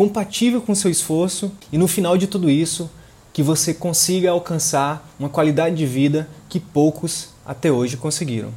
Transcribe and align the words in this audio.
compatível 0.00 0.62
com 0.62 0.72
o 0.72 0.74
seu 0.74 0.90
esforço 0.90 1.52
e 1.70 1.76
no 1.76 1.86
final 1.86 2.16
de 2.16 2.26
tudo 2.26 2.48
isso 2.48 2.90
que 3.34 3.42
você 3.42 3.74
consiga 3.74 4.30
alcançar 4.30 5.06
uma 5.18 5.28
qualidade 5.28 5.76
de 5.76 5.84
vida 5.84 6.26
que 6.48 6.58
poucos 6.58 7.28
até 7.44 7.70
hoje 7.70 7.98
conseguiram. 7.98 8.50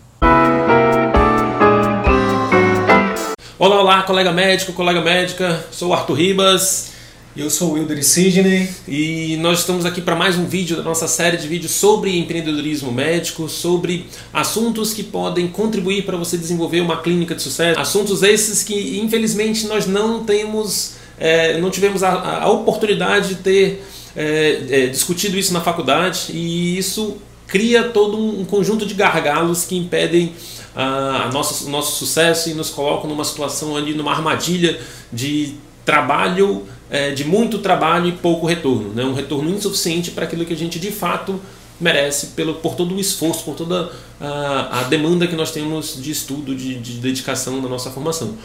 Olá, 3.59 3.81
olá, 3.81 4.03
colega 4.03 4.31
médico, 4.31 4.71
colega 4.71 5.01
médica, 5.01 5.65
sou 5.69 5.89
o 5.89 5.93
Arthur 5.93 6.13
Ribas. 6.13 6.93
Eu 7.35 7.49
sou 7.49 7.71
o 7.71 7.73
Wilder 7.73 8.05
Sidney 8.05 8.69
e 8.87 9.37
nós 9.37 9.61
estamos 9.61 9.87
aqui 9.87 9.99
para 9.99 10.15
mais 10.15 10.37
um 10.37 10.45
vídeo 10.45 10.77
da 10.77 10.83
nossa 10.83 11.07
série 11.07 11.35
de 11.35 11.47
vídeos 11.47 11.71
sobre 11.71 12.15
empreendedorismo 12.15 12.91
médico, 12.91 13.49
sobre 13.49 14.05
assuntos 14.31 14.93
que 14.93 15.01
podem 15.01 15.47
contribuir 15.47 16.05
para 16.05 16.15
você 16.15 16.37
desenvolver 16.37 16.81
uma 16.81 17.01
clínica 17.01 17.33
de 17.33 17.41
sucesso. 17.41 17.79
Assuntos 17.79 18.21
esses 18.21 18.61
que 18.61 18.99
infelizmente 18.99 19.65
nós 19.65 19.87
não 19.87 20.23
temos, 20.23 20.93
é, 21.23 21.57
não 21.57 21.69
tivemos 21.69 22.03
a, 22.03 22.41
a, 22.41 22.49
oportunidade 22.49 23.29
de 23.29 23.35
ter 23.35 23.81
é, 24.13 24.61
é, 24.69 24.87
discutido 24.87 25.37
isso 25.37 25.53
na 25.53 25.61
faculdade 25.61 26.33
e 26.33 26.77
isso 26.77 27.15
cria 27.47 27.83
todo 27.83 28.17
um 28.17 28.43
conjunto 28.43 28.85
de 28.85 28.93
gargalos 28.93 29.63
que 29.63 29.77
impedem 29.77 30.33
a, 30.75 31.29
nosso, 31.31 31.69
nosso 31.69 31.97
sucesso 31.97 32.49
e 32.49 32.53
nos 32.53 32.69
colocam 32.69 33.09
numa 33.09 33.23
situação 33.23 33.77
ali, 33.77 33.93
numa 33.93 34.11
armadilha 34.11 34.77
de 35.13 35.55
trabalho, 35.85 36.63
é, 36.89 37.11
de 37.11 37.23
muito 37.23 37.59
trabalho 37.59 38.09
e 38.09 38.11
pouco 38.11 38.45
retorno. 38.45 38.93
Né? 38.93 39.05
Um 39.05 39.13
retorno 39.13 39.49
insuficiente 39.49 40.11
para 40.11 40.25
aquilo 40.25 40.43
que 40.43 40.53
a 40.53 40.57
gente 40.57 40.77
de 40.77 40.91
fato 40.91 41.39
merece 41.79 42.27
pelo, 42.35 42.55
por 42.55 42.75
todo 42.75 42.93
o 42.95 42.99
esforço, 42.99 43.45
por 43.45 43.55
toda 43.55 43.89
a, 44.19 44.81
a 44.81 44.83
demanda 44.83 45.25
que 45.25 45.37
nós 45.37 45.51
temos 45.51 45.97
de 46.03 46.11
estudo, 46.11 46.53
de, 46.53 46.75
de 46.75 46.95
dedicação 46.95 47.61
na 47.61 47.69
nossa 47.69 47.89
formação. 47.91 48.35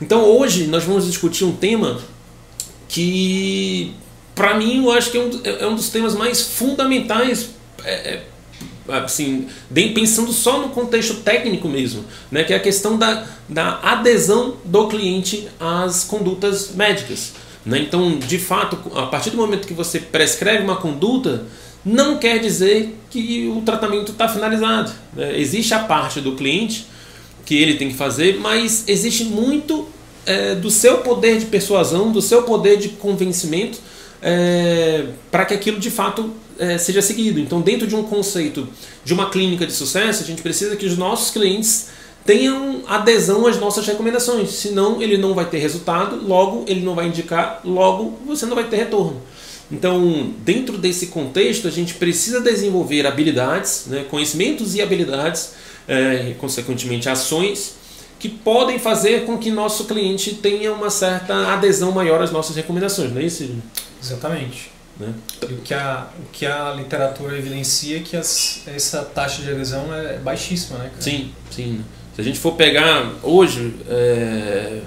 Então 0.00 0.24
hoje 0.24 0.66
nós 0.66 0.82
vamos 0.82 1.06
discutir 1.06 1.44
um 1.44 1.52
tema 1.52 2.00
que, 2.88 3.94
para 4.34 4.54
mim, 4.54 4.84
eu 4.84 4.90
acho 4.92 5.10
que 5.10 5.18
é 5.18 5.20
um, 5.20 5.30
é 5.44 5.66
um 5.66 5.74
dos 5.74 5.88
temas 5.88 6.14
mais 6.14 6.42
fundamentais 6.42 7.50
é, 7.84 7.92
é 7.92 8.22
assim, 8.88 9.48
pensando 9.94 10.32
só 10.32 10.60
no 10.60 10.68
contexto 10.68 11.16
técnico 11.16 11.68
mesmo, 11.68 12.04
né, 12.30 12.44
que 12.44 12.52
é 12.52 12.56
a 12.56 12.60
questão 12.60 12.96
da, 12.96 13.26
da 13.48 13.80
adesão 13.82 14.56
do 14.64 14.88
cliente 14.88 15.48
às 15.58 16.04
condutas 16.04 16.70
médicas. 16.74 17.32
Né? 17.64 17.80
Então, 17.80 18.18
de 18.18 18.38
fato, 18.38 18.78
a 18.96 19.06
partir 19.06 19.30
do 19.30 19.36
momento 19.36 19.66
que 19.66 19.74
você 19.74 19.98
prescreve 19.98 20.62
uma 20.62 20.76
conduta, 20.76 21.44
não 21.84 22.18
quer 22.18 22.38
dizer 22.38 22.96
que 23.10 23.48
o 23.48 23.60
tratamento 23.62 24.12
está 24.12 24.28
finalizado. 24.28 24.92
Né? 25.14 25.38
Existe 25.38 25.74
a 25.74 25.80
parte 25.80 26.20
do 26.20 26.32
cliente 26.36 26.86
que 27.44 27.56
ele 27.56 27.74
tem 27.74 27.88
que 27.88 27.94
fazer, 27.94 28.38
mas 28.40 28.84
existe 28.86 29.24
muito 29.24 29.88
é, 30.26 30.54
do 30.54 30.70
seu 30.70 30.98
poder 30.98 31.38
de 31.38 31.46
persuasão, 31.46 32.10
do 32.12 32.20
seu 32.20 32.42
poder 32.42 32.76
de 32.76 32.90
convencimento 32.90 33.78
é, 34.20 35.06
para 35.30 35.44
que 35.44 35.54
aquilo 35.54 35.78
de 35.78 35.90
fato 35.90 36.30
é, 36.58 36.76
seja 36.78 37.00
seguido. 37.00 37.38
Então, 37.38 37.60
dentro 37.60 37.86
de 37.86 37.94
um 37.94 38.02
conceito 38.02 38.68
de 39.04 39.14
uma 39.14 39.30
clínica 39.30 39.66
de 39.66 39.72
sucesso, 39.72 40.22
a 40.22 40.26
gente 40.26 40.42
precisa 40.42 40.74
que 40.76 40.86
os 40.86 40.96
nossos 40.96 41.30
clientes 41.30 41.88
tenham 42.24 42.82
adesão 42.88 43.46
às 43.46 43.58
nossas 43.58 43.86
recomendações, 43.86 44.50
senão 44.50 45.00
ele 45.00 45.16
não 45.16 45.32
vai 45.32 45.44
ter 45.44 45.58
resultado, 45.58 46.26
logo 46.26 46.64
ele 46.66 46.80
não 46.80 46.94
vai 46.94 47.06
indicar, 47.06 47.60
logo 47.64 48.18
você 48.26 48.44
não 48.46 48.56
vai 48.56 48.64
ter 48.64 48.76
retorno. 48.76 49.22
Então, 49.70 50.32
dentro 50.44 50.76
desse 50.76 51.08
contexto, 51.08 51.68
a 51.68 51.70
gente 51.70 51.94
precisa 51.94 52.40
desenvolver 52.40 53.06
habilidades, 53.06 53.84
né, 53.86 54.04
conhecimentos 54.08 54.74
e 54.74 54.82
habilidades, 54.82 55.52
é, 55.86 56.34
consequentemente 56.38 57.08
ações, 57.08 57.74
que 58.18 58.28
podem 58.28 58.78
fazer 58.78 59.24
com 59.24 59.36
que 59.36 59.50
nosso 59.50 59.84
cliente 59.84 60.34
tenha 60.34 60.72
uma 60.72 60.90
certa 60.90 61.52
adesão 61.52 61.92
maior 61.92 62.22
às 62.22 62.30
nossas 62.30 62.56
recomendações, 62.56 63.12
não 63.12 63.20
é 63.20 63.24
isso? 63.24 63.48
Exatamente. 64.02 64.70
Né? 64.98 65.12
E 65.42 65.52
o 65.52 65.58
que, 65.58 65.74
a, 65.74 66.06
o 66.18 66.32
que 66.32 66.46
a 66.46 66.72
literatura 66.72 67.36
evidencia 67.36 67.98
é 67.98 68.00
que 68.00 68.16
as, 68.16 68.62
essa 68.66 69.02
taxa 69.02 69.42
de 69.42 69.50
adesão 69.50 69.94
é 69.94 70.18
baixíssima, 70.18 70.78
né? 70.78 70.88
Cara? 70.88 71.02
Sim, 71.02 71.32
sim. 71.50 71.84
Se 72.14 72.20
a 72.22 72.24
gente 72.24 72.38
for 72.38 72.52
pegar 72.52 73.12
hoje, 73.22 73.74
é... 73.86 74.80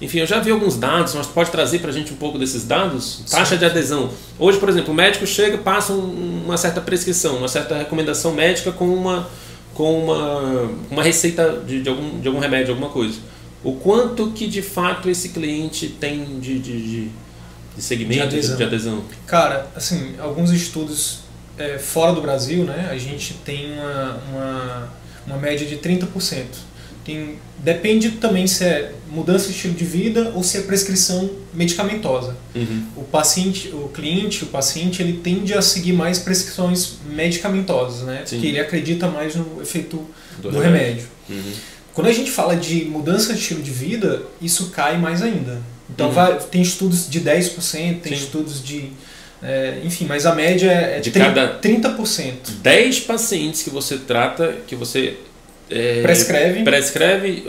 enfim, 0.00 0.20
eu 0.20 0.26
já 0.26 0.40
vi 0.40 0.50
alguns 0.50 0.76
dados, 0.76 1.14
mas 1.14 1.26
pode 1.26 1.50
trazer 1.50 1.80
para 1.80 1.90
a 1.90 1.92
gente 1.92 2.10
um 2.10 2.16
pouco 2.16 2.38
desses 2.38 2.64
dados? 2.64 3.22
Taxa 3.30 3.58
de 3.58 3.66
adesão. 3.66 4.10
Hoje, 4.38 4.58
por 4.58 4.70
exemplo, 4.70 4.92
o 4.92 4.96
médico 4.96 5.26
chega, 5.26 5.58
passa 5.58 5.92
uma 5.92 6.56
certa 6.56 6.80
prescrição, 6.80 7.36
uma 7.36 7.48
certa 7.48 7.76
recomendação 7.76 8.32
médica 8.32 8.72
com 8.72 8.86
uma, 8.86 9.28
com 9.74 10.04
uma, 10.04 10.70
uma 10.90 11.02
receita 11.02 11.62
de, 11.66 11.82
de, 11.82 11.88
algum, 11.88 12.20
de 12.20 12.28
algum 12.28 12.40
remédio, 12.40 12.70
alguma 12.70 12.90
coisa. 12.90 13.18
O 13.62 13.74
quanto 13.74 14.30
que 14.30 14.46
de 14.46 14.62
fato 14.62 15.10
esse 15.10 15.30
cliente 15.30 15.88
tem 15.88 16.38
de, 16.38 16.58
de, 16.58 17.08
de 17.76 17.82
segmento, 17.82 18.28
de 18.28 18.36
adesão. 18.36 18.56
de 18.56 18.64
adesão? 18.64 19.04
Cara, 19.26 19.66
assim, 19.74 20.14
alguns 20.18 20.50
estudos 20.50 21.20
é, 21.58 21.78
fora 21.78 22.12
do 22.12 22.20
Brasil, 22.20 22.64
né, 22.64 22.88
a 22.90 22.98
gente 22.98 23.34
tem 23.44 23.72
uma, 23.72 24.20
uma, 24.30 24.88
uma 25.26 25.36
média 25.38 25.66
de 25.66 25.76
30%. 25.76 26.44
Tem, 27.04 27.38
depende 27.58 28.12
também 28.12 28.46
se 28.46 28.64
é 28.64 28.92
mudança 29.08 29.46
de 29.46 29.52
estilo 29.52 29.74
de 29.74 29.84
vida 29.84 30.32
ou 30.34 30.42
se 30.42 30.58
é 30.58 30.62
prescrição 30.62 31.30
medicamentosa. 31.52 32.36
Uhum. 32.54 32.86
O 32.96 33.04
paciente, 33.04 33.68
o 33.68 33.88
cliente, 33.88 34.44
o 34.44 34.46
paciente, 34.48 35.02
ele 35.02 35.20
tende 35.22 35.54
a 35.54 35.62
seguir 35.62 35.92
mais 35.92 36.18
prescrições 36.18 36.94
medicamentosas, 37.06 38.02
né? 38.02 38.22
Sim. 38.24 38.36
Porque 38.36 38.48
ele 38.48 38.60
acredita 38.60 39.06
mais 39.06 39.34
no 39.36 39.60
efeito 39.62 40.04
do, 40.38 40.50
do 40.50 40.58
remédio. 40.58 41.06
remédio. 41.28 41.48
Uhum. 41.48 41.52
Quando 41.92 42.08
a 42.08 42.12
gente 42.12 42.30
fala 42.30 42.56
de 42.56 42.84
mudança 42.86 43.32
de 43.32 43.38
estilo 43.38 43.62
de 43.62 43.70
vida, 43.70 44.22
isso 44.42 44.70
cai 44.70 44.98
mais 44.98 45.22
ainda. 45.22 45.62
Então 45.88 46.08
uhum. 46.08 46.12
vai, 46.12 46.38
tem 46.38 46.60
estudos 46.60 47.08
de 47.08 47.20
10%, 47.20 48.00
tem 48.00 48.16
Sim. 48.16 48.24
estudos 48.24 48.64
de. 48.64 48.90
É, 49.42 49.80
enfim, 49.84 50.06
mas 50.08 50.24
a 50.24 50.34
média 50.34 50.70
é 50.70 51.00
de 51.00 51.10
30, 51.10 51.28
cada 51.28 51.60
30%. 51.60 52.32
10 52.62 53.00
pacientes 53.00 53.62
que 53.62 53.70
você 53.70 53.98
trata, 53.98 54.56
que 54.66 54.74
você 54.74 55.18
é, 55.70 56.02
prescreve. 56.02 56.62
prescreve 56.62 57.44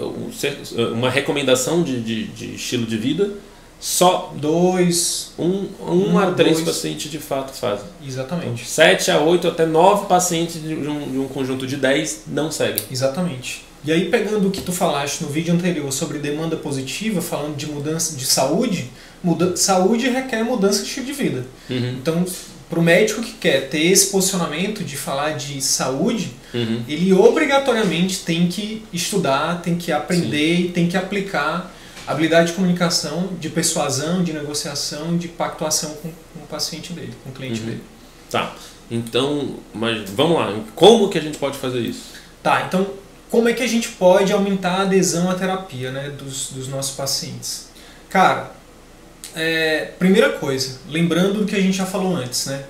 uma 0.94 1.10
recomendação 1.10 1.84
de, 1.84 2.00
de, 2.02 2.28
de, 2.28 2.56
estilo 2.56 2.86
de 2.86 2.98
vida, 2.98 3.32
só 3.80 4.34
dois, 4.36 5.34
um, 5.38 5.68
um, 5.80 6.14
um 6.14 6.20
a 6.20 6.32
três 6.32 6.56
dois. 6.58 6.68
pacientes 6.68 7.12
de 7.12 7.20
fato 7.20 7.54
fazem. 7.54 7.86
Exatamente. 8.06 8.48
Então, 8.48 8.66
sete 8.66 9.12
a 9.12 9.20
oito 9.20 9.48
até 9.48 9.66
nove 9.66 10.08
pacientes 10.08 10.62
de 10.62 10.74
um, 10.74 11.12
de 11.12 11.20
um 11.20 11.28
conjunto 11.28 11.68
de 11.68 11.76
10 11.76 12.24
não 12.28 12.52
seguem. 12.52 12.84
Exatamente. 12.90 13.66
E 13.86 13.92
aí, 13.92 14.10
pegando 14.10 14.48
o 14.48 14.52
que 14.52 14.62
tu 14.62 14.72
falaste 14.72 15.22
no 15.22 15.30
vídeo 15.30 15.54
anterior 15.54 15.92
sobre 15.92 16.18
demanda 16.18 16.56
positiva, 16.56 17.22
falando 17.22 17.56
de 17.56 17.68
mudança 17.68 18.16
de 18.16 18.26
saúde, 18.26 18.90
muda 19.24 19.56
saúde 19.56 20.10
requer 20.10 20.44
mudança 20.44 20.82
de 20.82 20.88
estilo 20.88 21.06
de 21.06 21.14
vida. 21.14 21.46
Uhum. 21.70 21.90
Então, 22.02 22.26
para 22.70 22.80
o 22.80 22.82
médico 22.82 23.22
que 23.22 23.34
quer 23.34 23.70
ter 23.70 23.86
esse 23.86 24.08
posicionamento 24.08 24.84
de 24.84 24.98
falar 24.98 25.32
de 25.32 25.62
saúde, 25.62 26.32
uhum. 26.54 26.84
ele 26.88 27.14
obrigatoriamente 27.14 28.20
tem 28.20 28.48
que 28.48 28.84
estudar, 28.92 29.62
tem 29.62 29.76
que 29.76 29.92
aprender 29.92 30.58
Sim. 30.58 30.64
e 30.64 30.70
tem 30.70 30.88
que 30.88 30.98
aplicar 30.98 31.72
habilidade 32.08 32.48
de 32.48 32.54
comunicação, 32.54 33.30
de 33.40 33.50
persuasão, 33.50 34.24
de 34.24 34.34
negociação, 34.34 35.18
de 35.18 35.28
pactuação 35.28 35.92
com, 35.96 36.10
com 36.10 36.44
o 36.44 36.48
paciente 36.48 36.94
dele, 36.94 37.14
com 37.24 37.30
o 37.30 37.34
cliente 37.34 37.62
uhum. 37.62 37.68
dele. 37.68 37.84
Tá. 38.30 38.54
Então, 38.90 39.56
mas 39.74 40.10
vamos 40.12 40.38
lá. 40.38 40.56
Como 40.76 41.10
que 41.10 41.18
a 41.18 41.22
gente 41.22 41.38
pode 41.38 41.58
fazer 41.58 41.80
isso? 41.80 42.14
Tá. 42.44 42.66
Então, 42.68 42.88
como 43.30 43.50
é 43.50 43.54
que 43.54 43.64
a 43.64 43.68
gente 43.68 43.90
pode 43.90 44.32
aumentar 44.32 44.80
a 44.80 44.82
adesão 44.84 45.30
à 45.30 45.36
terapia 45.36 45.92
né, 45.92 46.10
dos, 46.10 46.52
dos 46.52 46.68
nossos 46.68 46.96
pacientes? 46.96 47.70
Cara, 48.10 48.52
é, 49.36 49.92
primeira 50.00 50.30
coisa, 50.34 50.80
lembrando 50.90 51.40
do 51.40 51.46
que 51.46 51.56
a 51.56 51.62
gente 51.62 51.78
já 51.78 51.86
falou 51.86 52.16
antes, 52.16 52.46
né? 52.46 52.64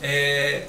É, 0.00 0.66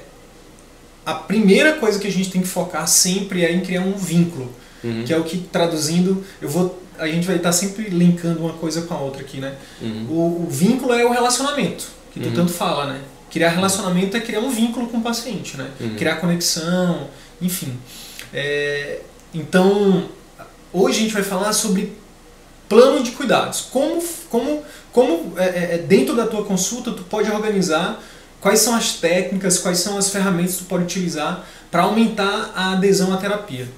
a 1.06 1.14
primeira 1.14 1.74
coisa 1.74 2.00
que 2.00 2.06
a 2.08 2.10
gente 2.10 2.30
tem 2.30 2.42
que 2.42 2.48
focar 2.48 2.86
sempre 2.88 3.44
é 3.44 3.52
em 3.52 3.60
criar 3.60 3.82
um 3.82 3.94
vínculo, 3.94 4.52
uhum. 4.82 5.04
que 5.04 5.12
é 5.12 5.16
o 5.16 5.22
que 5.22 5.38
traduzindo, 5.38 6.24
eu 6.42 6.48
vou, 6.48 6.82
a 6.98 7.06
gente 7.06 7.26
vai 7.26 7.36
estar 7.36 7.52
sempre 7.52 7.88
linkando 7.90 8.40
uma 8.40 8.54
coisa 8.54 8.82
com 8.82 8.92
a 8.92 8.98
outra 8.98 9.22
aqui, 9.22 9.38
né? 9.38 9.54
Uhum. 9.80 10.06
O, 10.10 10.46
o, 10.46 10.50
vínculo 10.50 10.92
é 10.92 11.04
o 11.04 11.12
relacionamento, 11.12 11.86
que 12.12 12.18
tu 12.18 12.28
uhum. 12.28 12.34
tanto 12.34 12.52
fala, 12.52 12.86
né? 12.92 13.00
Criar 13.30 13.50
relacionamento 13.50 14.16
é 14.16 14.20
criar 14.20 14.40
um 14.40 14.50
vínculo 14.50 14.88
com 14.88 14.98
o 14.98 15.02
paciente, 15.02 15.56
né? 15.56 15.70
Uhum. 15.80 15.94
Criar 15.94 16.16
conexão, 16.16 17.08
enfim. 17.40 17.78
É, 18.34 19.00
então, 19.32 20.08
hoje 20.72 20.98
a 20.98 21.02
gente 21.02 21.14
vai 21.14 21.22
falar 21.22 21.52
sobre 21.52 21.99
plano 22.70 23.02
de 23.02 23.10
cuidados. 23.10 23.62
Como, 23.62 24.00
como, 24.30 24.62
como 24.92 25.34
é, 25.36 25.74
é, 25.74 25.78
dentro 25.78 26.14
da 26.14 26.26
tua 26.26 26.44
consulta 26.44 26.92
tu 26.92 27.02
pode 27.02 27.28
organizar 27.28 28.00
quais 28.40 28.60
são 28.60 28.74
as 28.74 28.94
técnicas, 28.94 29.58
quais 29.58 29.78
são 29.78 29.98
as 29.98 30.08
ferramentas 30.08 30.52
que 30.52 30.58
tu 30.60 30.64
pode 30.66 30.84
utilizar 30.84 31.44
para 31.70 31.82
aumentar 31.82 32.52
a 32.54 32.72
adesão 32.72 33.12
à 33.12 33.16
terapia. 33.16 33.68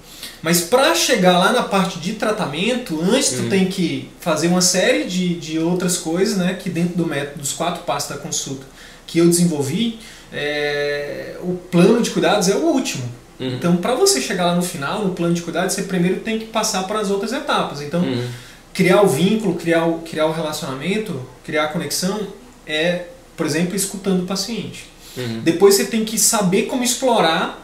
Mas 0.43 0.61
para 0.61 0.95
chegar 0.95 1.39
lá 1.39 1.53
na 1.53 1.63
parte 1.63 1.99
de 2.01 2.13
tratamento, 2.15 3.01
antes 3.03 3.31
tu 3.31 3.43
uhum. 3.43 3.49
tem 3.49 3.67
que 3.67 4.11
fazer 4.21 4.49
uma 4.49 4.61
série 4.61 5.05
de, 5.05 5.37
de 5.37 5.59
outras 5.59 5.97
coisas, 5.97 6.37
né? 6.37 6.55
Que 6.55 6.69
dentro 6.69 6.97
do 6.97 7.07
método 7.07 7.41
dos 7.41 7.53
quatro 7.53 7.85
passos 7.85 8.11
da 8.11 8.17
consulta 8.19 8.67
que 9.07 9.19
eu 9.19 9.27
desenvolvi, 9.27 10.01
é, 10.33 11.37
o 11.41 11.55
plano 11.71 12.03
de 12.03 12.11
cuidados 12.11 12.49
é 12.49 12.57
o 12.57 12.67
último. 12.67 13.05
Uhum. 13.39 13.55
Então, 13.55 13.77
para 13.77 13.95
você 13.95 14.21
chegar 14.21 14.47
lá 14.47 14.55
no 14.55 14.63
final, 14.63 15.05
no 15.05 15.15
plano 15.15 15.33
de 15.33 15.43
cuidados, 15.43 15.75
você 15.75 15.83
primeiro 15.83 16.21
tem 16.21 16.39
que 16.39 16.47
passar 16.47 16.85
para 16.85 17.01
as 17.01 17.11
outras 17.11 17.33
etapas. 17.33 17.81
Então, 17.81 18.01
uhum. 18.01 18.29
Criar 18.73 19.03
o 19.03 19.07
vínculo, 19.07 19.55
criar 19.55 19.87
o, 19.87 19.99
criar 20.01 20.27
o 20.27 20.33
relacionamento, 20.33 21.21
criar 21.45 21.65
a 21.65 21.69
conexão 21.69 22.29
é, 22.67 23.07
por 23.37 23.47
exemplo, 23.47 23.77
escutando 23.77 24.23
o 24.23 24.27
paciente. 24.27 24.91
Uhum. 25.17 25.41
Depois 25.41 25.75
você 25.75 25.85
tem 25.85 26.05
que 26.05 26.19
saber 26.19 26.63
como 26.63 26.83
explorar 26.83 27.63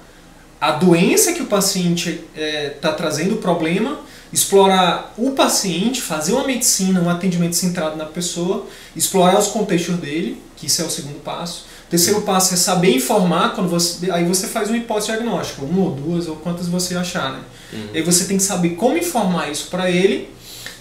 a 0.60 0.72
doença 0.72 1.32
que 1.32 1.42
o 1.42 1.46
paciente 1.46 2.20
está 2.34 2.40
é, 2.40 2.70
tá 2.70 2.92
trazendo 2.92 3.36
o 3.36 3.38
problema, 3.38 4.00
explorar 4.32 5.14
o 5.16 5.30
paciente, 5.30 6.02
fazer 6.02 6.32
uma 6.32 6.44
medicina, 6.44 7.00
um 7.00 7.08
atendimento 7.08 7.56
centrado 7.56 7.96
na 7.96 8.04
pessoa, 8.04 8.66
explorar 8.94 9.38
os 9.38 9.48
contextos 9.48 9.96
dele, 9.96 10.42
que 10.56 10.66
isso 10.66 10.82
é 10.82 10.84
o 10.84 10.90
segundo 10.90 11.22
passo. 11.22 11.66
O 11.86 11.90
terceiro 11.90 12.20
passo 12.22 12.52
é 12.52 12.56
saber 12.56 12.94
informar, 12.94 13.54
quando 13.54 13.70
você, 13.70 14.10
aí 14.10 14.24
você 14.24 14.46
faz 14.46 14.68
uma 14.68 14.76
hipótese 14.76 15.06
diagnóstica, 15.06 15.64
uma 15.64 15.84
ou 15.84 15.92
duas, 15.92 16.26
ou 16.26 16.36
quantas 16.36 16.68
você 16.68 16.94
achar. 16.94 17.32
Né? 17.32 17.40
Uhum. 17.72 17.88
Aí 17.94 18.02
você 18.02 18.24
tem 18.24 18.36
que 18.36 18.42
saber 18.42 18.70
como 18.70 18.98
informar 18.98 19.50
isso 19.50 19.68
para 19.70 19.90
ele, 19.90 20.28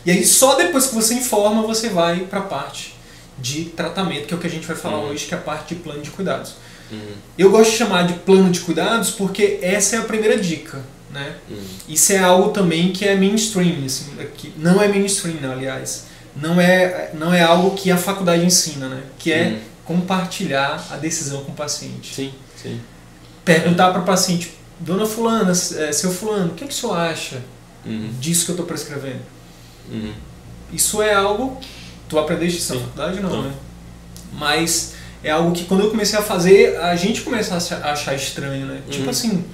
e 0.08 0.12
aí 0.12 0.26
só 0.26 0.56
depois 0.56 0.88
que 0.88 0.96
você 0.96 1.16
informa, 1.16 1.64
você 1.64 1.90
vai 1.90 2.22
para 2.22 2.40
a 2.40 2.44
parte 2.44 2.96
de 3.38 3.66
tratamento, 3.66 4.26
que 4.26 4.34
é 4.34 4.38
o 4.38 4.40
que 4.40 4.48
a 4.48 4.50
gente 4.50 4.66
vai 4.66 4.78
falar 4.78 5.00
uhum. 5.00 5.10
hoje, 5.10 5.26
que 5.26 5.34
é 5.34 5.38
a 5.38 5.42
parte 5.42 5.76
de 5.76 5.82
plano 5.82 6.02
de 6.02 6.10
cuidados. 6.12 6.54
Uhum. 6.90 7.12
Eu 7.38 7.52
gosto 7.52 7.72
de 7.72 7.78
chamar 7.78 8.08
de 8.08 8.14
plano 8.14 8.50
de 8.50 8.62
cuidados 8.62 9.12
porque 9.12 9.60
essa 9.62 9.98
é 9.98 10.00
a 10.00 10.04
primeira 10.04 10.40
dica. 10.40 10.82
Né? 11.12 11.36
Uhum. 11.50 11.62
Isso 11.90 12.14
é 12.14 12.20
algo 12.20 12.52
também 12.52 12.94
que 12.94 13.06
é 13.06 13.18
mainstream, 13.18 13.84
assim, 13.86 14.06
que 14.38 14.54
não 14.56 14.82
é 14.82 14.88
mainstream, 14.88 15.42
não, 15.42 15.52
aliás. 15.52 16.06
Não 16.38 16.62
é, 16.62 17.12
não 17.14 17.34
é 17.34 17.42
algo 17.42 17.76
que 17.76 17.92
a 17.92 17.98
faculdade 17.98 18.46
ensina, 18.46 18.88
né? 18.88 19.04
que 19.20 19.34
é 19.34 19.48
uhum. 19.48 19.60
compartilhar 19.84 20.88
a 20.90 20.96
decisão 20.96 21.44
com 21.44 21.52
o 21.52 21.56
paciente. 21.56 22.16
Sim, 22.16 22.32
sim. 22.56 22.80
Perguntar 23.44 23.92
para 23.92 24.04
o 24.04 24.06
paciente, 24.06 24.54
dona 24.80 25.06
fulana, 25.06 25.52
é, 25.52 25.92
seu 25.92 26.12
fulano, 26.12 26.52
o 26.52 26.56
que, 26.56 26.64
é 26.64 26.68
que 26.68 26.74
o 26.74 26.78
senhor 26.78 26.96
acha 26.96 27.42
uhum. 27.86 28.10
disso 28.22 28.46
que 28.46 28.52
eu 28.52 28.54
estou 28.54 28.66
prescrevendo? 28.66 29.36
Uhum. 29.92 30.14
Isso 30.72 31.02
é 31.02 31.14
algo... 31.14 31.60
Tu 32.08 32.18
aprendeste 32.18 32.60
isso 32.60 32.74
na 32.74 32.80
faculdade? 32.82 33.20
Não, 33.20 33.30
não, 33.30 33.42
né? 33.44 33.54
Mas 34.34 34.94
é 35.24 35.32
algo 35.32 35.52
que 35.52 35.66
quando 35.66 35.82
eu 35.82 35.90
comecei 35.90 36.18
a 36.18 36.22
fazer, 36.22 36.78
a 36.78 36.96
gente 36.96 37.22
começa 37.22 37.56
a 37.56 37.92
achar 37.92 38.16
estranho, 38.16 38.66
né? 38.66 38.76
Tipo 38.76 38.86
uhum. 38.86 38.92
Tipo 38.92 39.10
assim, 39.10 39.46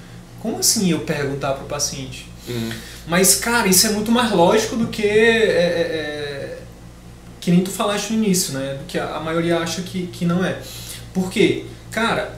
como 0.41 0.59
assim 0.59 0.91
eu 0.91 0.99
perguntar 0.99 1.53
para 1.53 1.63
o 1.63 1.67
paciente? 1.67 2.27
Uhum. 2.47 2.71
Mas, 3.07 3.35
cara, 3.35 3.67
isso 3.67 3.87
é 3.87 3.91
muito 3.91 4.11
mais 4.11 4.31
lógico 4.31 4.75
do 4.75 4.87
que. 4.87 5.01
É, 5.01 5.07
é, 5.07 5.81
é, 5.81 6.57
que 7.39 7.51
nem 7.51 7.61
tu 7.61 7.71
falaste 7.71 8.11
no 8.13 8.23
início, 8.23 8.53
né? 8.53 8.77
Do 8.79 8.85
que 8.85 8.97
a, 8.97 9.15
a, 9.15 9.19
maioria 9.19 9.57
acha 9.57 9.81
que, 9.81 10.07
que 10.07 10.25
não 10.25 10.43
é. 10.43 10.57
Por 11.13 11.29
quê? 11.29 11.65
Cara, 11.91 12.37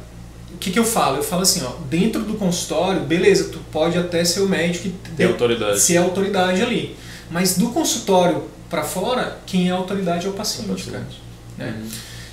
o 0.54 0.58
que, 0.58 0.72
que 0.72 0.80
eu 0.80 0.86
falo? 0.86 1.18
Eu 1.18 1.24
falo 1.24 1.44
assim, 1.44 1.64
ó, 1.64 1.74
dentro 1.90 2.22
do 2.22 2.36
consultório, 2.36 3.02
beleza, 3.02 3.50
tu 3.52 3.60
pode 3.72 3.98
até 3.98 4.24
ser 4.24 4.42
o 4.42 4.50
médico 4.50 4.84
que 4.84 5.12
tem 5.12 5.28
autoridade. 5.28 5.80
ser 5.80 5.98
autoridade 5.98 6.62
ali. 6.62 6.96
Mas 7.30 7.58
do 7.58 7.70
consultório 7.70 8.44
para 8.70 8.84
fora, 8.84 9.40
quem 9.46 9.70
é 9.70 9.72
autoridade 9.72 10.26
é 10.26 10.30
o 10.30 10.34
paciente, 10.34 10.70
é 10.70 10.74
o 10.74 10.76
paciente. 10.76 10.92
cara. 10.92 11.04
Né? 11.58 11.78
Uhum. 11.78 11.90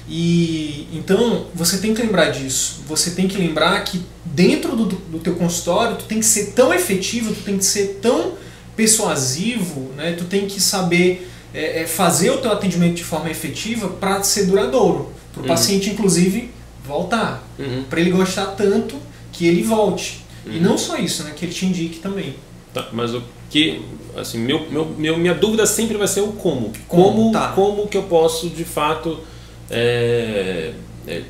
E 0.09 0.89
então 0.93 1.47
você 1.55 1.79
tem 1.79 1.95
que 1.95 2.03
lembrar 2.03 2.31
disso. 2.31 2.83
Você 2.89 3.13
tem 3.13 3.29
que 3.29 3.39
lembrar 3.39 3.83
que 3.85 4.03
dentro 4.25 4.77
do, 4.77 4.87
do 4.87 5.19
teu 5.19 5.35
consultório 5.35 5.97
tu 5.97 6.05
tem 6.05 6.19
que 6.19 6.27
ser 6.27 6.53
tão 6.53 6.75
efetivo, 6.75 7.33
tu 7.33 7.43
tem 7.43 7.57
que 7.57 7.65
ser 7.65 7.99
tão 8.03 8.35
persuasivo, 8.75 9.93
né? 9.97 10.13
Tu 10.13 10.25
tem 10.25 10.47
que 10.47 10.61
saber 10.61 11.31
é, 11.55 11.83
é 11.83 11.87
fazer 11.87 12.31
o 12.31 12.39
teu 12.39 12.51
atendimento 12.51 12.95
de 12.95 13.05
forma 13.05 13.31
efetiva 13.31 13.89
para 13.89 14.23
ser 14.23 14.47
duradouro, 14.47 15.13
para 15.33 15.41
o 15.41 15.43
uhum. 15.43 15.49
paciente 15.49 15.91
inclusive 15.91 16.51
voltar, 16.85 17.47
uhum. 17.59 17.85
para 17.89 18.01
ele 18.01 18.11
gostar 18.11 18.47
tanto 18.47 18.97
que 19.31 19.47
ele 19.47 19.63
volte. 19.63 20.25
Uhum. 20.45 20.55
E 20.55 20.61
não 20.61 20.77
só 20.77 20.97
isso, 20.97 21.23
né? 21.23 21.33
Que 21.37 21.45
ele 21.45 21.55
te 21.55 21.65
indique 21.65 22.01
também. 22.01 22.35
Tá, 22.75 22.89
mas 22.93 23.15
o 23.15 23.23
que 23.49 23.83
assim 24.17 24.39
meu, 24.39 24.71
meu, 24.71 24.85
meu 24.87 25.17
minha 25.17 25.35
dúvida 25.35 25.67
sempre 25.67 25.97
vai 25.97 26.09
ser 26.09 26.21
o 26.21 26.29
como. 26.29 26.73
Como 26.89 27.13
como, 27.13 27.33
tá. 27.33 27.49
como 27.55 27.89
que 27.89 27.97
eu 27.97 28.05
posso 28.05 28.49
de 28.49 28.65
fato 28.65 29.19
é, 29.71 30.73
é, 31.07 31.23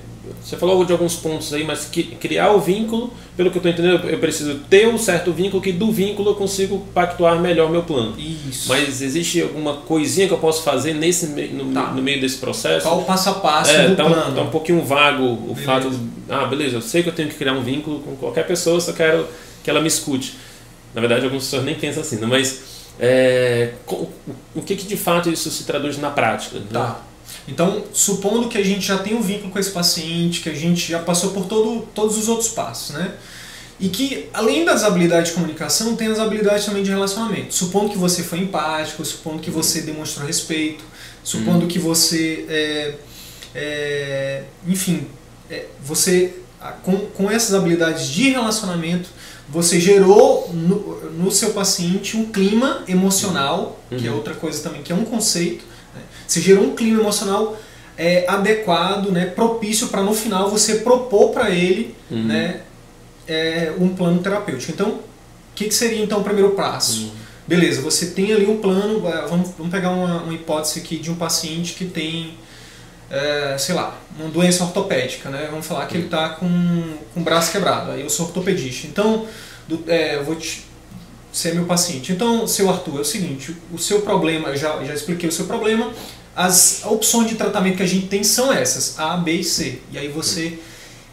você 0.43 0.57
falou 0.57 0.85
de 0.85 0.93
alguns 0.93 1.17
pontos 1.17 1.53
aí, 1.53 1.65
mas 1.65 1.85
que, 1.85 2.03
criar 2.03 2.53
o 2.53 2.61
vínculo, 2.61 3.13
pelo 3.37 3.51
que 3.51 3.59
eu 3.59 3.61
estou 3.61 3.73
entendendo, 3.73 4.09
eu 4.09 4.19
preciso 4.19 4.57
ter 4.71 4.89
um 4.89 4.99
certo 4.99 5.33
vínculo 5.33 5.63
que 5.63 5.73
do 5.73 5.91
vínculo 5.91 6.31
eu 6.31 6.35
consigo 6.35 6.79
pactuar 6.93 7.41
melhor 7.41 7.71
meu 7.71 7.83
plano. 7.83 8.15
Isso. 8.19 8.69
Mas 8.69 9.03
existe 9.03 9.43
alguma 9.43 9.75
coisinha 9.79 10.27
que 10.27 10.35
eu 10.35 10.39
posso 10.39 10.63
fazer 10.63 10.95
nesse 10.95 11.27
no, 11.27 11.73
tá. 11.73 11.93
no 11.93 12.03
meio 12.03 12.21
desse 12.21 12.39
processo? 12.39 12.87
Qual 12.87 13.01
o 13.01 13.05
passo 13.05 13.31
a 13.31 13.35
passo 13.35 13.71
é, 13.71 13.89
do 13.89 13.97
tá 13.97 14.05
plano? 14.05 14.33
Um, 14.33 14.35
tá 14.35 14.43
um 14.43 14.51
pouquinho 14.51 14.85
vago 14.85 15.25
o 15.25 15.55
beleza. 15.55 15.65
fato. 15.65 15.91
De, 15.91 15.99
ah, 16.29 16.45
beleza, 16.47 16.77
eu 16.77 16.83
sei 16.83 17.03
que 17.03 17.09
eu 17.09 17.15
tenho 17.15 17.29
que 17.29 17.37
criar 17.37 17.53
um 17.53 17.63
vínculo 17.63 18.01
com 18.01 18.17
qualquer 18.17 18.47
pessoa, 18.47 18.81
só 18.81 18.93
quero 18.93 19.27
que 19.63 19.71
ela 19.71 19.81
me 19.81 19.89
escute. 19.89 20.35
Na 20.95 21.01
verdade, 21.01 21.25
algumas 21.25 21.45
pessoas 21.45 21.65
nem 21.65 21.75
pensam 21.75 22.03
assim, 22.03 22.17
né? 22.17 22.27
mas 22.27 22.72
é, 23.05 23.73
o 24.55 24.63
que, 24.63 24.77
que 24.77 24.87
de 24.87 24.97
fato 24.97 25.29
isso 25.29 25.51
se 25.51 25.65
traduz 25.65 25.99
na 25.99 26.11
prática? 26.11 26.61
Tá. 26.73 26.89
Né? 26.89 26.95
Então, 27.49 27.83
supondo 27.93 28.49
que 28.49 28.57
a 28.57 28.65
gente 28.65 28.87
já 28.87 28.99
tem 28.99 29.17
um 29.17 29.21
vínculo 29.21 29.51
com 29.51 29.59
esse 29.59 29.73
paciente, 29.73 30.41
que 30.41 30.49
a 30.49 30.55
gente 30.55 30.89
já 30.89 31.01
passou 31.01 31.33
por 31.33 31.47
todo, 31.47 31.89
todos 31.93 32.17
os 32.17 32.29
outros 32.29 32.51
passos, 32.51 32.95
né? 32.95 33.13
E 33.81 33.89
que, 33.89 34.29
além 34.33 34.65
das 34.65 34.85
habilidades 34.85 35.31
de 35.31 35.35
comunicação, 35.35 35.97
tem 35.97 36.07
as 36.07 36.21
habilidades 36.21 36.65
também 36.65 36.85
de 36.85 36.91
relacionamento. 36.91 37.53
Supondo 37.53 37.91
que 37.91 37.99
você 37.99 38.23
foi 38.23 38.39
empático, 38.39 39.05
supondo 39.05 39.43
que 39.43 39.51
você 39.51 39.81
demonstrou 39.81 40.25
respeito, 40.25 40.85
supondo 41.25 41.63
uhum. 41.63 41.69
que 41.69 41.81
você, 41.81 42.47
é, 42.49 42.95
é, 43.53 44.45
enfim, 44.69 45.09
é, 45.51 45.67
você, 45.83 46.35
com, 46.85 46.97
com 46.99 47.29
essas 47.29 47.53
habilidades 47.53 48.07
de 48.07 48.31
relacionamento, 48.31 49.09
você 49.53 49.79
gerou 49.79 50.51
no, 50.53 51.11
no 51.11 51.31
seu 51.31 51.51
paciente 51.51 52.17
um 52.17 52.25
clima 52.25 52.83
emocional, 52.89 53.79
uhum. 53.91 53.99
que 53.99 54.07
é 54.07 54.11
uhum. 54.11 54.17
outra 54.17 54.35
coisa 54.35 54.63
também, 54.63 54.83
que 54.83 54.91
é 54.91 54.95
um 54.95 55.05
conceito, 55.05 55.65
você 56.27 56.41
gerou 56.41 56.65
um 56.65 56.75
clima 56.75 57.01
emocional 57.01 57.59
é, 57.97 58.25
adequado, 58.27 59.11
né, 59.11 59.27
propício 59.27 59.89
para 59.89 60.03
no 60.03 60.15
final 60.15 60.51
você 60.51 60.77
propor 60.77 61.31
para 61.31 61.51
ele 61.51 61.95
uhum. 62.11 62.25
né, 62.25 62.63
é, 63.29 63.73
um 63.79 63.91
plano 63.91 64.23
terapêutico. 64.23 64.73
Então, 64.73 64.89
o 64.89 65.01
que, 65.55 65.67
que, 65.67 65.75
seria 65.75 66.03
então 66.03 66.21
o 66.21 66.25
primeiro 66.25 66.53
passo? 66.53 67.03
Uhum. 67.03 67.11
Beleza, 67.47 67.83
você 67.83 68.07
tem 68.07 68.33
ali 68.33 68.47
um 68.47 68.59
plano, 68.59 69.07
é, 69.07 69.27
vamos, 69.29 69.51
vamos 69.59 69.71
pegar 69.71 69.91
uma, 69.91 70.23
uma 70.23 70.33
hipótese 70.33 70.81
aqui 70.81 70.97
de 70.97 71.11
um 71.11 71.15
paciente 71.15 71.75
que 71.75 71.85
tem, 71.85 72.35
é, 73.13 73.59
sei 73.59 73.75
lá, 73.75 73.95
uma 74.19 74.31
doença 74.31 74.65
ortopédica, 74.65 75.29
né? 75.29 75.47
Vamos 75.51 75.67
falar 75.67 75.85
que 75.87 75.95
ele 75.99 76.07
está 76.07 76.31
com, 76.31 76.49
com 77.13 77.21
o 77.21 77.23
braço 77.23 77.53
quebrado, 77.53 77.91
aí 77.91 78.01
eu 78.01 78.09
sou 78.09 78.25
ortopedista. 78.27 78.87
Então, 78.87 79.27
do, 79.69 79.85
é, 79.87 80.17
eu 80.17 80.25
vou 80.25 80.35
te, 80.35 80.65
ser 81.31 81.55
meu 81.55 81.67
paciente. 81.67 82.11
Então, 82.11 82.47
seu 82.47 82.71
Arthur, 82.71 82.99
é 82.99 83.01
o 83.03 83.05
seguinte, 83.05 83.55
o 83.71 83.79
seu 83.79 84.01
problema, 84.01 84.49
eu 84.49 84.57
já, 84.57 84.83
já 84.83 84.95
expliquei 84.95 85.29
o 85.29 85.33
seu 85.33 85.45
problema, 85.45 85.93
as 86.35 86.81
opções 86.87 87.29
de 87.29 87.35
tratamento 87.35 87.77
que 87.77 87.83
a 87.83 87.87
gente 87.87 88.07
tem 88.07 88.25
são 88.25 88.51
essas, 88.51 88.99
A, 88.99 89.19
B 89.19 89.33
e 89.33 89.45
C. 89.45 89.81
E 89.93 89.99
aí 89.99 90.09
você... 90.09 90.59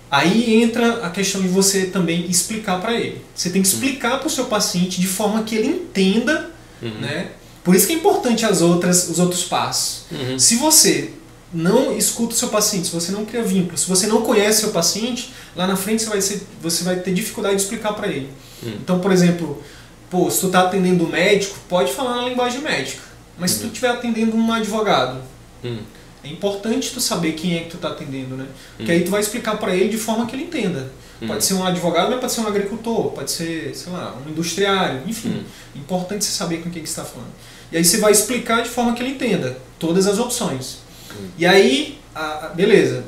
Aí 0.09 0.63
entra 0.63 1.05
a 1.05 1.09
questão 1.11 1.39
de 1.39 1.47
você 1.49 1.85
também 1.85 2.25
explicar 2.27 2.81
para 2.81 2.93
ele. 2.93 3.21
Você 3.35 3.51
tem 3.51 3.61
que 3.61 3.67
explicar 3.67 4.17
para 4.17 4.25
o 4.25 4.29
seu 4.29 4.45
paciente 4.45 4.99
de 4.99 5.05
forma 5.05 5.43
que 5.43 5.53
ele 5.53 5.67
entenda, 5.67 6.49
uhum. 6.81 6.99
né? 6.99 7.29
Por 7.63 7.75
isso 7.75 7.85
que 7.85 7.93
é 7.93 7.95
importante 7.97 8.43
as 8.43 8.59
outras, 8.61 9.07
os 9.07 9.19
outros 9.19 9.43
passos. 9.43 10.05
Uhum. 10.11 10.39
Se 10.39 10.55
você 10.55 11.11
não 11.53 11.97
escuta 11.97 12.33
o 12.33 12.37
seu 12.37 12.49
paciente, 12.49 12.87
se 12.87 12.93
você 12.93 13.11
não 13.11 13.25
cria 13.25 13.43
vínculo, 13.43 13.77
se 13.77 13.87
você 13.87 14.05
não 14.07 14.21
conhece 14.21 14.59
o 14.59 14.61
seu 14.65 14.71
paciente, 14.71 15.33
lá 15.55 15.65
na 15.65 15.75
frente 15.75 16.03
você 16.03 16.09
vai, 16.09 16.21
ser, 16.21 16.47
você 16.61 16.83
vai 16.83 16.97
ter 16.97 17.13
dificuldade 17.13 17.55
de 17.55 17.61
explicar 17.63 17.93
para 17.93 18.07
ele. 18.07 18.29
Uhum. 18.61 18.77
Então, 18.81 18.99
por 18.99 19.11
exemplo, 19.11 19.63
Pô, 20.09 20.29
se 20.29 20.41
tu 20.41 20.49
tá 20.49 20.61
atendendo 20.61 21.05
um 21.05 21.09
médico, 21.09 21.55
pode 21.67 21.93
falar 21.93 22.15
na 22.15 22.29
linguagem 22.29 22.61
médica. 22.61 23.01
Mas 23.37 23.51
uhum. 23.51 23.57
se 23.57 23.63
tu 23.63 23.67
estiver 23.67 23.91
uhum. 23.91 23.97
atendendo 23.97 24.35
um 24.35 24.51
advogado, 24.51 25.21
uhum. 25.63 25.79
é 26.23 26.27
importante 26.27 26.91
tu 26.91 26.99
saber 26.99 27.33
quem 27.33 27.57
é 27.57 27.61
que 27.61 27.69
tu 27.69 27.77
tá 27.77 27.89
atendendo, 27.89 28.35
né? 28.35 28.47
Porque 28.75 28.91
uhum. 28.91 28.97
aí 28.97 29.03
tu 29.03 29.11
vai 29.11 29.21
explicar 29.21 29.57
para 29.57 29.75
ele 29.75 29.89
de 29.89 29.97
forma 29.97 30.25
que 30.25 30.35
ele 30.35 30.43
entenda. 30.43 30.91
Pode 31.19 31.33
uhum. 31.33 31.41
ser 31.41 31.53
um 31.55 31.65
advogado, 31.65 32.09
mas 32.09 32.19
pode 32.19 32.31
ser 32.31 32.41
um 32.41 32.47
agricultor, 32.47 33.11
pode 33.11 33.29
ser, 33.29 33.75
sei 33.75 33.91
lá, 33.91 34.17
um 34.25 34.29
industriário, 34.29 35.01
enfim. 35.05 35.43
É 35.75 35.77
importante 35.77 36.25
você 36.25 36.31
saber 36.31 36.63
com 36.63 36.71
quem 36.71 36.81
que 36.81 36.89
está 36.89 37.03
falando. 37.03 37.31
E 37.71 37.77
aí 37.77 37.85
você 37.85 37.97
vai 37.97 38.11
explicar 38.11 38.63
de 38.63 38.69
forma 38.69 38.95
que 38.95 39.03
ele 39.03 39.11
entenda 39.11 39.57
todas 39.77 40.07
as 40.07 40.17
opções. 40.17 40.79
E 41.37 41.45
aí, 41.45 41.99
a, 42.13 42.45
a, 42.45 42.49
beleza. 42.49 43.05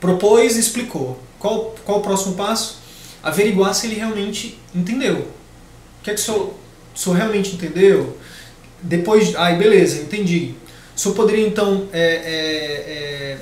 Propôs 0.00 0.56
e 0.56 0.60
explicou. 0.60 1.20
Qual, 1.38 1.74
qual 1.84 1.98
o 1.98 2.02
próximo 2.02 2.34
passo? 2.34 2.78
Averiguar 3.22 3.74
se 3.74 3.86
ele 3.86 3.96
realmente 3.96 4.58
entendeu 4.74 5.26
que 6.04 6.10
é 6.10 6.14
que 6.14 6.20
o 6.20 6.22
senhor, 6.22 6.54
o 6.94 6.98
senhor 6.98 7.16
realmente 7.16 7.54
entendeu? 7.54 8.16
depois, 8.82 9.34
aí 9.36 9.56
beleza, 9.56 10.02
entendi. 10.02 10.52
O 10.94 11.00
senhor 11.00 11.14
poderia 11.14 11.46
então. 11.46 11.88
É, 11.90 12.00
é, 12.00 12.92
é... 12.92 13.38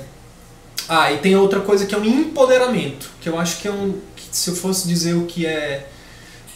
Ah, 0.87 1.11
e 1.11 1.17
tem 1.17 1.35
outra 1.35 1.59
coisa 1.59 1.85
que 1.85 1.93
é 1.93 1.97
um 1.97 2.05
empoderamento, 2.05 3.09
que 3.19 3.27
eu 3.27 3.37
acho 3.37 3.59
que 3.59 3.67
é 3.67 3.71
um. 3.71 3.99
Que 4.15 4.23
se 4.31 4.49
eu 4.49 4.55
fosse 4.55 4.87
dizer 4.87 5.13
o 5.15 5.25
que 5.25 5.45
é. 5.45 5.89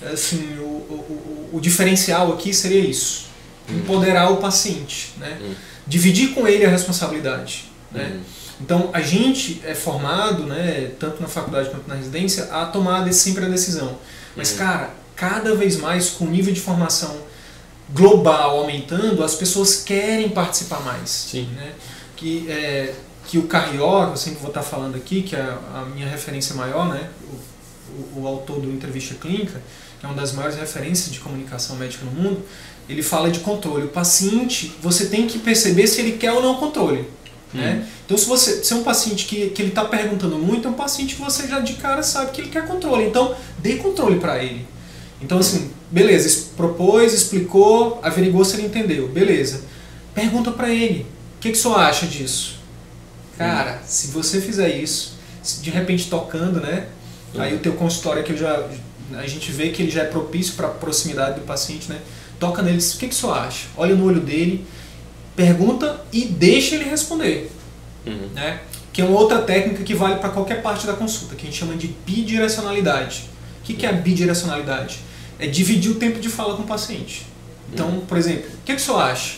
Assim, 0.02 0.58
o, 0.60 0.64
o, 0.64 1.50
o, 1.52 1.58
o 1.58 1.60
diferencial 1.60 2.32
aqui 2.32 2.54
seria 2.54 2.80
isso: 2.80 3.26
hum. 3.70 3.80
empoderar 3.80 4.32
o 4.32 4.38
paciente, 4.38 5.14
né? 5.18 5.38
Hum. 5.42 5.54
Dividir 5.88 6.34
com 6.34 6.48
ele 6.48 6.66
a 6.66 6.70
responsabilidade. 6.70 7.66
Né? 7.92 8.14
Hum. 8.16 8.22
Então, 8.60 8.90
a 8.92 9.02
gente 9.02 9.62
é 9.64 9.76
formado, 9.76 10.44
né, 10.44 10.92
tanto 11.00 11.22
na 11.22 11.28
faculdade 11.28 11.70
quanto 11.70 11.88
na 11.88 11.96
residência, 11.96 12.46
a 12.46 12.66
tomar 12.66 13.12
sempre 13.14 13.46
a 13.46 13.50
decisão. 13.50 13.98
Mas, 14.36 14.54
hum. 14.54 14.58
cara, 14.58 14.94
cada 15.16 15.56
vez 15.56 15.78
mais, 15.78 16.10
com 16.10 16.26
o 16.26 16.30
nível 16.30 16.54
de 16.54 16.60
formação 16.60 17.16
global 17.94 18.60
aumentando, 18.60 19.24
as 19.24 19.36
pessoas 19.36 19.82
querem 19.84 20.30
participar 20.30 20.82
mais. 20.82 21.10
Sim. 21.10 21.50
Né? 21.56 21.72
Que, 22.16 22.50
é, 22.50 22.94
que 23.28 23.38
o 23.38 23.44
Carrió, 23.44 24.10
eu 24.10 24.18
sempre 24.18 24.40
vou 24.40 24.50
estar 24.50 24.64
falando 24.64 24.96
aqui, 24.96 25.22
que 25.22 25.36
é 25.36 25.40
a 25.42 25.86
minha 25.94 26.08
referência 26.08 26.56
maior, 26.56 26.90
né? 26.90 27.10
o, 27.24 28.20
o, 28.20 28.24
o 28.24 28.28
autor 28.28 28.60
do 28.60 28.72
Entrevista 28.72 29.16
Clínica, 29.16 29.62
que 30.00 30.06
é 30.06 30.10
uma 30.10 30.16
das 30.16 30.32
maiores 30.32 30.58
referências 30.58 31.12
de 31.12 31.20
comunicação 31.20 31.76
médica 31.76 32.06
no 32.06 32.12
mundo, 32.12 32.44
ele 32.88 33.02
fala 33.02 33.30
de 33.30 33.40
controle. 33.40 33.86
O 33.86 33.90
paciente, 33.90 34.74
você 34.82 35.08
tem 35.08 35.28
que 35.28 35.40
perceber 35.40 35.88
se 35.88 36.00
ele 36.00 36.14
quer 36.14 36.32
ou 36.32 36.42
não 36.42 36.56
controle. 36.56 37.02
Hum. 37.54 37.58
Né? 37.58 37.88
Então, 38.06 38.18
se 38.18 38.26
você 38.26 38.64
se 38.64 38.74
é 38.74 38.76
um 38.76 38.84
paciente 38.84 39.26
que, 39.26 39.50
que 39.50 39.62
ele 39.62 39.70
está 39.70 39.86
perguntando 39.86 40.38
muito, 40.38 40.68
é 40.68 40.72
um 40.72 40.76
paciente 40.76 41.16
que 41.16 41.22
você 41.22 41.48
já 41.48 41.60
de 41.60 41.74
cara 41.74 42.04
sabe 42.04 42.32
que 42.32 42.42
ele 42.42 42.50
quer 42.50 42.66
controle. 42.66 43.06
Então, 43.06 43.36
dê 43.60 43.76
controle 43.76 44.20
para 44.20 44.44
ele. 44.44 44.66
Então, 45.22 45.40
assim, 45.40 45.72
beleza, 45.92 46.50
propôs, 46.56 47.14
explicou, 47.14 48.00
averigou 48.04 48.46
se 48.46 48.56
ele 48.56 48.68
entendeu. 48.68 49.08
Beleza. 49.08 49.62
Pergunta 50.14 50.52
para 50.52 50.70
ele: 50.70 51.06
o 51.38 51.40
que, 51.40 51.52
que 51.52 51.58
você 51.58 51.68
acha 51.68 52.06
disso? 52.06 52.60
Cara, 53.38 53.76
hum. 53.76 53.86
se 53.86 54.08
você 54.08 54.40
fizer 54.42 54.70
isso, 54.70 55.18
de 55.62 55.70
repente 55.70 56.10
tocando, 56.10 56.60
né? 56.60 56.88
Hum. 57.36 57.42
Aí 57.42 57.56
o 57.56 57.60
teu 57.60 57.74
consultório 57.74 58.24
que 58.24 58.34
eu 58.34 58.38
já. 58.38 58.68
A 59.16 59.28
gente 59.28 59.52
vê 59.52 59.70
que 59.70 59.82
ele 59.82 59.92
já 59.92 60.02
é 60.02 60.06
propício 60.06 60.56
para 60.56 60.68
a 60.68 60.72
proximidade 60.72 61.40
do 61.40 61.46
paciente, 61.46 61.90
né? 61.90 62.00
Toca 62.40 62.62
nele, 62.62 62.78
o 62.78 62.98
que, 62.98 63.08
que 63.08 63.16
você 63.16 63.26
acha? 63.28 63.68
Olha 63.76 63.96
no 63.96 64.06
olho 64.06 64.20
dele, 64.20 64.66
pergunta 65.36 66.02
e 66.12 66.26
deixa 66.26 66.76
ele 66.76 66.86
responder. 66.86 67.52
Uhum. 68.06 68.30
Né? 68.34 68.60
Que 68.92 69.02
é 69.02 69.06
uma 69.06 69.20
outra 69.20 69.42
técnica 69.42 69.84
que 69.84 69.94
vale 69.94 70.16
para 70.16 70.30
qualquer 70.30 70.62
parte 70.62 70.86
da 70.86 70.94
consulta, 70.94 71.36
que 71.36 71.44
a 71.44 71.46
gente 71.46 71.58
chama 71.58 71.76
de 71.76 71.88
bidirecionalidade. 72.06 73.30
O 73.62 73.64
que, 73.64 73.74
que 73.74 73.86
é 73.86 73.90
a 73.90 73.94
bidirecionalidade? 73.94 75.00
É 75.40 75.48
dividir 75.48 75.92
o 75.92 75.96
tempo 75.96 76.20
de 76.20 76.30
fala 76.30 76.56
com 76.56 76.64
o 76.64 76.68
paciente. 76.68 77.26
Então, 77.72 77.90
uhum. 77.90 78.00
por 78.02 78.18
exemplo, 78.18 78.46
o 78.46 78.66
que, 78.66 78.76
que 78.76 78.82
o 78.82 78.84
senhor 78.84 79.00
acha? 79.00 79.38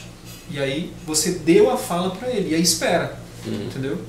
E 0.52 0.60
aí 0.60 0.92
você 1.06 1.32
deu 1.32 1.70
a 1.70 1.78
fala 1.78 2.12
para 2.12 2.30
ele, 2.30 2.52
e 2.52 2.56
aí 2.56 2.62
espera. 2.62 3.20
Uhum. 3.46 3.66
Entendeu? 3.66 4.02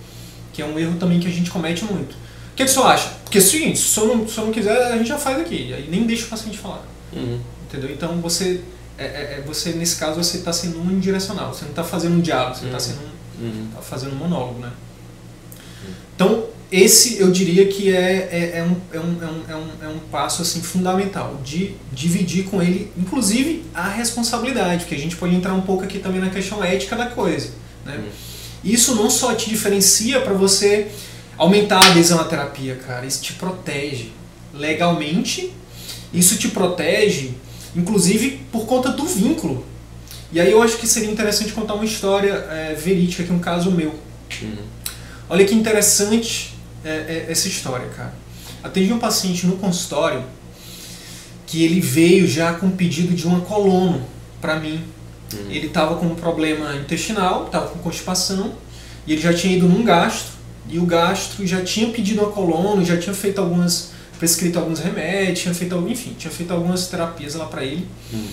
Que 0.53 0.63
é 0.63 0.65
um 0.65 0.79
erro 0.79 0.97
também 0.99 1.21
que 1.21 1.29
a 1.29 1.31
gente 1.31 1.51
comete 1.51 1.85
muito. 1.85 2.15
O 2.61 2.63
que, 2.63 2.65
que 2.67 2.71
o 2.73 2.75
senhor 2.75 2.87
acha? 2.89 3.09
Porque 3.25 3.39
é 3.39 3.41
o 3.41 3.45
seguinte, 3.45 3.79
se 3.79 3.87
o 3.87 3.89
senhor 3.89 4.17
não, 4.17 4.27
se 4.27 4.33
o 4.33 4.35
senhor 4.35 4.47
não 4.47 4.53
quiser, 4.53 4.93
a 4.93 4.97
gente 4.99 5.09
já 5.09 5.19
faz 5.19 5.41
aqui. 5.41 5.73
Aí 5.73 5.89
nem 5.91 6.05
deixa 6.05 6.27
o 6.27 6.29
paciente 6.29 6.59
falar. 6.59 6.85
Uhum. 7.11 7.41
Entendeu? 7.67 7.91
Então 7.91 8.21
você, 8.21 8.61
é, 8.99 9.05
é, 9.05 9.39
é 9.39 9.45
você, 9.47 9.71
nesse 9.71 9.97
caso, 9.97 10.23
você 10.23 10.39
está 10.39 10.53
sendo 10.53 10.79
unidirecional. 10.79 11.55
Você 11.55 11.63
não 11.63 11.71
está 11.71 11.83
fazendo 11.83 12.17
um 12.17 12.21
diálogo, 12.21 12.57
você 12.57 12.67
está 12.67 12.77
uhum. 12.77 12.81
sendo 12.81 12.99
um, 13.01 13.45
uhum. 13.45 13.69
tá 13.75 13.81
fazendo 13.81 14.13
um 14.13 14.17
monólogo, 14.17 14.61
né? 14.61 14.71
Então, 16.15 16.45
esse 16.71 17.19
eu 17.19 17.31
diria 17.31 17.67
que 17.67 17.97
é, 17.97 18.29
é, 18.31 18.59
é, 18.59 18.63
um, 18.63 18.77
é, 18.93 19.01
um, 19.01 19.43
é, 19.49 19.57
um, 19.57 19.69
é 19.83 19.89
um 19.89 19.99
passo 20.11 20.43
assim 20.43 20.61
fundamental 20.61 21.41
de 21.43 21.75
dividir 21.91 22.45
com 22.45 22.61
ele, 22.61 22.93
inclusive 22.97 23.65
a 23.73 23.89
responsabilidade, 23.89 24.85
porque 24.85 24.95
a 24.95 24.99
gente 24.99 25.17
pode 25.17 25.35
entrar 25.35 25.55
um 25.55 25.63
pouco 25.63 25.83
aqui 25.83 25.99
também 25.99 26.21
na 26.21 26.29
questão 26.29 26.63
ética 26.63 26.95
da 26.95 27.07
coisa. 27.07 27.53
Né? 27.87 27.97
Uhum. 27.97 28.11
Isso 28.63 28.95
não 28.95 29.09
só 29.09 29.35
te 29.35 29.49
diferencia 29.49 30.21
para 30.21 30.35
você 30.35 30.91
aumentar 31.41 31.83
a 31.83 31.87
adesão 31.87 32.21
à 32.21 32.25
terapia, 32.25 32.77
cara, 32.87 33.07
isso 33.07 33.23
te 33.23 33.33
protege 33.33 34.13
legalmente, 34.53 35.51
isso 36.13 36.37
te 36.37 36.49
protege, 36.49 37.31
inclusive 37.75 38.43
por 38.53 38.67
conta 38.67 38.91
do 38.91 39.07
vínculo. 39.07 39.65
E 40.31 40.39
aí 40.39 40.53
eu 40.53 40.63
acho 40.63 40.77
que 40.77 40.87
seria 40.87 41.11
interessante 41.11 41.53
contar 41.53 41.75
uma 41.75 41.85
história 41.87 42.33
é, 42.51 42.75
verídica, 42.75 43.25
que 43.25 43.31
é 43.31 43.35
um 43.35 43.39
caso 43.39 43.71
meu. 43.71 43.95
Uhum. 44.43 44.59
Olha 45.31 45.43
que 45.47 45.55
interessante 45.55 46.55
é, 46.85 46.91
é, 46.91 47.27
essa 47.31 47.49
história, 47.49 47.89
cara. 47.89 48.13
Atendi 48.63 48.93
um 48.93 48.99
paciente 48.99 49.47
no 49.47 49.57
consultório 49.57 50.23
que 51.47 51.65
ele 51.65 51.81
veio 51.81 52.29
já 52.29 52.53
com 52.53 52.71
pedido 52.71 53.15
de 53.15 53.27
uma 53.27 53.41
colono 53.41 54.07
para 54.43 54.61
mim. 54.61 54.85
Uhum. 55.33 55.51
Ele 55.51 55.69
estava 55.69 55.97
com 55.97 56.05
um 56.05 56.15
problema 56.15 56.77
intestinal, 56.77 57.47
estava 57.47 57.69
com 57.69 57.79
constipação, 57.79 58.53
e 59.07 59.15
ele 59.15 59.23
já 59.23 59.33
tinha 59.33 59.57
ido 59.57 59.67
num 59.67 59.83
gastro, 59.83 60.40
e 60.69 60.79
o 60.79 60.87
gastro 60.87 61.47
já 61.47 61.63
tinha 61.63 61.89
pedido 61.91 62.23
uma 62.23 62.31
colono, 62.31 62.85
já 62.85 62.97
tinha 62.97 63.15
feito 63.15 63.41
algumas, 63.41 63.91
prescrito 64.19 64.59
alguns 64.59 64.79
remédios, 64.79 65.41
tinha 65.41 65.55
feito, 65.55 65.77
enfim, 65.89 66.15
tinha 66.19 66.31
feito 66.31 66.53
algumas 66.53 66.87
terapias 66.89 67.35
lá 67.35 67.47
para 67.47 67.65
ele. 67.65 67.89
Uhum. 68.13 68.29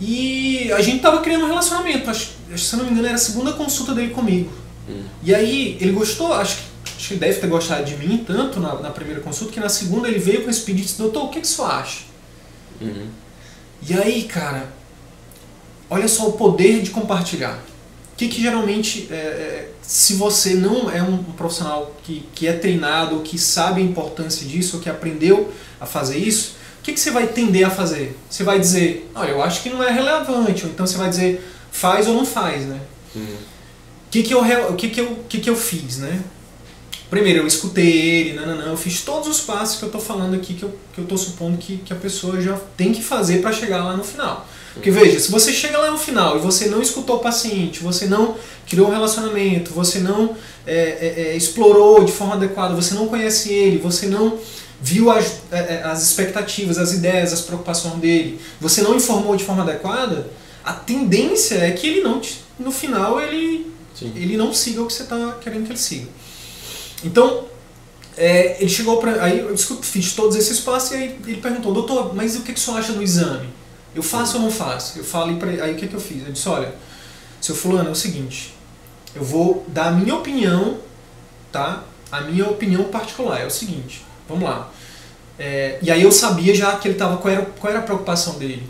E 0.00 0.72
a 0.72 0.80
gente 0.80 0.96
estava 0.96 1.20
criando 1.20 1.44
um 1.44 1.48
relacionamento, 1.48 2.08
acho, 2.08 2.30
se 2.56 2.76
não 2.76 2.84
me 2.84 2.92
engano 2.92 3.06
era 3.06 3.16
a 3.16 3.18
segunda 3.18 3.52
consulta 3.52 3.94
dele 3.94 4.10
comigo. 4.10 4.50
Uhum. 4.88 5.04
E 5.22 5.34
aí 5.34 5.76
ele 5.80 5.92
gostou, 5.92 6.32
acho 6.32 6.56
que 6.56 6.70
acho 7.00 7.08
que 7.08 7.14
ele 7.14 7.20
deve 7.20 7.40
ter 7.40 7.46
gostado 7.46 7.84
de 7.84 7.96
mim 7.96 8.22
tanto 8.26 8.60
na, 8.60 8.74
na 8.74 8.90
primeira 8.90 9.20
consulta 9.20 9.52
que 9.52 9.60
na 9.60 9.70
segunda 9.70 10.06
ele 10.06 10.18
veio 10.18 10.44
com 10.44 10.50
esse 10.50 10.60
pedido 10.60 10.82
e 10.82 10.86
disse, 10.86 10.98
doutor, 10.98 11.24
o 11.24 11.28
que, 11.28 11.40
que 11.40 11.46
você 11.46 11.62
acha? 11.62 12.00
Uhum. 12.78 13.08
E 13.88 13.94
aí, 13.94 14.24
cara, 14.24 14.70
olha 15.88 16.06
só 16.06 16.28
o 16.28 16.32
poder 16.32 16.82
de 16.82 16.90
compartilhar. 16.90 17.58
O 18.20 18.22
que, 18.22 18.28
que 18.28 18.42
geralmente, 18.42 19.08
é, 19.10 19.14
é, 19.14 19.68
se 19.80 20.12
você 20.12 20.52
não 20.52 20.90
é 20.90 21.02
um 21.02 21.22
profissional 21.22 21.96
que, 22.04 22.22
que 22.34 22.46
é 22.46 22.52
treinado, 22.52 23.20
que 23.20 23.38
sabe 23.38 23.80
a 23.80 23.84
importância 23.84 24.46
disso, 24.46 24.76
ou 24.76 24.82
que 24.82 24.90
aprendeu 24.90 25.50
a 25.80 25.86
fazer 25.86 26.18
isso, 26.18 26.56
o 26.80 26.82
que, 26.82 26.92
que 26.92 27.00
você 27.00 27.10
vai 27.10 27.28
tender 27.28 27.66
a 27.66 27.70
fazer? 27.70 28.14
Você 28.28 28.44
vai 28.44 28.60
dizer, 28.60 29.10
olha, 29.14 29.30
eu 29.30 29.42
acho 29.42 29.62
que 29.62 29.70
não 29.70 29.82
é 29.82 29.90
relevante, 29.90 30.66
ou 30.66 30.70
então 30.70 30.86
você 30.86 30.98
vai 30.98 31.08
dizer, 31.08 31.42
faz 31.72 32.06
ou 32.08 32.14
não 32.14 32.26
faz, 32.26 32.66
né? 32.66 32.78
Uhum. 33.16 33.22
O 33.22 34.10
que, 34.10 34.22
que, 34.22 34.34
eu, 34.34 34.40
o 34.68 34.76
que, 34.76 34.90
que, 34.90 35.00
eu, 35.00 35.24
que, 35.26 35.40
que 35.40 35.48
eu 35.48 35.56
fiz, 35.56 35.96
né? 35.96 36.22
Primeiro, 37.08 37.38
eu 37.38 37.46
escutei 37.46 37.90
ele, 37.90 38.32
não, 38.34 38.48
não, 38.48 38.56
não, 38.56 38.66
eu 38.66 38.76
fiz 38.76 39.00
todos 39.00 39.28
os 39.28 39.40
passos 39.40 39.78
que 39.78 39.84
eu 39.84 39.88
estou 39.88 40.00
falando 40.00 40.34
aqui, 40.34 40.52
que 40.52 40.62
eu, 40.62 40.78
que 40.92 41.00
eu 41.00 41.06
tô 41.06 41.16
supondo 41.16 41.56
que, 41.56 41.78
que 41.78 41.92
a 41.94 41.96
pessoa 41.96 42.38
já 42.38 42.60
tem 42.76 42.92
que 42.92 43.02
fazer 43.02 43.40
para 43.40 43.50
chegar 43.50 43.82
lá 43.82 43.96
no 43.96 44.04
final. 44.04 44.46
Porque 44.74 44.90
veja, 44.90 45.18
se 45.18 45.30
você 45.30 45.52
chega 45.52 45.78
lá 45.78 45.90
no 45.90 45.98
final 45.98 46.36
e 46.36 46.40
você 46.40 46.68
não 46.68 46.80
escutou 46.80 47.16
o 47.16 47.18
paciente, 47.20 47.82
você 47.82 48.06
não 48.06 48.36
criou 48.68 48.88
um 48.88 48.90
relacionamento, 48.90 49.72
você 49.72 49.98
não 49.98 50.36
é, 50.66 50.74
é, 50.74 51.14
é, 51.16 51.36
explorou 51.36 52.04
de 52.04 52.12
forma 52.12 52.34
adequada, 52.34 52.74
você 52.74 52.94
não 52.94 53.08
conhece 53.08 53.52
ele, 53.52 53.78
você 53.78 54.06
não 54.06 54.38
viu 54.80 55.10
as, 55.10 55.40
é, 55.50 55.58
é, 55.58 55.82
as 55.84 56.02
expectativas, 56.02 56.78
as 56.78 56.92
ideias, 56.92 57.32
as 57.32 57.40
preocupações 57.40 57.96
dele, 57.96 58.40
você 58.60 58.80
não 58.80 58.94
informou 58.94 59.36
de 59.36 59.44
forma 59.44 59.62
adequada, 59.62 60.30
a 60.64 60.72
tendência 60.72 61.56
é 61.56 61.72
que 61.72 61.86
ele 61.86 62.00
não, 62.02 62.20
no 62.58 62.70
final, 62.70 63.20
ele, 63.20 63.72
ele 64.00 64.36
não 64.36 64.54
siga 64.54 64.82
o 64.82 64.86
que 64.86 64.92
você 64.92 65.02
está 65.02 65.38
querendo 65.40 65.64
que 65.64 65.72
ele 65.72 65.78
siga. 65.78 66.08
Então, 67.02 67.44
é, 68.16 68.56
ele 68.60 68.68
chegou 68.68 68.98
para. 68.98 69.24
Aí 69.24 69.38
eu 69.38 69.56
fiz 69.56 70.12
todos 70.12 70.36
esses 70.36 70.60
passos 70.60 70.90
e 70.92 70.94
aí 70.94 71.18
ele 71.26 71.40
perguntou, 71.40 71.72
doutor, 71.72 72.14
mas 72.14 72.36
o 72.36 72.42
que, 72.42 72.52
que 72.52 72.60
o 72.60 72.62
senhor 72.62 72.78
acha 72.78 72.92
do 72.92 73.02
exame? 73.02 73.48
Eu 73.94 74.02
faço 74.02 74.36
ou 74.36 74.42
não 74.42 74.50
faço? 74.50 74.98
Eu 74.98 75.04
falei 75.04 75.36
para 75.36 75.50
Aí 75.64 75.74
o 75.74 75.76
que, 75.76 75.88
que 75.88 75.94
eu 75.94 76.00
fiz? 76.00 76.26
Eu 76.26 76.32
disse, 76.32 76.48
olha, 76.48 76.72
seu 77.40 77.54
fulano, 77.54 77.88
é 77.88 77.92
o 77.92 77.96
seguinte, 77.96 78.54
eu 79.14 79.24
vou 79.24 79.64
dar 79.68 79.88
a 79.88 79.90
minha 79.90 80.14
opinião, 80.14 80.78
tá? 81.50 81.84
A 82.10 82.20
minha 82.22 82.48
opinião 82.48 82.84
particular 82.84 83.40
é 83.40 83.46
o 83.46 83.50
seguinte, 83.50 84.04
vamos 84.28 84.44
lá. 84.44 84.70
É, 85.38 85.78
e 85.82 85.90
aí 85.90 86.02
eu 86.02 86.12
sabia 86.12 86.54
já 86.54 86.76
que 86.76 86.88
ele 86.88 86.96
tava. 86.96 87.16
Qual 87.16 87.32
era, 87.32 87.46
qual 87.58 87.70
era 87.70 87.80
a 87.80 87.84
preocupação 87.84 88.38
dele? 88.38 88.62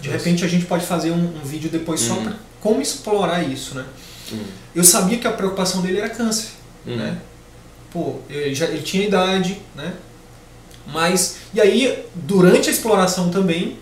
De 0.00 0.08
repente 0.08 0.44
a 0.44 0.48
gente 0.48 0.64
pode 0.64 0.84
fazer 0.86 1.10
um, 1.10 1.36
um 1.36 1.44
vídeo 1.44 1.70
depois 1.70 2.02
uhum. 2.02 2.16
só 2.16 2.22
para 2.22 2.36
como 2.60 2.80
explorar 2.80 3.42
isso, 3.42 3.74
né? 3.74 3.84
Uhum. 4.32 4.44
Eu 4.74 4.84
sabia 4.84 5.18
que 5.18 5.26
a 5.26 5.32
preocupação 5.32 5.82
dele 5.82 5.98
era 5.98 6.08
câncer, 6.08 6.48
uhum. 6.86 6.96
né? 6.96 7.18
pô, 7.94 8.16
ele, 8.28 8.52
já, 8.52 8.66
ele 8.66 8.82
tinha 8.82 9.06
idade, 9.06 9.56
né? 9.76 9.94
Mas, 10.88 11.36
e 11.54 11.60
aí, 11.60 12.04
durante 12.14 12.68
a 12.68 12.72
exploração 12.72 13.30
também, 13.30 13.78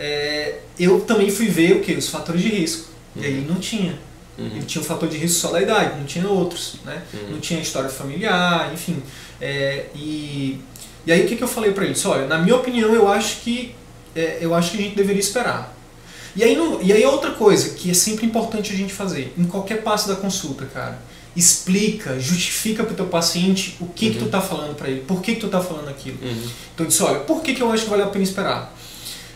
é, 0.00 0.60
eu 0.78 1.02
também 1.02 1.30
fui 1.30 1.46
ver 1.46 1.76
o 1.76 1.80
que? 1.80 1.92
Os 1.92 2.08
fatores 2.08 2.40
de 2.40 2.48
risco. 2.48 2.88
Uhum. 3.14 3.22
E 3.22 3.26
aí 3.26 3.32
ele 3.32 3.46
não 3.46 3.60
tinha. 3.60 3.98
Uhum. 4.38 4.46
Ele 4.46 4.64
tinha 4.64 4.80
um 4.80 4.84
fator 4.84 5.06
de 5.06 5.18
risco 5.18 5.38
só 5.38 5.52
da 5.52 5.60
idade, 5.60 5.98
não 5.98 6.06
tinha 6.06 6.26
outros, 6.26 6.76
né? 6.86 7.02
Uhum. 7.12 7.32
Não 7.32 7.40
tinha 7.40 7.60
história 7.60 7.90
familiar, 7.90 8.72
enfim. 8.72 9.02
É, 9.38 9.86
e, 9.94 10.58
e 11.04 11.12
aí 11.12 11.22
o 11.22 11.28
que, 11.28 11.36
que 11.36 11.44
eu 11.44 11.48
falei 11.48 11.72
para 11.72 11.84
ele? 11.84 11.94
Olha, 12.06 12.26
na 12.26 12.38
minha 12.38 12.56
opinião, 12.56 12.94
eu 12.94 13.06
acho 13.08 13.42
que 13.42 13.74
é, 14.16 14.38
eu 14.40 14.54
acho 14.54 14.70
que 14.70 14.78
a 14.78 14.80
gente 14.80 14.96
deveria 14.96 15.20
esperar. 15.20 15.76
E 16.34 16.42
aí, 16.42 16.56
e 16.82 16.92
aí 16.92 17.04
outra 17.04 17.32
coisa 17.32 17.74
que 17.74 17.90
é 17.90 17.94
sempre 17.94 18.24
importante 18.24 18.72
a 18.72 18.76
gente 18.76 18.94
fazer, 18.94 19.34
em 19.36 19.44
qualquer 19.44 19.82
passo 19.82 20.08
da 20.08 20.16
consulta, 20.16 20.64
cara 20.64 20.98
explica, 21.36 22.18
justifica 22.18 22.82
para 22.82 22.92
o 22.92 22.96
teu 22.96 23.06
paciente 23.06 23.76
o 23.80 23.86
que, 23.86 24.06
uhum. 24.06 24.12
que 24.12 24.18
tu 24.18 24.24
está 24.24 24.40
falando 24.40 24.74
para 24.74 24.88
ele, 24.88 25.00
por 25.02 25.22
que, 25.22 25.34
que 25.34 25.40
tu 25.40 25.46
está 25.46 25.60
falando 25.60 25.88
aquilo. 25.88 26.18
Uhum. 26.20 26.42
Então 26.74 26.84
eu 26.84 26.86
disse, 26.86 27.02
olha, 27.02 27.20
por 27.20 27.40
que, 27.40 27.54
que 27.54 27.62
eu 27.62 27.70
acho 27.70 27.84
que 27.84 27.90
vale 27.90 28.02
a 28.02 28.06
pena 28.06 28.24
esperar? 28.24 28.74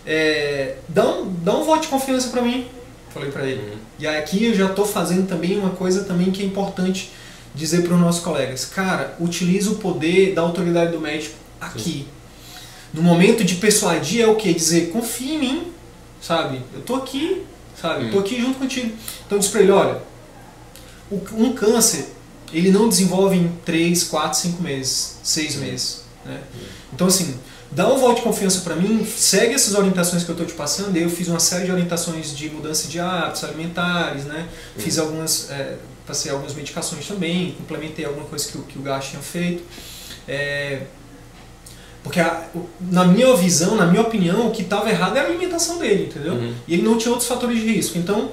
É, 0.06 0.76
dá, 0.88 1.06
um, 1.06 1.32
dá 1.42 1.56
um 1.56 1.64
voto 1.64 1.82
de 1.82 1.88
confiança 1.88 2.28
para 2.28 2.42
mim. 2.42 2.66
Falei 3.10 3.30
para 3.30 3.46
ele. 3.46 3.60
Uhum. 3.60 3.78
E 3.98 4.06
aqui 4.06 4.44
eu 4.46 4.54
já 4.54 4.66
estou 4.66 4.84
fazendo 4.84 5.28
também 5.28 5.58
uma 5.58 5.70
coisa 5.70 6.04
também 6.04 6.30
que 6.30 6.42
é 6.42 6.46
importante 6.46 7.12
dizer 7.54 7.82
para 7.82 7.94
os 7.94 8.00
nossos 8.00 8.22
colegas. 8.22 8.64
Cara, 8.64 9.16
utiliza 9.20 9.70
o 9.70 9.76
poder 9.76 10.34
da 10.34 10.42
autoridade 10.42 10.92
do 10.92 11.00
médico 11.00 11.36
aqui. 11.60 11.80
Sim. 11.82 12.06
No 12.92 13.02
momento 13.02 13.44
de 13.44 13.56
persuadir 13.56 14.22
é 14.22 14.26
o 14.26 14.36
que? 14.36 14.52
Dizer, 14.52 14.90
confia 14.90 15.34
em 15.34 15.38
mim, 15.38 15.72
sabe? 16.20 16.60
Eu 16.72 16.82
tô 16.82 16.96
aqui, 16.96 17.42
sabe? 17.80 18.06
Hum. 18.06 18.10
Tô 18.10 18.18
aqui 18.20 18.40
junto 18.40 18.58
contigo. 18.58 18.92
Então 19.26 19.38
diz 19.38 19.48
para 19.48 19.62
ele, 19.62 19.72
olha, 19.72 20.00
um 21.10 21.52
câncer, 21.52 22.06
ele 22.52 22.70
não 22.70 22.88
desenvolve 22.88 23.36
em 23.36 23.48
3, 23.64 24.04
4, 24.04 24.38
5 24.38 24.62
meses, 24.62 25.18
6 25.22 25.56
meses. 25.56 26.04
Né? 26.24 26.40
Então 26.92 27.06
assim, 27.06 27.36
dá 27.74 27.92
um 27.92 27.98
voto 27.98 28.16
de 28.16 28.22
confiança 28.22 28.60
para 28.60 28.76
mim, 28.76 29.04
segue 29.04 29.54
essas 29.54 29.74
orientações 29.74 30.22
que 30.22 30.30
eu 30.30 30.34
estou 30.34 30.46
te 30.46 30.54
passando. 30.54 30.96
Eu 30.96 31.10
fiz 31.10 31.28
uma 31.28 31.40
série 31.40 31.64
de 31.64 31.72
orientações 31.72 32.36
de 32.36 32.48
mudança 32.50 32.88
de 32.88 33.00
hábitos 33.00 33.44
alimentares, 33.44 34.24
né? 34.24 34.48
Fiz 34.78 34.98
algumas, 34.98 35.50
é, 35.50 35.76
passei 36.06 36.30
algumas 36.30 36.54
medicações 36.54 37.06
também, 37.06 37.52
complementei 37.58 38.04
alguma 38.04 38.26
coisa 38.26 38.46
que, 38.46 38.58
que 38.58 38.78
o 38.78 38.82
Gash 38.82 39.10
tinha 39.10 39.22
feito. 39.22 39.64
É, 40.28 40.82
porque 42.04 42.20
a, 42.20 42.48
na 42.80 43.04
minha 43.06 43.34
visão, 43.34 43.74
na 43.74 43.86
minha 43.86 44.02
opinião, 44.02 44.46
o 44.46 44.50
que 44.50 44.62
estava 44.62 44.90
errado 44.90 45.16
era 45.16 45.26
a 45.26 45.30
alimentação 45.30 45.78
dele, 45.78 46.04
entendeu? 46.04 46.34
Uhum. 46.34 46.54
E 46.68 46.74
ele 46.74 46.82
não 46.82 46.98
tinha 46.98 47.10
outros 47.10 47.28
fatores 47.28 47.58
de 47.58 47.66
risco. 47.66 47.98
Então, 47.98 48.30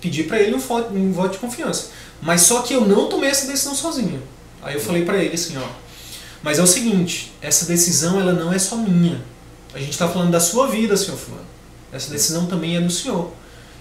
pedi 0.00 0.22
para 0.22 0.40
ele 0.40 0.54
um 0.54 0.58
voto, 0.58 0.94
um 0.94 1.12
voto 1.12 1.32
de 1.32 1.38
confiança. 1.38 1.90
Mas 2.22 2.42
só 2.42 2.62
que 2.62 2.72
eu 2.72 2.86
não 2.86 3.08
tomei 3.08 3.28
essa 3.28 3.46
decisão 3.46 3.74
sozinho. 3.74 4.22
Aí 4.62 4.74
eu 4.74 4.80
falei 4.80 5.04
para 5.04 5.18
ele 5.18 5.34
assim, 5.34 5.56
ó, 5.58 5.66
mas 6.42 6.58
é 6.58 6.62
o 6.62 6.66
seguinte, 6.66 7.32
essa 7.40 7.66
decisão 7.66 8.20
ela 8.20 8.32
não 8.32 8.52
é 8.52 8.58
só 8.58 8.76
minha. 8.76 9.20
A 9.74 9.78
gente 9.78 9.92
está 9.92 10.08
falando 10.08 10.30
da 10.30 10.40
sua 10.40 10.66
vida, 10.66 10.96
senhor 10.96 11.16
fulano. 11.16 11.46
Essa 11.92 12.10
decisão 12.10 12.46
também 12.46 12.76
é 12.76 12.80
do 12.80 12.90
senhor. 12.90 13.32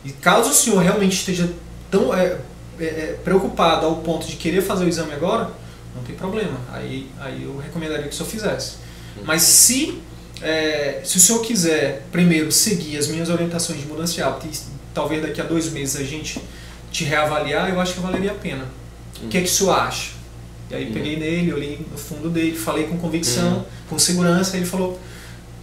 E 0.05 0.11
caso 0.11 0.49
o 0.49 0.53
senhor 0.53 0.81
realmente 0.81 1.13
esteja 1.13 1.49
tão 1.89 2.13
é, 2.13 2.37
é, 2.79 2.83
é 2.83 3.19
preocupado 3.23 3.85
ao 3.85 3.97
ponto 3.97 4.27
de 4.27 4.35
querer 4.35 4.61
fazer 4.61 4.85
o 4.85 4.87
exame 4.87 5.13
agora, 5.13 5.49
não 5.95 6.03
tem 6.03 6.15
problema. 6.15 6.57
Aí, 6.71 7.09
aí 7.19 7.43
eu 7.43 7.57
recomendaria 7.57 8.07
que 8.07 8.13
o 8.13 8.13
senhor 8.13 8.29
fizesse. 8.29 8.75
Mas 9.23 9.41
se, 9.41 9.99
é, 10.41 11.01
se 11.03 11.17
o 11.17 11.19
senhor 11.19 11.41
quiser 11.41 12.07
primeiro 12.11 12.51
seguir 12.51 12.97
as 12.97 13.07
minhas 13.07 13.29
orientações 13.29 13.79
de 13.79 13.87
mudança 13.87 14.13
de 14.13 14.21
hábito 14.21 14.47
e 14.47 14.51
talvez 14.93 15.21
daqui 15.21 15.41
a 15.41 15.43
dois 15.43 15.71
meses 15.71 15.95
a 15.99 16.03
gente 16.03 16.41
te 16.91 17.03
reavaliar, 17.03 17.69
eu 17.69 17.79
acho 17.79 17.93
que 17.93 17.99
valeria 17.99 18.31
a 18.31 18.35
pena. 18.35 18.65
O 19.23 19.27
que 19.27 19.37
é 19.37 19.41
que 19.41 19.47
o 19.47 19.51
senhor 19.51 19.71
acha? 19.71 20.20
E 20.71 20.75
aí 20.75 20.91
peguei 20.91 21.17
nele, 21.17 21.53
olhei 21.53 21.85
no 21.91 21.97
fundo 21.97 22.29
dele, 22.29 22.57
falei 22.57 22.85
com 22.85 22.97
convicção, 22.97 23.57
uhum. 23.57 23.65
com 23.89 23.99
segurança, 23.99 24.55
e 24.55 24.61
ele 24.61 24.65
falou, 24.65 24.99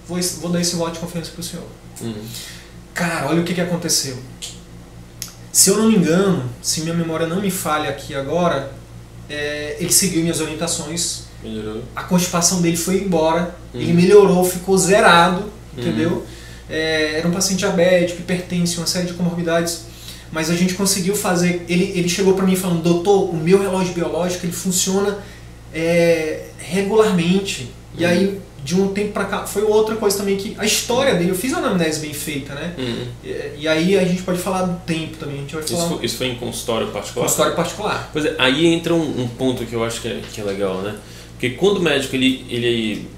vou, 0.07 0.21
vou 0.41 0.51
dar 0.51 0.61
esse 0.61 0.77
voto 0.77 0.93
de 0.93 0.99
confiança 0.99 1.31
para 1.31 1.41
o 1.41 1.45
senhor. 1.45 1.67
Uhum. 2.01 2.25
Cara, 2.95 3.29
olha 3.29 3.41
o 3.41 3.45
que, 3.45 3.55
que 3.55 3.61
aconteceu. 3.61 4.19
Se 5.51 5.71
eu 5.71 5.79
não 5.79 5.89
me 5.89 5.97
engano, 5.97 6.49
se 6.61 6.83
minha 6.83 6.95
memória 6.95 7.27
não 7.27 7.41
me 7.41 7.51
falha 7.51 7.89
aqui 7.91 8.15
agora, 8.15 8.73
é, 9.29 9.77
ele 9.81 9.93
seguiu 9.93 10.21
minhas 10.23 10.41
orientações 10.41 11.29
Melhorou. 11.43 11.83
A 11.95 12.03
constipação 12.03 12.61
dele 12.61 12.77
foi 12.77 13.03
embora, 13.03 13.55
uhum. 13.73 13.81
ele 13.81 13.93
melhorou, 13.93 14.45
ficou 14.45 14.77
zerado, 14.77 15.45
entendeu? 15.77 16.11
Uhum. 16.11 16.23
É, 16.69 17.19
era 17.19 17.29
um 17.29 17.31
paciente 17.31 17.61
diabético, 17.61 18.21
hipertenso, 18.21 18.81
uma 18.81 18.87
série 18.87 19.07
de 19.07 19.15
comorbidades, 19.15 19.83
mas 20.31 20.51
a 20.51 20.55
gente 20.55 20.75
conseguiu 20.75 21.15
fazer. 21.15 21.65
Ele, 21.69 21.93
ele 21.95 22.09
chegou 22.09 22.35
para 22.35 22.45
mim 22.45 22.57
falando: 22.57 22.83
Doutor, 22.83 23.31
o 23.31 23.37
meu 23.37 23.61
relógio 23.61 23.95
biológico 23.95 24.47
ele 24.47 24.53
funciona 24.53 25.19
é, 25.73 26.45
regularmente. 26.59 27.71
E 27.97 28.05
uhum. 28.05 28.11
aí, 28.11 28.41
de 28.63 28.81
um 28.81 28.89
tempo 28.89 29.13
para 29.13 29.25
cá, 29.25 29.47
foi 29.47 29.63
outra 29.63 29.97
coisa 29.97 30.19
também 30.19 30.37
que 30.37 30.55
a 30.59 30.67
história 30.67 31.15
dele, 31.15 31.31
eu 31.31 31.35
fiz 31.35 31.53
uma 31.53 31.61
anamnese 31.61 32.01
bem 32.01 32.13
feita, 32.13 32.55
né? 32.55 32.75
Uhum. 32.77 33.07
E, 33.25 33.63
e, 33.63 33.69
aí 33.69 33.97
a 33.99 34.05
gente 34.05 34.23
pode 34.23 34.39
falar 34.39 34.63
do 34.63 34.79
tempo 34.81 35.17
também. 35.17 35.37
A 35.37 35.41
gente 35.41 35.55
vai 35.55 35.63
falar 35.63 35.81
isso, 35.81 35.89
foi, 35.89 36.05
isso 36.05 36.17
foi 36.17 36.27
em 36.29 36.37
consultório 36.37 36.89
particular? 36.89 37.27
Consultório 37.27 37.57
particular. 37.57 38.11
Pois 38.13 38.25
é, 38.25 38.35
aí 38.39 38.67
entra 38.67 38.95
um, 38.95 39.23
um 39.23 39.29
ponto 39.29 39.65
que 39.65 39.75
eu 39.75 39.83
acho 39.83 40.01
que 40.01 40.09
é, 40.09 40.21
que 40.33 40.41
é 40.41 40.45
legal, 40.45 40.83
né? 40.83 40.97
Porque 41.33 41.51
quando 41.51 41.79
o 41.79 41.81
médico 41.81 42.17
ele 42.17 42.45
ele 42.51 43.09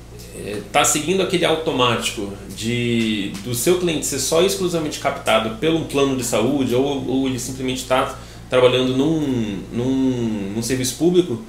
está 0.66 0.80
é, 0.80 0.84
seguindo 0.84 1.22
aquele 1.22 1.44
automático 1.44 2.32
de 2.56 3.32
do 3.44 3.54
seu 3.54 3.78
cliente 3.78 4.06
ser 4.06 4.18
só 4.18 4.42
exclusivamente 4.42 4.98
captado 4.98 5.56
pelo 5.56 5.84
plano 5.86 6.16
de 6.16 6.24
saúde 6.24 6.74
ou, 6.74 7.06
ou 7.08 7.26
ele 7.26 7.38
simplesmente 7.38 7.82
está 7.82 8.18
trabalhando 8.48 8.96
num, 8.96 9.62
num, 9.72 10.52
num, 10.56 10.62
serviço 10.62 10.96
público, 10.96 11.40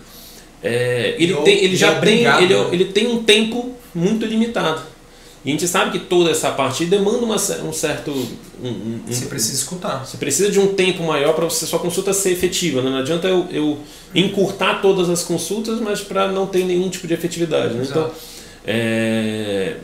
é, 0.61 1.15
ele, 1.17 1.33
tem, 1.37 1.63
ele 1.63 1.75
já 1.75 1.99
tem 1.99 2.25
ele, 2.25 2.53
ele 2.71 2.85
tem 2.85 3.07
um 3.07 3.23
tempo 3.23 3.75
muito 3.93 4.25
limitado. 4.25 4.81
E 5.43 5.49
a 5.49 5.51
gente 5.51 5.67
sabe 5.67 5.97
que 5.97 6.05
toda 6.05 6.29
essa 6.29 6.51
parte 6.51 6.85
demanda 6.85 7.25
uma, 7.25 7.35
um 7.35 7.73
certo. 7.73 8.11
Um, 8.11 8.67
um, 8.67 9.01
você 9.07 9.25
precisa 9.25 9.55
escutar. 9.55 10.05
Você 10.05 10.17
precisa 10.17 10.51
de 10.51 10.59
um 10.59 10.75
tempo 10.75 11.01
maior 11.01 11.33
para 11.33 11.49
sua 11.49 11.79
consulta 11.79 12.13
ser 12.13 12.31
efetiva. 12.31 12.83
Né? 12.83 12.91
Não 12.91 12.99
adianta 12.99 13.27
eu, 13.27 13.47
eu 13.51 13.79
encurtar 14.13 14.83
todas 14.83 15.09
as 15.09 15.23
consultas, 15.23 15.79
mas 15.79 16.01
para 16.01 16.31
não 16.31 16.45
ter 16.45 16.63
nenhum 16.63 16.89
tipo 16.89 17.07
de 17.07 17.15
efetividade. 17.15 17.73
Né? 17.73 17.87
Então, 17.89 18.11
é, 18.65 19.77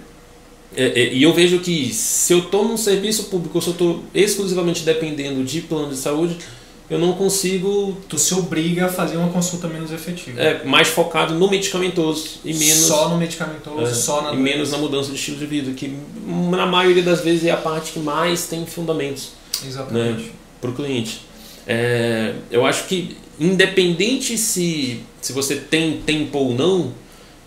é, 0.76 0.86
é, 0.86 1.14
e 1.14 1.24
eu 1.24 1.34
vejo 1.34 1.60
que 1.60 1.92
se 1.94 2.34
eu 2.34 2.40
estou 2.40 2.68
num 2.68 2.78
serviço 2.78 3.26
público, 3.26 3.62
se 3.62 3.68
eu 3.68 3.74
estou 3.74 4.04
exclusivamente 4.14 4.84
dependendo 4.84 5.44
de 5.44 5.62
plano 5.62 5.90
de 5.90 5.98
saúde, 5.98 6.38
eu 6.90 6.98
não 7.00 7.14
consigo. 7.14 7.98
Tu 8.08 8.18
se 8.18 8.34
obriga 8.34 8.86
a 8.86 8.90
fazer 8.90 9.18
uma 9.18 9.30
consulta 9.30 9.68
menos 9.68 9.92
efetiva. 9.92 10.40
É, 10.40 10.64
mais 10.64 10.88
focado 10.88 11.34
no 11.34 11.50
medicamentoso 11.50 12.40
e 12.46 12.54
menos. 12.54 12.86
Só 12.86 13.10
no 13.10 13.18
medicamentoso, 13.18 13.82
é, 13.82 13.94
só 13.94 14.22
na. 14.22 14.34
E 14.34 14.38
menos 14.38 14.72
na 14.72 14.78
mudança 14.78 15.10
de 15.10 15.16
estilo 15.16 15.38
de 15.38 15.46
vida, 15.46 15.72
que 15.74 15.98
na 16.26 16.66
maioria 16.66 17.04
das 17.04 17.22
vezes 17.22 17.44
é 17.46 17.52
a 17.52 17.58
parte 17.58 17.92
que 17.92 18.00
mais 18.00 18.48
tem 18.48 18.66
fundamentos. 18.66 19.32
Exatamente. 19.66 20.24
Né, 20.24 20.30
para 20.62 20.70
o 20.70 20.74
cliente. 20.74 21.22
É, 21.68 22.34
eu 22.50 22.66
acho 22.66 22.86
que, 22.86 23.18
independente 23.40 24.38
se, 24.38 25.02
se 25.20 25.34
você 25.34 25.56
tem 25.56 25.98
tempo 26.06 26.38
ou 26.38 26.54
não, 26.54 26.94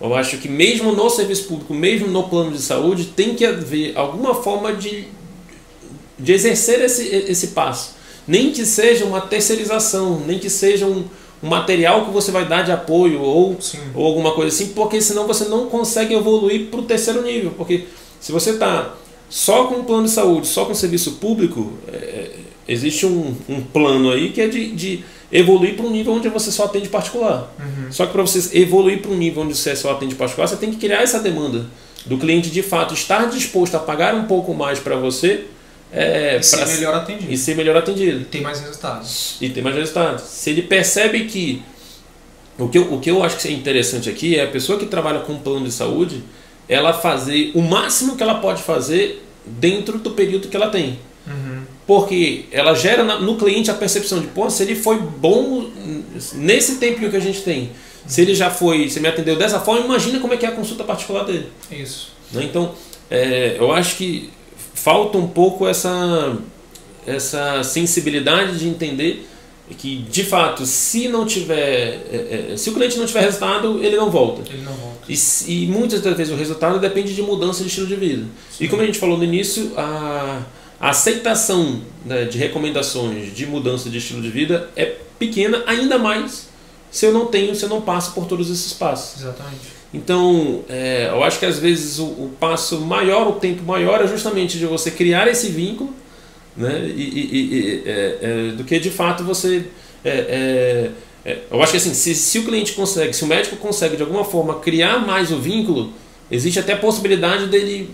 eu 0.00 0.14
acho 0.14 0.38
que 0.38 0.48
mesmo 0.48 0.92
no 0.92 1.10
serviço 1.10 1.48
público, 1.48 1.74
mesmo 1.74 2.08
no 2.08 2.28
plano 2.28 2.52
de 2.52 2.62
saúde, 2.62 3.06
tem 3.06 3.34
que 3.34 3.44
haver 3.44 3.96
alguma 3.96 4.34
forma 4.34 4.72
de, 4.72 5.06
de 6.18 6.32
exercer 6.32 6.80
esse, 6.80 7.06
esse 7.06 7.48
passo 7.48 8.00
nem 8.30 8.52
que 8.52 8.64
seja 8.64 9.04
uma 9.04 9.20
terceirização, 9.20 10.20
nem 10.24 10.38
que 10.38 10.48
seja 10.48 10.86
um, 10.86 11.04
um 11.42 11.48
material 11.48 12.04
que 12.04 12.12
você 12.12 12.30
vai 12.30 12.46
dar 12.46 12.62
de 12.62 12.70
apoio 12.70 13.20
ou, 13.20 13.58
ou 13.92 14.06
alguma 14.06 14.32
coisa 14.32 14.54
assim, 14.54 14.72
porque 14.72 15.00
senão 15.00 15.26
você 15.26 15.46
não 15.46 15.66
consegue 15.66 16.14
evoluir 16.14 16.66
para 16.66 16.78
o 16.78 16.84
terceiro 16.84 17.22
nível. 17.22 17.52
Porque 17.56 17.86
se 18.20 18.30
você 18.30 18.50
está 18.50 18.94
só 19.28 19.64
com 19.64 19.76
um 19.76 19.84
plano 19.84 20.04
de 20.04 20.10
saúde, 20.10 20.46
só 20.46 20.64
com 20.64 20.74
serviço 20.74 21.12
público, 21.12 21.72
é, 21.88 22.30
existe 22.72 23.04
um, 23.04 23.34
um, 23.48 23.60
plano 23.60 24.12
aí 24.12 24.30
que 24.30 24.40
é 24.40 24.48
de, 24.48 24.70
de 24.72 25.04
evoluir 25.32 25.74
para 25.74 25.84
um 25.84 25.90
nível 25.90 26.12
onde 26.12 26.28
você 26.28 26.50
só 26.50 26.64
atende 26.64 26.88
particular. 26.88 27.52
Uhum. 27.58 27.90
Só 27.90 28.06
que 28.06 28.12
para 28.12 28.22
você 28.22 28.58
evoluir 28.58 29.02
para 29.02 29.10
um 29.10 29.16
nível 29.16 29.42
onde 29.42 29.56
você 29.56 29.74
só 29.74 29.92
atende 29.92 30.14
particular, 30.14 30.46
você 30.46 30.56
tem 30.56 30.70
que 30.70 30.76
criar 30.76 31.02
essa 31.02 31.18
demanda 31.18 31.66
do 32.06 32.16
cliente 32.16 32.50
de 32.50 32.62
fato 32.62 32.94
estar 32.94 33.28
disposto 33.28 33.74
a 33.74 33.78
pagar 33.80 34.14
um 34.14 34.24
pouco 34.24 34.54
mais 34.54 34.78
para 34.78 34.96
você 34.96 35.44
é, 35.92 36.38
e 36.38 36.42
ser 36.42 36.66
melhor 36.66 36.94
atendido. 36.94 37.32
E 37.32 37.36
ser 37.36 37.56
melhor 37.56 37.76
atendido. 37.76 38.20
E 38.20 38.24
ter 38.24 38.40
mais 38.40 38.60
resultados. 38.60 39.36
E 39.40 39.48
ter 39.48 39.62
mais 39.62 39.74
resultados. 39.74 40.22
Se 40.24 40.50
ele 40.50 40.62
percebe 40.62 41.24
que. 41.24 41.62
O 42.56 42.68
que, 42.68 42.76
eu, 42.76 42.92
o 42.92 43.00
que 43.00 43.10
eu 43.10 43.22
acho 43.22 43.38
que 43.38 43.48
é 43.48 43.52
interessante 43.52 44.10
aqui 44.10 44.38
é 44.38 44.44
a 44.44 44.46
pessoa 44.46 44.78
que 44.78 44.84
trabalha 44.84 45.20
com 45.20 45.38
plano 45.38 45.64
de 45.64 45.72
saúde 45.72 46.22
ela 46.68 46.92
fazer 46.92 47.50
o 47.54 47.62
máximo 47.62 48.16
que 48.16 48.22
ela 48.22 48.34
pode 48.34 48.62
fazer 48.62 49.26
dentro 49.44 49.98
do 49.98 50.10
período 50.10 50.46
que 50.46 50.56
ela 50.56 50.68
tem. 50.68 51.00
Uhum. 51.26 51.59
Porque 51.90 52.44
ela 52.52 52.72
gera 52.72 53.02
no 53.18 53.36
cliente 53.36 53.68
a 53.68 53.74
percepção 53.74 54.20
de, 54.20 54.28
pô, 54.28 54.48
se 54.48 54.62
ele 54.62 54.76
foi 54.76 54.96
bom 54.96 55.68
nesse 56.34 56.76
tempinho 56.76 57.10
que 57.10 57.16
a 57.16 57.20
gente 57.20 57.40
tem, 57.40 57.72
se 58.06 58.20
ele 58.20 58.32
já 58.32 58.48
foi, 58.48 58.88
se 58.88 59.00
me 59.00 59.08
atendeu 59.08 59.34
dessa 59.34 59.58
forma, 59.58 59.86
imagina 59.86 60.20
como 60.20 60.32
é 60.32 60.36
que 60.36 60.46
é 60.46 60.50
a 60.50 60.52
consulta 60.52 60.84
particular 60.84 61.24
dele. 61.24 61.48
Isso. 61.68 62.12
Né? 62.30 62.44
Então, 62.44 62.76
é, 63.10 63.56
eu 63.58 63.72
acho 63.72 63.96
que 63.96 64.30
falta 64.72 65.18
um 65.18 65.26
pouco 65.26 65.66
essa, 65.66 66.38
essa 67.04 67.64
sensibilidade 67.64 68.60
de 68.60 68.68
entender 68.68 69.26
que 69.76 69.98
de 69.98 70.22
fato 70.22 70.66
se 70.66 71.08
não 71.08 71.26
tiver 71.26 72.06
é, 72.12 72.50
é, 72.52 72.56
se 72.56 72.70
o 72.70 72.74
cliente 72.74 72.98
não 72.98 73.06
tiver 73.06 73.20
resultado 73.20 73.78
ele 73.80 73.96
não 73.96 74.10
volta 74.10 74.42
ele 74.52 74.62
não 74.62 74.72
volta 74.72 75.00
e, 75.08 75.14
e 75.46 75.66
muitas 75.68 76.00
das 76.00 76.16
vezes 76.16 76.32
o 76.32 76.36
resultado 76.36 76.80
depende 76.80 77.14
de 77.14 77.22
mudança 77.22 77.62
de 77.62 77.68
estilo 77.68 77.86
de 77.86 77.94
vida 77.94 78.24
Sim. 78.50 78.64
e 78.64 78.68
como 78.68 78.82
a 78.82 78.84
gente 78.84 78.98
falou 78.98 79.16
no 79.16 79.22
início 79.22 79.72
a, 79.76 80.42
a 80.80 80.90
aceitação 80.90 81.82
né, 82.04 82.24
de 82.24 82.38
recomendações 82.38 83.34
de 83.34 83.46
mudança 83.46 83.90
de 83.90 83.98
estilo 83.98 84.22
de 84.22 84.30
vida 84.30 84.70
é 84.74 84.96
pequena 85.18 85.62
ainda 85.66 85.98
mais 85.98 86.48
se 86.90 87.04
eu 87.06 87.12
não 87.12 87.26
tenho 87.26 87.54
se 87.54 87.62
eu 87.64 87.68
não 87.68 87.82
passo 87.82 88.12
por 88.12 88.26
todos 88.26 88.50
esses 88.50 88.72
passos 88.72 89.20
exatamente 89.20 89.80
então, 89.92 90.64
é, 90.68 91.08
eu 91.10 91.22
acho 91.24 91.38
que 91.38 91.46
às 91.46 91.58
vezes 91.58 91.98
o, 91.98 92.04
o, 92.04 92.32
passo 92.38 92.80
maior, 92.80 93.26
o 93.28 93.32
tempo 93.32 93.64
maior 93.64 94.00
é 94.00 94.06
justamente 94.06 94.56
de 94.56 94.64
você 94.64 94.90
criar 94.90 95.26
esse 95.26 95.48
vínculo, 95.48 95.92
né? 96.56 96.84
E, 96.86 97.02
e, 97.02 97.54
e 97.54 97.82
é, 97.84 98.18
é, 98.20 98.52
do 98.52 98.62
que 98.62 98.78
de 98.78 98.90
fato 98.90 99.24
você. 99.24 99.64
É, 100.04 100.10
é, 100.10 100.90
é, 101.24 101.38
eu 101.50 101.60
acho 101.60 101.72
que 101.72 101.76
assim, 101.76 101.92
se, 101.92 102.14
se 102.14 102.38
o 102.38 102.44
cliente 102.44 102.72
consegue, 102.72 103.12
se 103.12 103.24
o 103.24 103.26
médico 103.26 103.56
consegue 103.56 103.96
de 103.96 104.02
alguma 104.02 104.24
forma 104.24 104.60
criar 104.60 105.04
mais 105.04 105.32
o 105.32 105.38
vínculo, 105.38 105.92
existe 106.30 106.60
até 106.60 106.74
a 106.74 106.78
possibilidade 106.78 107.46
dele 107.46 107.90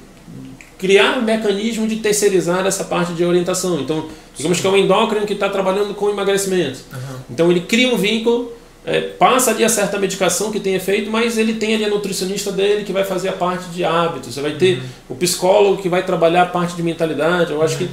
criar 0.78 1.18
um 1.18 1.22
mecanismo 1.22 1.86
de 1.86 1.96
terceirizar 1.96 2.66
essa 2.66 2.84
parte 2.84 3.12
de 3.12 3.24
orientação. 3.24 3.80
Então, 3.80 4.06
digamos 4.36 4.58
Sim. 4.58 4.62
que 4.62 4.68
é 4.68 4.70
um 4.70 4.76
endócrino 4.76 5.26
que 5.26 5.32
está 5.32 5.48
trabalhando 5.48 5.94
com 5.94 6.10
emagrecimento. 6.10 6.80
Uhum. 6.92 7.16
Então, 7.30 7.50
ele 7.50 7.60
cria 7.60 7.92
um 7.92 7.96
vínculo, 7.96 8.52
é, 8.84 9.00
passa 9.00 9.50
ali 9.50 9.64
a 9.64 9.68
certa 9.68 9.98
medicação 9.98 10.52
que 10.52 10.60
tem 10.60 10.74
efeito, 10.74 11.10
mas 11.10 11.38
ele 11.38 11.54
tem 11.54 11.74
ali 11.74 11.84
a 11.84 11.88
nutricionista 11.88 12.52
dele 12.52 12.84
que 12.84 12.92
vai 12.92 13.04
fazer 13.04 13.28
a 13.28 13.32
parte 13.32 13.68
de 13.70 13.84
hábitos. 13.84 14.34
Você 14.34 14.40
vai 14.40 14.52
ter 14.52 14.78
uhum. 14.78 14.84
o 15.10 15.14
psicólogo 15.16 15.82
que 15.82 15.88
vai 15.88 16.04
trabalhar 16.04 16.42
a 16.42 16.46
parte 16.46 16.76
de 16.76 16.82
mentalidade. 16.82 17.52
Eu 17.52 17.62
acho 17.62 17.80
uhum. 17.80 17.86
que 17.86 17.90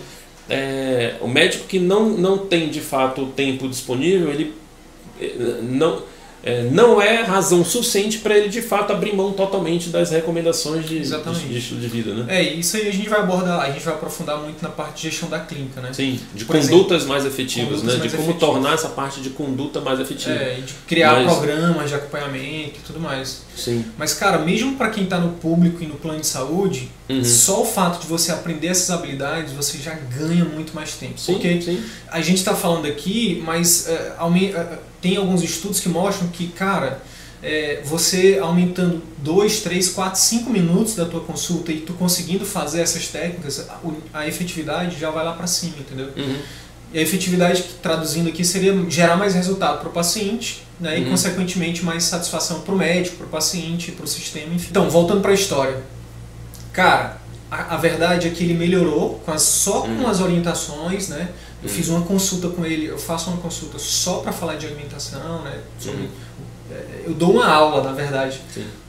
é, 0.50 1.16
o 1.22 1.28
médico 1.28 1.66
que 1.66 1.80
não, 1.80 2.10
não 2.10 2.38
tem 2.38 2.70
de 2.70 2.82
fato 2.82 3.24
o 3.24 3.28
tempo 3.28 3.68
disponível, 3.68 4.30
ele 4.30 4.54
é, 5.22 5.60
não 5.62 6.02
é, 6.44 6.64
não 6.64 7.02
é 7.02 7.22
razão 7.22 7.64
suficiente 7.64 8.18
para 8.18 8.38
ele 8.38 8.50
de 8.50 8.62
fato 8.62 8.92
abrir 8.92 9.16
mão 9.16 9.32
totalmente 9.32 9.90
das 9.90 10.12
recomendações 10.12 10.86
de, 10.86 11.00
de, 11.00 11.10
de, 11.10 11.58
estilo 11.58 11.80
de 11.80 11.88
vida, 11.88 12.14
né? 12.14 12.26
É, 12.28 12.44
isso 12.44 12.76
aí 12.76 12.90
a 12.90 12.92
gente 12.92 13.08
vai 13.08 13.22
abordar, 13.22 13.62
a 13.62 13.72
gente 13.72 13.86
vai 13.86 13.94
aprofundar 13.94 14.38
muito 14.40 14.62
na 14.62 14.68
parte 14.68 15.04
de 15.04 15.10
gestão 15.10 15.30
da 15.30 15.40
clínica, 15.40 15.80
né? 15.80 15.94
Sim, 15.94 16.20
de 16.36 16.44
Por 16.44 16.58
condutas 16.58 16.98
exemplo, 16.98 17.08
mais 17.08 17.26
efetivas, 17.26 17.80
condutas 17.80 17.94
né? 17.94 18.00
Mais 18.00 18.12
de 18.12 18.18
como 18.18 18.30
efetivas. 18.30 18.50
tornar 18.50 18.74
essa 18.74 18.90
parte 18.90 19.22
de 19.22 19.30
conduta 19.30 19.80
mais 19.80 20.02
efetiva. 20.02 20.36
É, 20.36 20.56
de 20.56 20.74
criar 20.86 21.24
Mas... 21.24 21.32
programas 21.32 21.90
de 21.90 21.96
acompanhamento 21.96 22.80
e 22.80 22.82
tudo 22.86 23.00
mais. 23.00 23.44
Sim. 23.56 23.86
Mas, 23.98 24.14
cara, 24.14 24.40
mesmo 24.40 24.76
para 24.76 24.90
quem 24.90 25.06
está 25.06 25.20
no 25.20 25.34
público 25.34 25.82
e 25.82 25.88
no 25.88 25.96
plano 25.96 26.20
de 26.20 26.28
saúde, 26.28 26.92
uhum. 27.08 27.24
só 27.24 27.62
o 27.62 27.66
fato 27.66 28.02
de 28.02 28.08
você 28.08 28.34
aprender 28.34 28.68
essas 28.68 28.92
habilidades, 28.92 29.54
você 29.54 29.78
já 29.78 29.94
ganha 29.94 30.44
muito 30.44 30.76
mais 30.76 30.94
tempo. 30.94 31.18
Sim, 31.18 31.34
Porque 31.34 31.62
sim. 31.62 31.82
a 32.12 32.20
gente 32.20 32.40
está 32.40 32.54
falando 32.54 32.86
aqui, 32.86 33.42
mas 33.46 33.88
uh, 33.88 34.24
tem 35.04 35.18
alguns 35.18 35.44
estudos 35.44 35.82
que 35.82 35.90
mostram 35.90 36.30
que, 36.30 36.48
cara, 36.48 37.04
é, 37.44 37.82
você 37.84 38.40
aumentando 38.42 39.04
2, 39.18 39.60
3, 39.60 39.90
4, 39.90 40.20
5 40.20 40.50
minutos 40.50 40.96
da 40.96 41.04
tua 41.04 41.20
consulta 41.20 41.74
e 41.74 41.82
tu 41.82 41.92
conseguindo 41.94 42.46
fazer 42.46 42.80
essas 42.80 43.10
técnicas, 43.10 43.70
a, 43.70 43.80
a 44.14 44.28
efetividade 44.28 44.98
já 44.98 45.12
vai 45.12 45.26
lá 45.26 45.34
para 45.34 45.46
cima, 45.46 45.76
entendeu? 45.78 46.08
Uhum. 46.16 46.38
E 46.94 47.00
a 47.00 47.02
efetividade, 47.02 47.64
traduzindo 47.82 48.30
aqui, 48.30 48.46
seria 48.46 48.74
gerar 48.90 49.18
mais 49.18 49.36
resultado 49.36 49.80
para 49.80 49.90
o 49.90 49.92
paciente 49.92 50.64
né, 50.80 50.96
uhum. 50.96 51.02
e, 51.02 51.10
consequentemente, 51.10 51.84
mais 51.84 52.06
satisfação 52.06 52.62
para 52.62 52.74
o 52.74 52.78
médico, 52.78 53.18
para 53.18 53.26
o 53.26 53.30
paciente, 53.30 53.92
para 53.92 54.06
o 54.06 54.08
sistema, 54.08 54.54
enfim. 54.54 54.68
Então, 54.70 54.90
voltando 54.90 55.20
para 55.20 55.32
a 55.32 55.34
história. 55.34 55.84
Cara, 56.72 57.18
a, 57.52 57.76
a, 57.76 57.78
verdade 57.78 58.28
é 58.28 58.32
que 58.32 58.44
ele 58.44 58.54
melhorou 58.54 59.22
com 59.26 59.32
as, 59.32 59.42
só 59.42 59.82
com 59.82 59.90
uhum. 59.90 60.08
as 60.08 60.22
orientações, 60.22 61.10
né? 61.10 61.30
Eu 61.64 61.70
fiz 61.70 61.88
uma 61.88 62.02
consulta 62.02 62.50
com 62.50 62.66
ele, 62.66 62.88
eu 62.88 62.98
faço 62.98 63.30
uma 63.30 63.42
consulta 63.42 63.80
só 63.80 64.18
para 64.18 64.34
falar 64.34 64.56
de 64.56 64.66
alimentação, 64.66 65.42
né? 65.44 65.60
Sobre, 65.80 66.02
uhum. 66.02 66.10
É, 66.70 67.04
eu 67.06 67.14
dou 67.14 67.32
uma 67.32 67.48
aula, 67.48 67.82
na 67.82 67.94
verdade, 67.94 68.42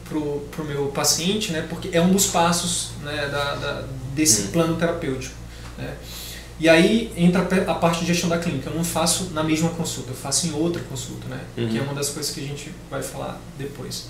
para 0.09 0.19
o 0.19 0.67
meu 0.67 0.87
paciente, 0.87 1.53
né? 1.53 1.65
Porque 1.69 1.91
é 1.93 2.01
um 2.01 2.13
dos 2.13 2.27
passos 2.27 2.91
né, 3.03 3.29
da, 3.29 3.55
da 3.55 3.85
desse 4.13 4.43
uhum. 4.43 4.49
plano 4.49 4.77
terapêutico. 4.77 5.35
Né? 5.79 5.95
E 6.59 6.69
aí 6.69 7.13
entra 7.17 7.43
a 7.43 7.75
parte 7.75 8.01
de 8.01 8.07
gestão 8.07 8.29
da 8.29 8.39
clínica. 8.39 8.71
Eu 8.71 8.77
não 8.77 8.85
faço 8.85 9.31
na 9.33 9.45
mesma 9.45 9.71
consulta, 9.71 10.11
eu 10.11 10.17
faço 10.17 10.49
em 10.49 10.53
outra 10.53 10.83
consulta, 10.83 11.29
né? 11.29 11.41
Uhum. 11.57 11.69
Que 11.69 11.79
é 11.79 11.83
uma 11.83 11.95
das 11.95 12.11
coisas 12.11 12.33
que 12.33 12.41
a 12.41 12.45
gente 12.45 12.73
vai 12.91 13.03
falar 13.03 13.41
depois. 13.57 14.07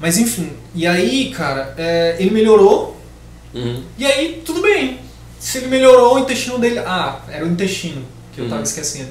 Mas 0.00 0.18
enfim, 0.18 0.52
e 0.74 0.86
aí, 0.86 1.30
cara, 1.30 1.72
é, 1.78 2.16
ele 2.18 2.30
melhorou. 2.30 2.96
Uhum. 3.54 3.84
E 3.96 4.04
aí, 4.04 4.42
tudo 4.44 4.60
bem 4.60 5.05
se 5.38 5.58
ele 5.58 5.68
melhorou 5.68 6.16
o 6.16 6.18
intestino 6.18 6.58
dele. 6.58 6.78
Ah, 6.80 7.20
era 7.28 7.44
o 7.44 7.48
intestino 7.48 8.02
que 8.32 8.40
eu 8.40 8.44
estava 8.44 8.60
uhum. 8.60 8.66
esquecendo. 8.66 9.10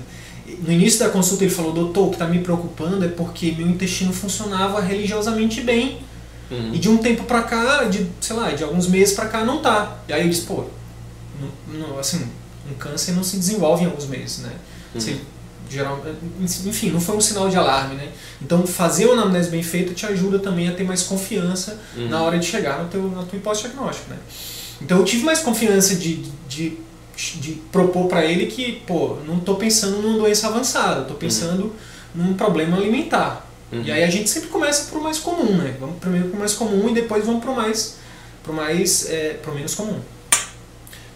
No 0.59 0.71
início 0.71 0.99
da 0.99 1.09
consulta 1.09 1.43
ele 1.43 1.53
falou: 1.53 1.73
Doutor, 1.73 2.07
o 2.07 2.09
que 2.09 2.15
está 2.15 2.27
me 2.27 2.39
preocupando 2.39 3.03
é 3.03 3.07
porque 3.07 3.51
meu 3.51 3.67
intestino 3.67 4.13
funcionava 4.13 4.79
religiosamente 4.81 5.61
bem. 5.61 6.01
Uhum. 6.49 6.75
E 6.75 6.77
de 6.77 6.87
um 6.87 6.97
tempo 6.97 7.23
pra 7.23 7.41
cá, 7.41 7.85
de, 7.85 8.07
sei 8.21 8.35
lá, 8.35 8.51
de 8.51 8.63
alguns 8.63 8.87
meses 8.87 9.15
pra 9.15 9.25
cá, 9.25 9.43
não 9.43 9.61
tá. 9.61 9.97
E 10.07 10.13
aí 10.13 10.21
eu 10.21 10.29
disse: 10.29 10.43
Pô, 10.43 10.65
não, 11.39 11.79
não, 11.79 11.99
assim, 11.99 12.27
um 12.69 12.75
câncer 12.75 13.13
não 13.13 13.23
se 13.23 13.37
desenvolve 13.37 13.83
em 13.83 13.87
alguns 13.87 14.05
meses, 14.05 14.39
né? 14.39 14.51
Uhum. 14.93 15.01
Você, 15.01 15.17
geral, 15.69 16.03
enfim, 16.41 16.91
não 16.91 17.01
foi 17.01 17.17
um 17.17 17.21
sinal 17.21 17.49
de 17.49 17.57
alarme, 17.57 17.95
né? 17.95 18.09
Então 18.41 18.65
fazer 18.67 19.05
uma 19.05 19.13
anamnese 19.23 19.49
bem 19.49 19.63
feita 19.63 19.93
te 19.93 20.05
ajuda 20.05 20.37
também 20.37 20.67
a 20.67 20.73
ter 20.73 20.83
mais 20.83 21.01
confiança 21.03 21.79
uhum. 21.97 22.09
na 22.09 22.21
hora 22.21 22.37
de 22.37 22.45
chegar 22.45 22.83
no 22.83 22.89
teu, 22.89 23.01
na 23.09 23.23
tua 23.23 23.37
hipótese 23.37 23.63
diagnóstica, 23.63 24.13
né? 24.13 24.19
Então 24.81 24.99
eu 24.99 25.05
tive 25.05 25.23
mais 25.23 25.39
confiança 25.39 25.95
de, 25.95 26.23
de, 26.47 26.77
de 27.35 27.51
propor 27.71 28.07
para 28.07 28.25
ele 28.25 28.47
que, 28.47 28.81
pô, 28.85 29.17
não 29.25 29.37
estou 29.37 29.55
pensando 29.55 30.01
numa 30.01 30.17
doença 30.17 30.47
avançada, 30.47 31.01
estou 31.01 31.15
pensando 31.17 31.63
uhum. 32.15 32.23
num 32.27 32.33
problema 32.33 32.77
alimentar. 32.77 33.47
Uhum. 33.71 33.81
E 33.83 33.91
aí 33.91 34.03
a 34.03 34.09
gente 34.09 34.29
sempre 34.29 34.49
começa 34.49 34.89
pro 34.91 35.01
mais 35.01 35.19
comum, 35.19 35.55
né? 35.57 35.75
Vamos 35.79 35.97
primeiro 35.99 36.29
pro 36.29 36.39
mais 36.39 36.53
comum 36.53 36.89
e 36.89 36.93
depois 36.93 37.25
vamos 37.25 37.43
pro 37.43 37.55
mais, 37.55 37.97
pro 38.43 38.53
mais, 38.53 39.09
é, 39.09 39.33
pro 39.41 39.53
menos 39.53 39.73
comum. 39.73 39.99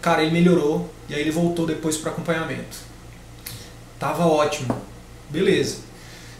Cara, 0.00 0.22
ele 0.22 0.32
melhorou 0.32 0.90
e 1.08 1.14
aí 1.14 1.20
ele 1.20 1.30
voltou 1.30 1.66
depois 1.66 1.96
pro 1.96 2.10
acompanhamento. 2.10 2.78
Tava 3.98 4.26
ótimo. 4.26 4.74
Beleza. 5.28 5.76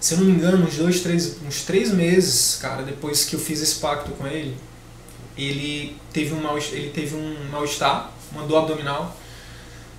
Se 0.00 0.14
eu 0.14 0.18
não 0.18 0.26
me 0.26 0.32
engano, 0.32 0.64
uns 0.64 0.76
dois, 0.76 1.00
três, 1.00 1.36
uns 1.46 1.62
três 1.62 1.92
meses, 1.92 2.56
cara, 2.56 2.82
depois 2.82 3.26
que 3.26 3.36
eu 3.36 3.40
fiz 3.40 3.60
esse 3.60 3.74
pacto 3.74 4.10
com 4.12 4.26
ele, 4.26 4.56
ele 5.36 5.96
teve 6.12 6.34
um 6.34 6.40
mal 6.40 6.58
ele 6.58 6.90
teve 6.90 7.14
um 7.16 7.50
mal 7.50 7.64
estar 7.64 8.12
uma 8.32 8.44
dor 8.46 8.58
abdominal 8.58 9.16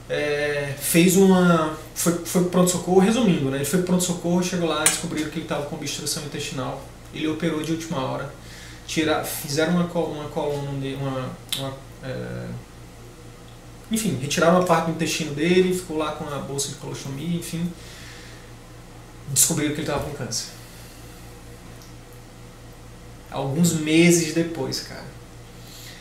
é, 0.10 0.76
fez 0.80 1.16
uma 1.16 1.78
foi 1.96 2.14
foi 2.26 2.46
pronto 2.46 2.70
socorro 2.70 3.00
resumindo 3.00 3.50
né 3.50 3.58
ele 3.58 3.66
foi 3.66 3.82
pronto 3.82 4.04
socorro 4.04 4.44
chegou 4.44 4.68
lá 4.68 4.84
descobriram 4.84 5.30
que 5.30 5.38
ele 5.38 5.46
estava 5.46 5.66
com 5.66 5.76
obstrução 5.76 6.24
intestinal 6.24 6.82
ele 7.14 7.28
operou 7.28 7.62
de 7.64 7.72
última 7.72 8.00
hora 8.00 8.34
tira 8.86 9.24
fizeram 9.24 9.74
uma 9.74 9.84
uma 9.84 10.30
coluna 10.30 10.70
uma, 10.98 11.30
uma 11.58 11.74
é, 12.04 12.48
enfim 13.92 14.18
retiraram 14.22 14.60
uma 14.60 14.66
parte 14.66 14.88
do 14.88 14.92
intestino 14.92 15.34
dele 15.34 15.74
ficou 15.74 15.98
lá 15.98 16.12
com 16.14 16.26
a 16.28 16.40
bolsa 16.40 16.70
de 16.70 16.76
colostomia 16.76 17.38
enfim 17.38 17.72
descobriram 19.32 19.74
que 19.74 19.82
ele 19.82 19.88
estava 19.88 20.04
com 20.04 20.12
câncer. 20.12 20.50
Alguns 23.30 23.74
meses 23.74 24.34
depois 24.34 24.82
cara 24.82 25.11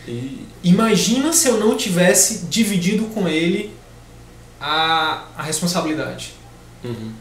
e... 0.06 0.46
Imagina 0.62 1.32
se 1.32 1.48
eu 1.48 1.58
não 1.58 1.76
tivesse 1.76 2.46
dividido 2.46 3.04
com 3.06 3.28
ele 3.28 3.74
a, 4.60 5.24
a 5.36 5.42
responsabilidade. 5.42 6.34
Uhum. 6.84 7.12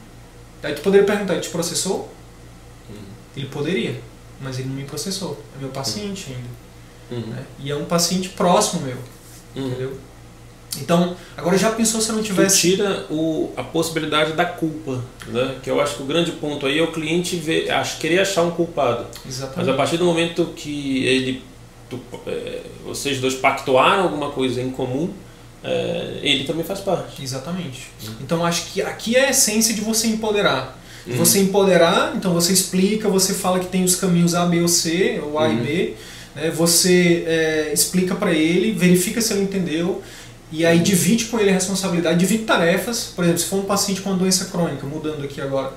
Aí 0.61 0.73
tu 0.73 0.81
poderia 0.81 1.05
perguntar, 1.05 1.33
ele 1.33 1.41
te 1.41 1.49
processou? 1.49 2.13
Uhum. 2.89 2.95
Ele 3.35 3.47
poderia, 3.47 4.01
mas 4.41 4.59
ele 4.59 4.69
não 4.69 4.75
me 4.75 4.83
processou. 4.83 5.41
É 5.55 5.59
meu 5.59 5.69
paciente 5.69 6.27
ainda. 6.29 6.59
Uhum. 7.11 7.33
Né? 7.33 7.45
E 7.59 7.71
é 7.71 7.75
um 7.75 7.85
paciente 7.85 8.29
próximo 8.29 8.81
meu. 8.81 8.97
Uhum. 9.55 9.67
Entendeu? 9.67 9.99
Então, 10.77 11.15
agora 11.35 11.57
já 11.57 11.71
pensou 11.71 11.99
se 11.99 12.09
eu 12.09 12.15
não 12.15 12.21
tivesse. 12.21 12.57
Tu 12.57 12.61
tira 12.75 13.05
o, 13.09 13.51
a 13.57 13.63
possibilidade 13.63 14.33
da 14.33 14.45
culpa, 14.45 15.03
né? 15.27 15.57
Que 15.63 15.69
eu 15.69 15.81
acho 15.81 15.95
que 15.95 16.03
o 16.03 16.05
grande 16.05 16.31
ponto 16.33 16.65
aí 16.65 16.77
é 16.77 16.83
o 16.83 16.91
cliente 16.91 17.35
ver, 17.37 17.71
acho, 17.71 17.97
querer 17.97 18.19
achar 18.19 18.43
um 18.43 18.51
culpado. 18.51 19.07
Exatamente. 19.27 19.57
Mas 19.57 19.67
a 19.67 19.73
partir 19.73 19.97
do 19.97 20.05
momento 20.05 20.53
que 20.55 21.03
ele 21.05 21.43
tu, 21.89 21.99
é, 22.27 22.61
vocês 22.85 23.19
dois 23.19 23.35
pactuaram 23.35 24.03
alguma 24.03 24.31
coisa 24.31 24.61
em 24.61 24.69
comum, 24.69 25.09
é, 25.63 26.19
ele 26.21 26.43
também 26.45 26.63
faz 26.63 26.79
parte. 26.79 27.21
Exatamente. 27.21 27.87
Uhum. 28.05 28.13
Então 28.21 28.45
acho 28.45 28.71
que 28.71 28.81
aqui 28.81 29.15
é 29.15 29.27
a 29.27 29.29
essência 29.29 29.73
de 29.73 29.81
você 29.81 30.07
empoderar. 30.07 30.79
Uhum. 31.05 31.15
Você 31.17 31.39
empoderar, 31.39 32.13
então 32.15 32.33
você 32.33 32.53
explica, 32.53 33.09
você 33.09 33.33
fala 33.33 33.59
que 33.59 33.67
tem 33.67 33.83
os 33.83 33.95
caminhos 33.95 34.35
A, 34.35 34.45
B 34.45 34.61
ou 34.61 34.67
C, 34.67 35.19
ou 35.23 35.39
A 35.39 35.47
uhum. 35.47 35.53
e 35.53 35.57
B, 35.57 35.93
né? 36.35 36.49
você 36.51 37.23
é, 37.25 37.73
explica 37.73 38.15
para 38.15 38.31
ele, 38.31 38.71
verifica 38.71 39.21
se 39.21 39.33
ele 39.33 39.43
entendeu, 39.43 40.01
e 40.51 40.65
aí 40.65 40.79
divide 40.79 41.25
com 41.25 41.39
ele 41.39 41.49
a 41.49 41.53
responsabilidade, 41.53 42.19
divide 42.19 42.43
tarefas. 42.43 43.11
Por 43.15 43.23
exemplo, 43.23 43.39
se 43.39 43.45
for 43.45 43.57
um 43.57 43.65
paciente 43.65 44.01
com 44.01 44.09
uma 44.09 44.17
doença 44.17 44.45
crônica, 44.45 44.85
mudando 44.85 45.23
aqui 45.23 45.39
agora, 45.39 45.73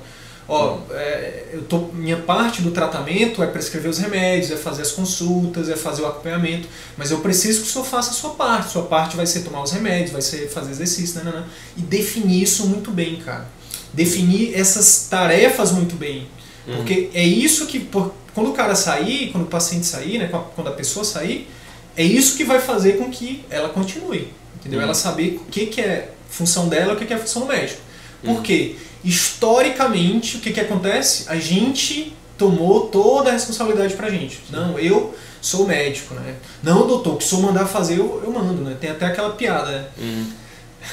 Ó, 0.47 0.79
é, 0.91 1.45
eu 1.53 1.63
tô, 1.63 1.79
minha 1.93 2.17
parte 2.17 2.61
do 2.61 2.71
tratamento 2.71 3.41
é 3.41 3.47
prescrever 3.47 3.89
os 3.89 3.97
remédios, 3.97 4.51
é 4.51 4.57
fazer 4.57 4.81
as 4.81 4.91
consultas, 4.91 5.69
é 5.69 5.75
fazer 5.75 6.01
o 6.01 6.07
acompanhamento, 6.07 6.67
mas 6.97 7.11
eu 7.11 7.19
preciso 7.19 7.61
que 7.61 7.67
o 7.67 7.71
senhor 7.71 7.85
faça 7.85 8.11
a 8.11 8.13
sua 8.13 8.31
parte. 8.31 8.71
Sua 8.71 8.83
parte 8.83 9.15
vai 9.15 9.25
ser 9.25 9.41
tomar 9.41 9.63
os 9.63 9.71
remédios, 9.71 10.11
vai 10.11 10.21
ser 10.21 10.49
fazer 10.49 10.71
exercício, 10.71 11.23
né, 11.23 11.31
né, 11.31 11.39
né. 11.39 11.45
e 11.77 11.81
definir 11.81 12.43
isso 12.43 12.67
muito 12.67 12.91
bem, 12.91 13.17
cara. 13.17 13.47
Definir 13.93 14.53
essas 14.53 15.07
tarefas 15.09 15.71
muito 15.71 15.95
bem. 15.95 16.27
Uhum. 16.67 16.77
Porque 16.77 17.09
é 17.13 17.23
isso 17.23 17.65
que, 17.65 17.79
por, 17.79 18.13
quando 18.33 18.49
o 18.49 18.53
cara 18.53 18.75
sair, 18.75 19.31
quando 19.31 19.45
o 19.45 19.47
paciente 19.47 19.85
sair, 19.85 20.17
né, 20.17 20.29
quando 20.55 20.67
a 20.67 20.73
pessoa 20.73 21.05
sair, 21.05 21.47
é 21.95 22.03
isso 22.03 22.35
que 22.35 22.43
vai 22.43 22.59
fazer 22.59 22.97
com 22.97 23.09
que 23.09 23.45
ela 23.49 23.69
continue. 23.69 24.27
Entendeu? 24.59 24.79
Uhum. 24.79 24.85
Ela 24.85 24.93
saber 24.93 25.39
o 25.41 25.51
que, 25.51 25.67
que 25.67 25.79
é 25.79 26.11
função 26.29 26.67
dela 26.67 26.93
e 26.93 26.95
o 26.95 26.99
que, 26.99 27.05
que 27.05 27.13
é 27.13 27.17
função 27.17 27.43
do 27.43 27.47
médico. 27.47 27.79
Por 28.21 28.35
uhum. 28.35 28.41
quê? 28.41 28.75
Historicamente, 29.03 30.37
o 30.37 30.39
que, 30.39 30.51
que 30.51 30.59
acontece? 30.59 31.25
A 31.27 31.35
gente 31.35 32.15
tomou 32.37 32.87
toda 32.87 33.29
a 33.29 33.33
responsabilidade 33.33 33.95
pra 33.95 34.09
gente. 34.09 34.41
Não, 34.49 34.79
eu 34.79 35.13
sou 35.41 35.67
médico, 35.67 36.13
né? 36.15 36.35
Não, 36.61 36.87
doutor, 36.87 37.17
que 37.17 37.23
se 37.23 37.33
eu 37.33 37.39
mandar 37.41 37.65
fazer, 37.65 37.99
eu, 37.99 38.21
eu 38.23 38.31
mando, 38.31 38.63
né? 38.63 38.77
Tem 38.79 38.89
até 38.89 39.05
aquela 39.05 39.31
piada, 39.31 39.71
né? 39.71 39.85
Uhum. 39.97 40.31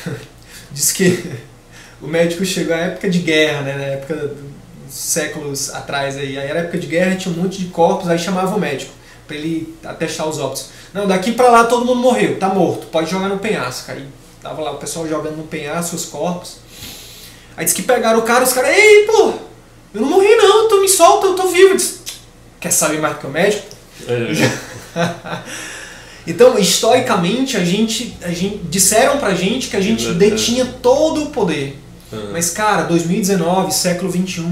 Diz 0.72 0.92
que 0.92 1.32
o 2.00 2.06
médico 2.06 2.44
chegou 2.44 2.74
à 2.74 2.78
época 2.78 3.08
de 3.08 3.20
guerra, 3.20 3.62
né? 3.62 3.76
Na 3.76 3.84
época 3.84 4.14
dos 4.16 4.94
séculos 4.94 5.70
atrás 5.70 6.16
aí. 6.16 6.38
Aí 6.38 6.48
era 6.48 6.60
época 6.60 6.78
de 6.78 6.86
guerra, 6.86 7.16
tinha 7.16 7.34
um 7.34 7.38
monte 7.38 7.58
de 7.58 7.66
corpos, 7.66 8.08
aí 8.08 8.18
chamava 8.18 8.54
o 8.56 8.60
médico. 8.60 8.92
para 9.26 9.36
ele 9.36 9.76
atestar 9.84 10.28
os 10.28 10.38
óbitos. 10.38 10.70
Não, 10.92 11.06
daqui 11.06 11.32
para 11.32 11.48
lá 11.48 11.64
todo 11.64 11.86
mundo 11.86 12.00
morreu, 12.00 12.38
tá 12.38 12.48
morto, 12.48 12.86
pode 12.88 13.08
jogar 13.08 13.28
no 13.28 13.38
penhasco. 13.38 13.92
Aí 13.92 14.04
tava 14.42 14.60
lá 14.60 14.72
o 14.72 14.78
pessoal 14.78 15.06
jogando 15.06 15.36
no 15.36 15.44
penhasco 15.44 15.94
os 15.94 16.04
corpos. 16.04 16.58
Aí 17.60 17.64
disse 17.66 17.76
que 17.76 17.82
pegaram 17.82 18.20
o 18.20 18.22
cara, 18.22 18.42
os 18.42 18.54
caras, 18.54 18.74
ei, 18.74 19.04
pô, 19.04 19.34
eu 19.92 20.00
não 20.00 20.08
morri 20.08 20.34
não, 20.34 20.66
tu 20.66 20.80
me 20.80 20.88
solta, 20.88 21.26
eu 21.26 21.34
tô 21.34 21.48
vivo. 21.48 21.76
Disse, 21.76 22.00
Quer 22.58 22.70
saber 22.70 22.98
mais 22.98 23.16
do 23.16 23.20
que 23.20 23.26
o 23.26 23.30
médico? 23.30 23.66
É. 24.08 25.42
então, 26.26 26.58
historicamente, 26.58 27.58
a 27.58 27.62
gente, 27.62 28.16
a 28.22 28.30
gente 28.30 28.62
disseram 28.70 29.18
pra 29.18 29.34
gente 29.34 29.68
que 29.68 29.76
a 29.76 29.80
gente 29.82 30.08
é 30.08 30.14
detinha 30.14 30.64
todo 30.64 31.24
o 31.24 31.26
poder. 31.26 31.78
Uhum. 32.10 32.30
Mas, 32.32 32.48
cara, 32.48 32.84
2019, 32.84 33.74
século 33.74 34.10
21, 34.10 34.42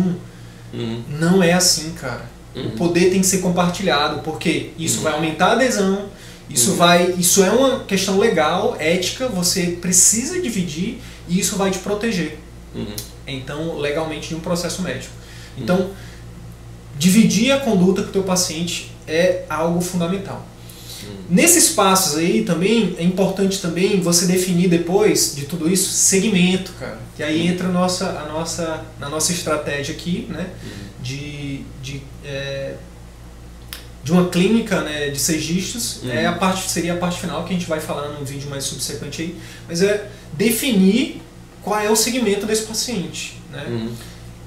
uhum. 0.74 1.02
não 1.18 1.42
é 1.42 1.54
assim, 1.54 1.92
cara. 1.92 2.26
Uhum. 2.54 2.66
O 2.66 2.70
poder 2.72 3.08
tem 3.08 3.22
que 3.22 3.26
ser 3.26 3.38
compartilhado, 3.38 4.20
porque 4.20 4.72
isso 4.78 4.98
uhum. 4.98 5.04
vai 5.04 5.12
aumentar 5.14 5.46
a 5.46 5.52
adesão, 5.52 6.10
isso 6.50 6.72
uhum. 6.72 6.76
vai. 6.76 7.14
Isso 7.18 7.42
é 7.42 7.50
uma 7.50 7.80
questão 7.84 8.18
legal, 8.18 8.76
ética, 8.78 9.28
você 9.28 9.78
precisa 9.80 10.38
dividir 10.42 11.00
e 11.26 11.40
isso 11.40 11.56
vai 11.56 11.70
te 11.70 11.78
proteger. 11.78 12.38
Uhum. 12.78 12.96
Então, 13.26 13.78
legalmente, 13.78 14.28
de 14.28 14.34
um 14.34 14.40
processo 14.40 14.82
médico. 14.82 15.12
Então, 15.56 15.90
dividir 16.98 17.52
a 17.52 17.60
conduta 17.60 18.02
com 18.02 18.08
o 18.08 18.12
teu 18.12 18.22
paciente 18.22 18.92
é 19.06 19.44
algo 19.48 19.80
fundamental. 19.80 20.46
Nesses 21.28 21.70
passos 21.70 22.16
aí 22.16 22.42
também 22.42 22.96
é 22.98 23.02
importante 23.02 23.60
também 23.60 24.00
você 24.00 24.26
definir 24.26 24.68
depois 24.68 25.34
de 25.36 25.44
tudo 25.44 25.70
isso 25.70 25.90
segmento, 25.90 26.72
cara. 26.78 26.98
E 27.18 27.22
aí 27.22 27.46
entra 27.46 27.68
a 27.68 27.70
nossa, 27.70 28.06
a 28.06 28.26
nossa, 28.32 28.84
na 28.98 29.10
nossa 29.10 29.32
estratégia 29.32 29.94
aqui, 29.94 30.26
né? 30.30 30.48
De, 31.02 31.62
de, 31.82 32.02
é, 32.24 32.74
de 34.02 34.10
uma 34.10 34.28
clínica 34.28 34.80
né, 34.80 35.10
de 35.10 35.18
dígitos. 35.18 36.02
Uhum. 36.02 36.10
É 36.10 36.26
a 36.26 36.32
parte, 36.32 36.70
seria 36.70 36.94
a 36.94 36.96
parte 36.96 37.20
final 37.20 37.44
que 37.44 37.50
a 37.50 37.56
gente 37.56 37.68
vai 37.68 37.78
falar 37.78 38.08
num 38.08 38.24
vídeo 38.24 38.48
mais 38.48 38.64
subsequente 38.64 39.20
aí. 39.20 39.36
Mas 39.68 39.82
é 39.82 40.08
definir 40.32 41.20
qual 41.68 41.80
é 41.80 41.90
o 41.90 41.96
segmento 41.96 42.46
desse 42.46 42.62
paciente. 42.62 43.40
Né? 43.52 43.64
Uhum. 43.68 43.92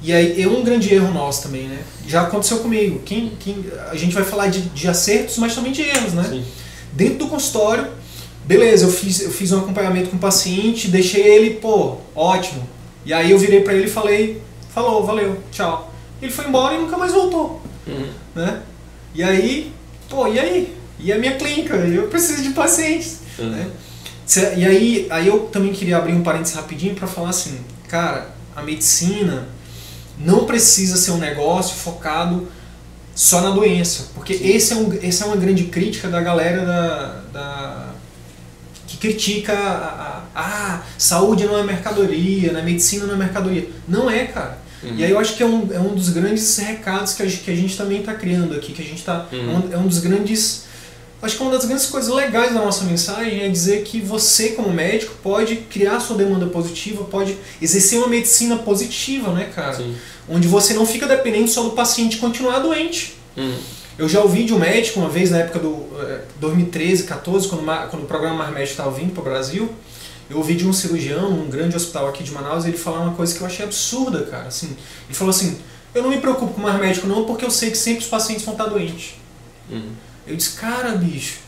E 0.02 0.12
aí 0.12 0.42
é 0.42 0.48
um 0.48 0.64
grande 0.64 0.94
erro 0.94 1.14
nosso 1.14 1.44
também, 1.44 1.68
né? 1.68 1.80
Já 2.08 2.24
aconteceu 2.24 2.58
comigo. 2.58 3.02
Quem, 3.06 3.34
quem, 3.40 3.64
a 3.90 3.96
gente 3.96 4.14
vai 4.14 4.24
falar 4.24 4.48
de, 4.48 4.62
de 4.62 4.88
acertos, 4.88 5.38
mas 5.38 5.54
também 5.54 5.72
de 5.72 5.84
erros, 5.84 6.14
né? 6.14 6.24
Sim. 6.28 6.44
Dentro 6.92 7.20
do 7.20 7.28
consultório, 7.28 7.88
beleza, 8.44 8.86
eu 8.86 8.92
fiz, 8.92 9.22
eu 9.22 9.32
fiz 9.32 9.52
um 9.52 9.60
acompanhamento 9.60 10.10
com 10.10 10.18
o 10.18 10.20
paciente, 10.20 10.88
deixei 10.88 11.22
ele, 11.22 11.52
pô, 11.52 11.98
ótimo. 12.16 12.68
E 13.06 13.14
aí 13.14 13.30
eu 13.30 13.38
virei 13.38 13.62
para 13.62 13.74
ele 13.74 13.86
e 13.86 13.90
falei, 13.90 14.42
falou, 14.74 15.06
valeu, 15.06 15.38
tchau. 15.52 15.94
Ele 16.20 16.32
foi 16.32 16.48
embora 16.48 16.76
e 16.76 16.80
nunca 16.80 16.98
mais 16.98 17.12
voltou. 17.12 17.62
Uhum. 17.86 18.10
Né? 18.36 18.62
E 19.14 19.24
aí, 19.24 19.72
pô, 20.10 20.28
e 20.28 20.40
aí? 20.40 20.76
E 21.00 21.14
a 21.14 21.18
minha 21.18 21.36
clínica? 21.36 21.76
Eu 21.76 22.08
preciso 22.08 22.42
de 22.42 22.50
pacientes. 22.50 23.20
Uhum. 23.38 23.50
Né? 23.50 23.68
E 24.39 24.65
aí, 24.65 25.08
aí 25.10 25.28
eu 25.28 25.41
também 25.48 25.74
queria 25.74 25.98
abrir 25.98 26.13
um 26.13 26.24
parênteses 26.24 26.56
rapidinho 26.56 26.96
para 26.96 27.08
falar 27.08 27.30
assim, 27.30 27.60
cara, 27.89 28.30
a 28.56 28.62
medicina 28.62 29.50
não 30.17 30.46
precisa 30.46 30.96
ser 30.96 31.12
um 31.12 31.17
negócio 31.17 31.76
focado 31.76 32.48
só 33.13 33.41
na 33.41 33.52
doença, 33.52 34.08
porque 34.15 34.34
esse 34.34 34.72
é, 34.72 34.76
um, 34.76 34.94
esse 35.02 35.22
é 35.22 35.26
uma 35.26 35.36
grande 35.36 35.65
crítica 35.65 36.08
da 36.08 36.22
galera 36.22 36.65
da, 36.65 37.24
da 37.34 37.91
que 38.88 38.98
critica 38.98 39.54
a, 39.54 40.24
a, 40.34 40.76
a, 40.76 40.82
saúde 40.98 41.46
não 41.46 41.58
é 41.58 41.63
mercadoria, 41.63 42.54
na 42.54 42.62
medicina 42.62 43.06
não 43.06 43.15
é 43.15 43.17
mercadoria. 43.17 43.70
Não 43.88 44.10
é, 44.10 44.26
cara. 44.26 44.58
Uhum. 44.82 44.96
E 44.96 45.04
aí 45.04 45.12
eu 45.12 45.20
acho 45.20 45.36
que 45.36 45.44
é 45.44 45.46
um, 45.46 45.67
é 45.72 45.80
um 45.80 45.94
dos 45.94 46.10
grandes 46.10 46.58
recados 46.58 47.13
que 47.13 47.24
a, 47.24 47.26
que 47.26 47.52
a 47.52 47.56
gente 47.56 47.78
também 47.78 48.00
está 48.00 48.13
criando 48.13 48.56
aqui, 48.56 48.74
que 48.74 48.82
a 48.82 48.86
gente 48.86 49.00
está 49.00 49.28
uhum. 49.32 49.39
é, 49.39 49.58
um, 49.58 49.74
é 49.74 49.78
um 49.78 49.88
dos 49.88 50.00
grandes 50.00 50.65
Acho 51.22 51.38
que 51.38 51.44
uma 51.44 51.52
das 51.52 51.66
grandes 51.66 51.86
coisas 51.86 52.14
legais 52.14 52.54
da 52.54 52.62
nossa 52.62 52.84
mensagem 52.84 53.42
é 53.42 53.50
dizer 53.50 53.84
que 53.84 54.02
você, 54.02 54.50
como 54.50 54.72
médico, 54.72 55.14
pode 55.22 55.58
criar 55.58 56.00
sua 56.00 56.18
demanda 56.18 56.48
positiva, 56.48 57.04
pode 57.04 57.38
exercer 57.62 58.00
uma 58.00 58.08
medicina 58.08 58.58
positiva, 58.58 59.32
né, 59.32 59.52
cara? 59.54 59.76
Sim. 59.76 59.96
Onde 60.28 60.48
você 60.48 60.74
não 60.74 60.86
fica 60.86 61.06
dependente 61.06 61.52
só 61.52 61.62
do 61.64 61.72
paciente 61.72 62.18
continuar 62.18 62.60
doente. 62.60 63.16
Hum. 63.38 63.56
Eu 64.00 64.10
já 64.10 64.22
ouvi 64.22 64.46
de 64.46 64.54
um 64.54 64.58
médico 64.58 65.00
uma 65.00 65.10
vez 65.10 65.30
na 65.30 65.40
época 65.40 65.60
do 65.60 65.86
eh, 66.00 66.22
2013, 66.40 67.04
14, 67.04 67.48
quando, 67.48 67.66
quando 67.90 68.04
o 68.04 68.08
programa 68.08 68.36
Mais 68.36 68.52
Médico 68.52 68.72
estava 68.72 68.90
vindo 68.90 69.14
para 69.14 69.22
o 69.22 69.24
Brasil. 69.24 69.70
Eu 70.28 70.38
ouvi 70.38 70.56
de 70.56 70.66
um 70.66 70.74
cirurgião 70.74 71.30
num 71.30 71.50
grande 71.50 71.76
hospital 71.76 72.08
aqui 72.08 72.24
de 72.24 72.32
Manaus 72.32 72.66
ele 72.66 72.78
falar 72.78 73.02
uma 73.02 73.14
coisa 73.14 73.36
que 73.36 73.42
eu 73.42 73.46
achei 73.46 73.66
absurda, 73.66 74.24
cara. 74.24 74.48
Assim, 74.48 74.76
ele 75.06 75.14
falou 75.14 75.30
assim: 75.30 75.60
Eu 75.94 76.02
não 76.02 76.10
me 76.10 76.18
preocupo 76.18 76.54
com 76.54 76.62
mais 76.62 76.80
médico, 76.80 77.06
não, 77.06 77.26
porque 77.26 77.46
eu 77.46 77.52
sei 77.52 77.70
que 77.70 77.78
sempre 77.78 78.00
os 78.00 78.10
pacientes 78.10 78.44
vão 78.46 78.54
estar 78.54 78.66
doentes. 78.66 79.16
Uhum. 79.70 79.92
Eu 80.32 80.38
disse, 80.38 80.52
cara, 80.52 80.91
bicho. 80.94 81.39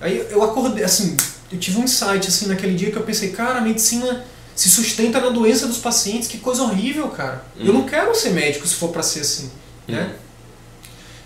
Aí 0.00 0.26
eu 0.30 0.42
acordei, 0.42 0.84
assim, 0.84 1.16
eu 1.50 1.58
tive 1.58 1.78
um 1.78 1.84
insight 1.84 2.28
assim 2.28 2.46
naquele 2.46 2.74
dia 2.74 2.90
que 2.90 2.96
eu 2.96 3.02
pensei, 3.02 3.30
cara, 3.30 3.58
a 3.58 3.60
medicina 3.60 4.24
se 4.54 4.68
sustenta 4.68 5.20
na 5.20 5.30
doença 5.30 5.66
dos 5.66 5.78
pacientes, 5.78 6.28
que 6.28 6.38
coisa 6.38 6.62
horrível, 6.62 7.08
cara. 7.08 7.44
Uhum. 7.58 7.66
Eu 7.66 7.72
não 7.72 7.84
quero 7.84 8.14
ser 8.14 8.30
médico 8.30 8.66
se 8.66 8.74
for 8.74 8.90
para 8.90 9.02
ser 9.02 9.20
assim, 9.20 9.50
uhum. 9.88 9.94
né? 9.94 10.12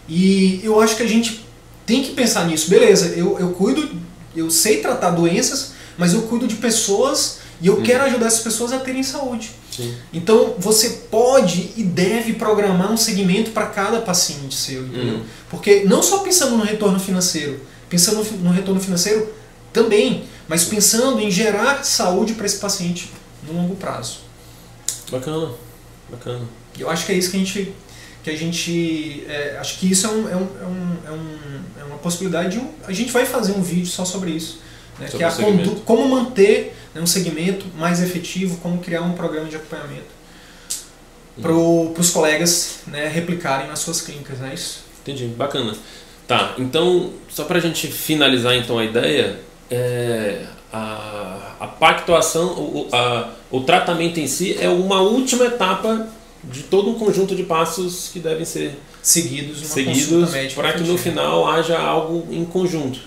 E 0.09 0.61
eu 0.63 0.81
acho 0.81 0.97
que 0.97 1.03
a 1.03 1.07
gente 1.07 1.47
tem 1.85 2.03
que 2.03 2.13
pensar 2.13 2.47
nisso. 2.47 2.71
Beleza, 2.71 3.09
eu, 3.09 3.39
eu 3.39 3.51
cuido, 3.53 3.91
eu 4.35 4.51
sei 4.51 4.81
tratar 4.81 5.11
doenças, 5.11 5.73
mas 5.99 6.15
eu 6.15 6.23
cuido 6.23 6.47
de 6.47 6.57
pessoas 6.57 7.39
e 7.63 7.69
eu 7.69 7.81
quero 7.81 8.03
ajudar 8.05 8.27
essas 8.27 8.41
pessoas 8.41 8.73
a 8.73 8.81
terem 8.81 9.05
saúde. 9.05 9.53
Sim. 9.71 9.95
Então 10.13 10.57
você 10.59 11.05
pode 11.09 11.71
e 11.77 11.85
deve 11.85 12.33
programar 12.33 12.91
um 12.91 12.97
segmento 12.97 13.53
para 13.53 13.67
cada 13.67 14.01
paciente 14.01 14.57
seu, 14.57 14.83
entendeu? 14.83 15.15
Uhum. 15.15 15.25
Porque 15.49 15.85
não 15.85 16.03
só 16.03 16.19
pensando 16.19 16.57
no 16.57 16.65
retorno 16.65 16.99
financeiro, 16.99 17.61
pensando 17.89 18.29
no 18.41 18.51
retorno 18.51 18.81
financeiro 18.81 19.33
também, 19.73 20.25
mas 20.49 20.65
pensando 20.65 21.21
em 21.21 21.31
gerar 21.31 21.85
saúde 21.85 22.35
para 22.35 22.47
esse 22.47 22.59
paciente 22.59 23.11
no 23.47 23.53
longo 23.53 23.77
prazo. 23.77 24.19
Bacana, 25.09 25.53
bacana. 26.11 26.45
Eu 26.77 26.91
acho 26.91 27.07
que 27.07 27.13
é 27.13 27.15
isso 27.15 27.31
que 27.31 27.37
a 27.37 27.41
gente 27.41 27.75
que 28.25 28.31
a 28.31 28.37
gente 28.37 29.25
é, 29.29 29.57
acho 29.61 29.79
que 29.79 29.91
isso 29.91 30.07
é, 30.07 30.11
um, 30.11 30.29
é, 30.29 30.37
um, 30.37 30.49
é, 31.07 31.11
um, 31.11 31.39
é, 31.77 31.81
é 31.81 31.85
uma 31.85 31.99
possibilidade 31.99 32.51
de 32.51 32.59
um, 32.59 32.69
a 32.87 32.93
gente 32.93 33.13
vai 33.13 33.27
fazer 33.27 33.53
um 33.53 33.63
vídeo 33.63 33.87
só 33.87 34.05
sobre 34.05 34.31
isso 34.31 34.61
né, 34.99 35.07
sobre 35.09 35.19
que 35.19 35.25
é 35.25 35.27
a 35.27 35.81
como 35.85 36.09
manter 36.09 36.77
né, 36.95 37.01
um 37.01 37.07
segmento 37.07 37.67
mais 37.77 38.03
efetivo, 38.03 38.59
como 38.59 38.79
criar 38.79 39.03
um 39.03 39.13
programa 39.13 39.49
de 39.49 39.57
acompanhamento 39.57 40.23
para 41.41 41.53
os 41.53 42.11
colegas 42.11 42.81
né, 42.87 43.09
replicarem 43.09 43.67
nas 43.67 43.79
suas 43.79 44.01
clínicas, 44.01 44.41
não 44.41 44.49
é 44.49 44.55
isso? 44.55 44.85
Entendi, 45.01 45.27
bacana. 45.27 45.75
Tá, 46.29 46.55
então, 46.59 47.11
só 47.29 47.45
para 47.45 47.59
a 47.59 47.61
gente 47.61 47.89
finalizar 47.89 48.55
então 48.55 48.79
a 48.79 48.85
ideia, 48.85 49.41
é, 49.71 50.45
a, 50.73 51.57
a 51.61 51.67
pactuação, 51.67 52.47
o, 52.53 52.89
a, 52.93 53.31
o 53.51 53.61
tratamento 53.61 54.21
em 54.21 54.27
si 54.27 54.57
é 54.61 54.69
uma 54.69 55.01
última 55.01 55.47
etapa 55.47 56.09
de 56.45 56.63
todo 56.65 56.91
um 56.91 56.95
conjunto 56.95 57.35
de 57.35 57.45
passos 57.45 58.11
que 58.13 58.19
devem 58.19 58.45
ser 58.45 58.79
seguidos, 59.03 59.67
seguidos 59.67 60.31
para 60.55 60.73
que 60.73 60.83
no 60.83 60.99
final 60.99 61.49
haja 61.49 61.79
algo 61.79 62.27
em 62.31 62.45
conjunto. 62.45 63.01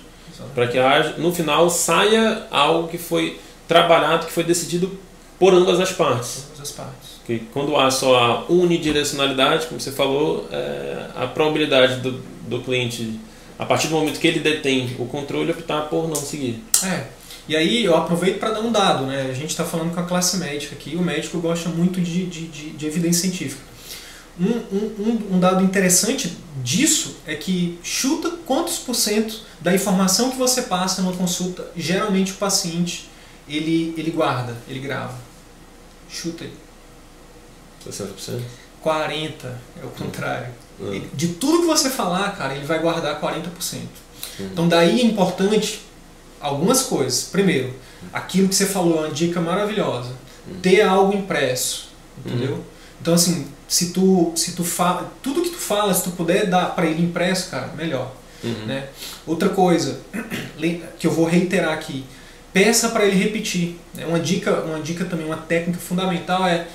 Para 0.53 0.67
que 0.67 0.77
haja, 0.77 1.15
no 1.17 1.33
final 1.33 1.69
saia 1.69 2.45
algo 2.51 2.87
que 2.89 2.97
foi 2.97 3.39
trabalhado, 3.67 4.25
que 4.25 4.31
foi 4.31 4.43
decidido 4.43 4.97
por 5.39 5.53
ambas 5.53 5.79
as 5.79 5.91
partes. 5.91 6.45
Ambas 6.47 6.61
as 6.61 6.71
partes. 6.71 7.09
Que 7.25 7.39
quando 7.51 7.75
há 7.75 7.89
só 7.89 8.15
a 8.17 8.51
unidirecionalidade, 8.51 9.67
como 9.67 9.79
você 9.79 9.91
falou, 9.91 10.47
é, 10.51 11.07
a 11.15 11.27
probabilidade 11.27 12.01
do, 12.01 12.21
do 12.47 12.61
cliente, 12.61 13.19
a 13.57 13.65
partir 13.65 13.87
do 13.87 13.95
momento 13.95 14.19
que 14.19 14.27
ele 14.27 14.39
detém 14.39 14.95
o 14.99 15.05
controle, 15.05 15.51
optar 15.51 15.81
por 15.83 16.07
não 16.07 16.15
seguir. 16.15 16.63
É. 16.83 17.05
E 17.47 17.55
aí 17.55 17.85
eu 17.85 17.95
aproveito 17.95 18.39
para 18.39 18.51
dar 18.51 18.61
um 18.61 18.71
dado, 18.71 19.05
né? 19.05 19.27
A 19.29 19.33
gente 19.33 19.51
está 19.51 19.63
falando 19.63 19.93
com 19.93 19.99
a 19.99 20.03
classe 20.03 20.37
médica 20.37 20.75
aqui, 20.75 20.95
o 20.95 21.01
médico 21.01 21.39
gosta 21.39 21.69
muito 21.69 22.01
de, 22.01 22.25
de, 22.25 22.47
de, 22.47 22.69
de 22.71 22.85
evidência 22.85 23.21
científica. 23.21 23.61
Um, 24.39 24.49
um, 24.75 25.35
um, 25.35 25.39
dado 25.39 25.63
interessante 25.63 26.35
disso 26.61 27.17
é 27.25 27.35
que 27.35 27.79
chuta 27.81 28.31
quantos 28.45 28.79
por 28.79 28.93
cento 28.93 29.41
da 29.61 29.73
informação 29.73 30.29
que 30.29 30.37
você 30.37 30.63
passa 30.63 31.01
numa 31.01 31.15
consulta, 31.15 31.65
geralmente 31.75 32.33
o 32.33 32.35
paciente 32.35 33.07
ele, 33.47 33.93
ele 33.97 34.11
guarda, 34.11 34.55
ele 34.67 34.79
grava. 34.79 35.15
Chuta 36.09 36.43
ele. 36.43 36.53
60%? 37.87 38.41
40%, 38.83 39.31
é 39.81 39.85
o 39.85 39.89
contrário. 39.89 40.47
Hum. 40.79 40.93
Ele, 40.93 41.09
de 41.13 41.29
tudo 41.29 41.61
que 41.61 41.67
você 41.67 41.89
falar, 41.89 42.35
cara, 42.35 42.55
ele 42.55 42.65
vai 42.65 42.79
guardar 42.79 43.19
40%. 43.19 43.43
Hum. 44.39 44.49
Então 44.51 44.67
daí 44.67 45.01
é 45.01 45.03
importante 45.03 45.81
algumas 46.39 46.83
coisas. 46.83 47.23
Primeiro, 47.23 47.73
aquilo 48.13 48.47
que 48.47 48.55
você 48.55 48.65
falou 48.65 48.97
é 49.03 49.07
uma 49.07 49.13
dica 49.13 49.41
maravilhosa. 49.41 50.11
Hum. 50.47 50.59
Ter 50.61 50.81
algo 50.81 51.15
impresso, 51.15 51.89
entendeu? 52.17 52.55
Hum. 52.55 52.63
Então 53.01 53.13
assim, 53.13 53.47
se 53.67 53.91
tu 53.91 54.31
se 54.35 54.53
tu 54.53 54.63
fala, 54.63 55.11
tudo 55.21 55.41
que 55.41 55.49
tu 55.49 55.57
fala, 55.57 55.93
se 55.93 56.03
tu 56.03 56.11
puder 56.11 56.47
dar 56.47 56.75
para 56.75 56.85
ele 56.85 57.03
impresso, 57.03 57.49
cara, 57.49 57.67
melhor. 57.75 58.11
Uhum. 58.43 58.65
Né? 58.65 58.89
Outra 59.25 59.49
coisa 59.49 59.99
que 60.99 61.07
eu 61.07 61.11
vou 61.11 61.25
reiterar 61.25 61.73
aqui, 61.73 62.05
peça 62.55 62.87
para 62.87 63.05
ele 63.05 63.21
repetir. 63.21 63.75
Né? 63.93 64.05
Uma 64.05 64.17
dica, 64.17 64.61
uma 64.61 64.79
dica 64.79 65.03
também, 65.03 65.25
uma 65.25 65.35
técnica 65.35 65.77
fundamental 65.77 66.47
é 66.47 66.65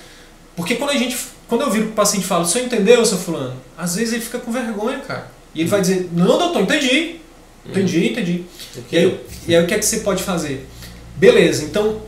porque 0.55 0.75
quando 0.75 0.91
a 0.91 0.95
gente, 0.95 1.17
quando 1.49 1.63
eu 1.63 1.71
viro 1.71 1.87
pro 1.87 1.95
paciente 1.95 2.25
e 2.25 2.27
falo, 2.27 2.45
você 2.45 2.61
entendeu, 2.61 3.03
seu 3.07 3.17
fulano? 3.17 3.57
Às 3.79 3.97
vezes 3.97 4.13
ele 4.13 4.23
fica 4.23 4.39
com 4.39 4.53
vergonha, 4.53 4.99
cara. 4.99 5.29
E 5.55 5.61
ele 5.63 5.71
vai 5.71 5.81
dizer, 5.81 6.11
não, 6.13 6.37
doutor, 6.39 6.61
entendi. 6.61 7.17
Entendi, 7.65 8.11
entendi. 8.11 8.45
E 8.93 8.99
aí, 8.99 9.21
e 9.49 9.57
aí 9.57 9.65
o 9.65 9.67
que 9.67 9.73
é 9.73 9.79
que 9.79 9.85
você 9.87 10.01
pode 10.01 10.23
fazer? 10.23 10.69
Beleza, 11.17 11.65
então 11.65 12.03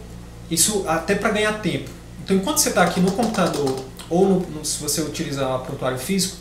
isso 0.50 0.84
até 0.86 1.14
para 1.14 1.30
ganhar 1.30 1.54
tempo. 1.62 1.88
Então 2.22 2.36
enquanto 2.36 2.58
você 2.58 2.68
está 2.68 2.82
aqui 2.82 3.00
no 3.00 3.12
computador 3.12 3.82
ou 4.10 4.28
no, 4.28 4.40
no, 4.40 4.64
se 4.66 4.82
você 4.82 5.00
utilizar 5.00 5.58
prontuário 5.60 5.98
físico, 5.98 6.36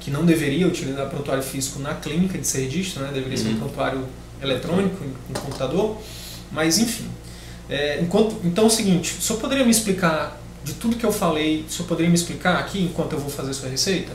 que 0.00 0.10
não 0.10 0.26
deveria 0.26 0.66
utilizar 0.66 1.08
prontuário 1.08 1.42
físico 1.42 1.78
na 1.78 1.94
clínica 1.94 2.36
de 2.36 2.48
ser 2.48 2.62
registro, 2.62 3.04
né? 3.04 3.10
deveria 3.14 3.38
ser 3.38 3.46
um 3.46 3.52
uhum. 3.52 3.58
prontuário 3.58 4.04
eletrônico 4.42 5.04
no 5.28 5.40
computador, 5.40 5.98
mas 6.54 6.78
enfim. 6.78 7.08
É, 7.68 8.00
enquanto, 8.00 8.36
então 8.44 8.64
é 8.64 8.66
o 8.66 8.70
seguinte, 8.70 9.16
o 9.18 9.22
senhor 9.22 9.40
poderia 9.40 9.64
me 9.64 9.70
explicar 9.70 10.40
de 10.62 10.74
tudo 10.74 10.96
que 10.96 11.04
eu 11.04 11.12
falei, 11.12 11.64
o 11.68 11.70
senhor 11.70 11.88
poderia 11.88 12.08
me 12.08 12.14
explicar 12.14 12.58
aqui 12.58 12.82
enquanto 12.82 13.12
eu 13.12 13.18
vou 13.18 13.30
fazer 13.30 13.50
a 13.50 13.54
sua 13.54 13.68
receita? 13.68 14.12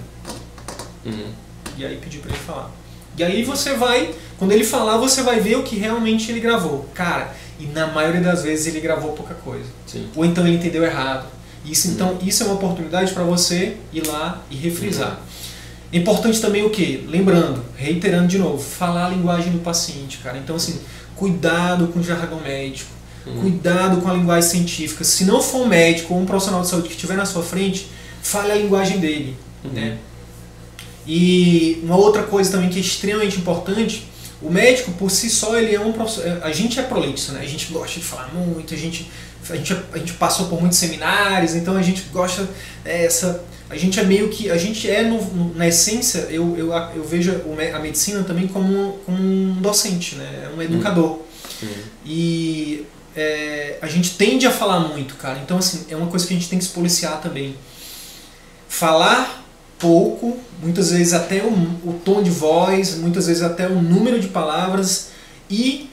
Uhum. 1.05 1.31
E 1.77 1.85
aí 1.85 1.97
pedir 1.97 2.19
para 2.19 2.31
ele 2.31 2.39
falar. 2.39 2.71
E 3.17 3.23
aí 3.23 3.43
você 3.43 3.75
vai, 3.75 4.13
quando 4.37 4.51
ele 4.51 4.63
falar, 4.63 4.97
você 4.97 5.21
vai 5.21 5.39
ver 5.39 5.57
o 5.57 5.63
que 5.63 5.75
realmente 5.75 6.31
ele 6.31 6.39
gravou. 6.39 6.87
Cara, 6.93 7.35
e 7.59 7.65
na 7.65 7.87
maioria 7.87 8.21
das 8.21 8.43
vezes 8.43 8.67
ele 8.67 8.79
gravou 8.79 9.11
pouca 9.13 9.33
coisa. 9.33 9.67
Sim. 9.85 10.07
Ou 10.15 10.25
então 10.25 10.47
ele 10.47 10.57
entendeu 10.57 10.83
errado. 10.83 11.27
Isso, 11.65 11.89
então, 11.89 12.17
isso 12.21 12.43
é 12.43 12.45
uma 12.45 12.55
oportunidade 12.55 13.11
para 13.11 13.23
você 13.23 13.75
ir 13.91 14.07
lá 14.07 14.41
e 14.49 14.55
refrisar. 14.55 15.11
Uhum. 15.11 15.99
Importante 15.99 16.39
também 16.39 16.63
o 16.63 16.69
que? 16.69 17.05
Lembrando, 17.09 17.63
reiterando 17.75 18.27
de 18.27 18.37
novo, 18.37 18.61
falar 18.61 19.07
a 19.07 19.09
linguagem 19.09 19.51
do 19.51 19.59
paciente, 19.59 20.19
cara. 20.19 20.37
Então, 20.37 20.55
assim, 20.55 20.79
cuidado 21.19 21.87
com 21.87 21.99
o 21.99 22.03
jargão 22.03 22.39
médico, 22.39 22.89
uhum. 23.27 23.41
cuidado 23.41 24.01
com 24.01 24.09
a 24.09 24.13
linguagem 24.13 24.49
científica. 24.49 25.03
Se 25.03 25.25
não 25.25 25.41
for 25.41 25.63
um 25.63 25.67
médico 25.67 26.13
ou 26.13 26.21
um 26.21 26.25
profissional 26.25 26.61
de 26.61 26.69
saúde 26.69 26.87
que 26.87 26.95
estiver 26.95 27.17
na 27.17 27.25
sua 27.25 27.43
frente, 27.43 27.87
fale 28.23 28.51
a 28.53 28.55
linguagem 28.55 28.99
dele, 28.99 29.37
uhum. 29.63 29.71
né? 29.71 29.97
E 31.05 31.81
uma 31.83 31.97
outra 31.97 32.23
coisa 32.23 32.51
também 32.51 32.69
que 32.69 32.77
é 32.77 32.81
extremamente 32.81 33.37
importante, 33.37 34.07
o 34.41 34.49
médico 34.49 34.91
por 34.93 35.11
si 35.11 35.29
só 35.29 35.57
ele 35.57 35.75
é 35.75 35.79
um 35.79 35.89
é, 35.89 36.39
a 36.41 36.51
gente 36.53 36.79
é 36.79 36.83
prolixo, 36.83 37.33
né? 37.33 37.41
A 37.41 37.45
gente 37.45 37.71
gosta 37.73 37.99
de 37.99 38.05
falar 38.05 38.31
muito, 38.33 38.73
a 38.73 38.77
gente 38.77 39.09
a 39.49 39.55
gente, 39.55 39.75
a 39.93 39.97
gente 39.97 40.13
passou 40.13 40.47
por 40.47 40.59
muitos 40.59 40.77
seminários, 40.77 41.55
então 41.55 41.75
a 41.75 41.81
gente 41.81 42.03
gosta 42.11 42.47
é, 42.85 43.05
essa 43.05 43.43
a 43.69 43.77
gente 43.77 43.99
é 43.99 44.03
meio 44.03 44.29
que 44.29 44.49
a 44.49 44.57
gente 44.57 44.89
é 44.89 45.03
no, 45.03 45.21
no, 45.21 45.55
na 45.55 45.67
essência 45.67 46.27
eu, 46.29 46.57
eu, 46.57 46.73
eu 46.95 47.03
vejo 47.03 47.31
a 47.73 47.79
medicina 47.79 48.23
também 48.23 48.47
como, 48.47 48.99
como 49.05 49.17
um 49.17 49.61
docente, 49.61 50.15
né? 50.15 50.49
É 50.51 50.55
um 50.55 50.61
educador. 50.61 51.19
Uhum. 51.61 51.69
E 52.05 52.85
é, 53.15 53.77
a 53.81 53.87
gente 53.87 54.15
tende 54.15 54.47
a 54.47 54.51
falar 54.51 54.79
muito, 54.79 55.15
cara. 55.15 55.39
Então 55.43 55.57
assim 55.57 55.85
é 55.89 55.95
uma 55.95 56.07
coisa 56.07 56.25
que 56.25 56.33
a 56.33 56.37
gente 56.37 56.49
tem 56.49 56.57
que 56.57 56.65
se 56.65 56.71
policiar 56.71 57.21
também. 57.21 57.55
Falar 58.67 59.45
pouco, 59.77 60.37
muitas 60.61 60.91
vezes 60.91 61.13
até 61.13 61.43
o, 61.43 61.51
o 61.51 62.01
tom 62.03 62.23
de 62.23 62.31
voz, 62.31 62.95
muitas 62.95 63.27
vezes 63.27 63.43
até 63.43 63.67
o 63.67 63.81
número 63.81 64.19
de 64.19 64.27
palavras 64.27 65.09
e 65.49 65.89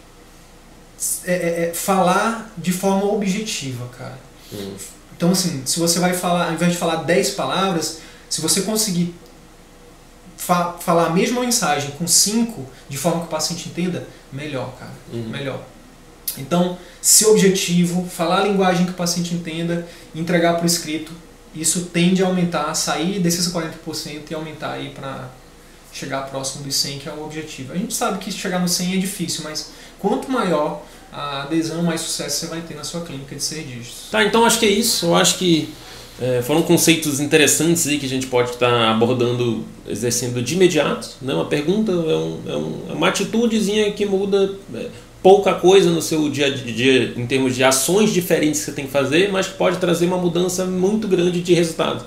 é, 1.25 1.33
é, 1.33 1.69
é 1.69 1.75
falar 1.75 2.53
de 2.57 2.73
forma 2.73 3.05
objetiva, 3.05 3.87
cara. 3.89 4.19
Hum. 4.53 4.75
Então, 5.17 5.31
assim, 5.31 5.63
se 5.65 5.79
você 5.79 5.99
vai 5.99 6.13
falar, 6.13 6.47
ao 6.47 6.53
invés 6.53 6.73
de 6.73 6.79
falar 6.79 6.97
10 6.97 7.31
palavras, 7.31 8.01
se 8.29 8.41
você 8.41 8.63
conseguir 8.63 9.15
fa 10.37 10.75
falar 10.79 11.07
a 11.07 11.11
mesma 11.11 11.41
mensagem 11.41 11.91
com 11.93 12.07
5, 12.07 12.67
de 12.89 12.99
forma 12.99 13.21
que 13.21 13.27
o 13.27 13.31
paciente 13.31 13.69
entenda, 13.69 14.07
melhor, 14.33 14.75
cara. 14.79 14.93
Uhum. 15.13 15.29
Melhor. 15.29 15.63
Então, 16.37 16.79
ser 17.01 17.27
objetivo, 17.27 18.07
falar 18.09 18.41
a 18.41 18.45
linguagem 18.45 18.85
que 18.85 18.93
o 18.93 18.95
paciente 18.95 19.35
entenda, 19.35 19.87
entregar 20.15 20.57
por 20.57 20.67
escrito, 20.67 21.13
isso 21.55 21.87
tende 21.87 22.23
a 22.23 22.27
aumentar, 22.27 22.75
sair 22.75 23.19
desses 23.19 23.51
40% 23.51 24.31
e 24.31 24.35
aumentar 24.35 24.73
aí 24.73 24.91
para 24.91 25.31
chegar 25.91 26.29
próximo 26.29 26.63
dos 26.63 26.77
100, 26.77 26.99
que 26.99 27.09
é 27.09 27.13
o 27.13 27.25
objetivo. 27.25 27.73
A 27.73 27.77
gente 27.77 27.95
sabe 27.95 28.19
que 28.19 28.31
chegar 28.31 28.59
no 28.59 28.69
100 28.69 28.95
é 28.95 28.99
difícil, 28.99 29.43
mas 29.45 29.71
quanto 29.99 30.31
maior 30.31 30.83
a 31.17 31.43
adesão, 31.45 31.83
mais 31.83 32.03
sucesso 32.03 32.41
você 32.41 32.47
vai 32.47 32.61
ter 32.61 32.75
na 32.75 32.85
sua 32.85 33.01
clínica 33.01 33.35
de 33.35 33.43
serviços. 33.43 34.11
Tá, 34.11 34.23
então 34.23 34.45
acho 34.45 34.61
que 34.61 34.67
é 34.67 34.71
isso. 34.71 35.07
Eu 35.07 35.15
acho 35.15 35.39
que 35.39 35.71
é, 36.21 36.43
foram 36.43 36.61
conceitos 36.63 37.21
interessantes 37.21 37.87
aí 37.87 37.99
que 37.99 38.05
a 38.05 38.09
gente 38.09 38.27
pode 38.27 38.51
estar 38.51 38.69
tá 38.69 38.91
abordando, 38.91 39.65
exercendo 39.89 40.43
de 40.43 40.55
imediato. 40.55 41.09
Né? 41.23 41.33
Uma 41.33 41.47
pergunta 41.47 41.91
é, 41.91 41.95
um, 41.95 42.41
é, 42.47 42.57
um, 42.57 42.83
é 42.91 42.93
uma 42.93 43.09
atitudezinha 43.09 43.91
que 43.93 44.05
muda 44.05 44.55
é, 44.75 44.89
pouca 45.23 45.55
coisa 45.55 45.91
no 45.91 46.03
seu 46.03 46.29
dia 46.29 46.47
a 46.47 46.51
dia 46.51 47.15
em 47.17 47.27
termos 47.27 47.57
de 47.57 47.65
ações 47.65 48.13
diferentes 48.13 48.61
que 48.61 48.67
você 48.67 48.73
tem 48.73 48.85
que 48.85 48.93
fazer, 48.93 49.33
mas 49.33 49.47
pode 49.47 49.79
trazer 49.79 50.07
uma 50.07 50.19
mudança 50.19 50.67
muito 50.67 51.09
grande 51.09 51.41
de 51.41 51.55
resultado. 51.55 52.07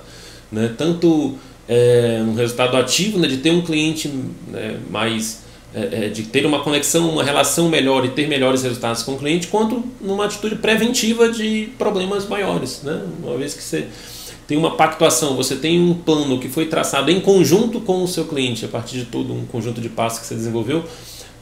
Né? 0.52 0.72
Tanto 0.78 1.36
é, 1.68 2.22
um 2.24 2.34
resultado 2.34 2.76
ativo, 2.76 3.18
né, 3.18 3.26
de 3.26 3.38
ter 3.38 3.50
um 3.50 3.62
cliente 3.62 4.08
né, 4.48 4.78
mais. 4.88 5.49
É, 5.72 6.06
é, 6.06 6.08
de 6.08 6.24
ter 6.24 6.44
uma 6.44 6.64
conexão, 6.64 7.10
uma 7.10 7.22
relação 7.22 7.68
melhor 7.68 8.04
e 8.04 8.08
ter 8.08 8.26
melhores 8.26 8.64
resultados 8.64 9.04
com 9.04 9.12
o 9.12 9.18
cliente, 9.18 9.46
quanto 9.46 9.84
numa 10.00 10.24
atitude 10.24 10.56
preventiva 10.56 11.28
de 11.28 11.68
problemas 11.78 12.26
maiores. 12.26 12.82
Né? 12.82 13.00
Uma 13.22 13.36
vez 13.36 13.54
que 13.54 13.62
você 13.62 13.86
tem 14.48 14.58
uma 14.58 14.72
pactuação, 14.74 15.36
você 15.36 15.54
tem 15.54 15.80
um 15.80 15.94
plano 15.94 16.40
que 16.40 16.48
foi 16.48 16.66
traçado 16.66 17.08
em 17.08 17.20
conjunto 17.20 17.80
com 17.82 18.02
o 18.02 18.08
seu 18.08 18.24
cliente, 18.24 18.64
a 18.64 18.68
partir 18.68 18.96
de 18.96 19.04
todo 19.04 19.32
um 19.32 19.46
conjunto 19.46 19.80
de 19.80 19.88
passos 19.88 20.18
que 20.18 20.26
você 20.26 20.34
desenvolveu, 20.34 20.82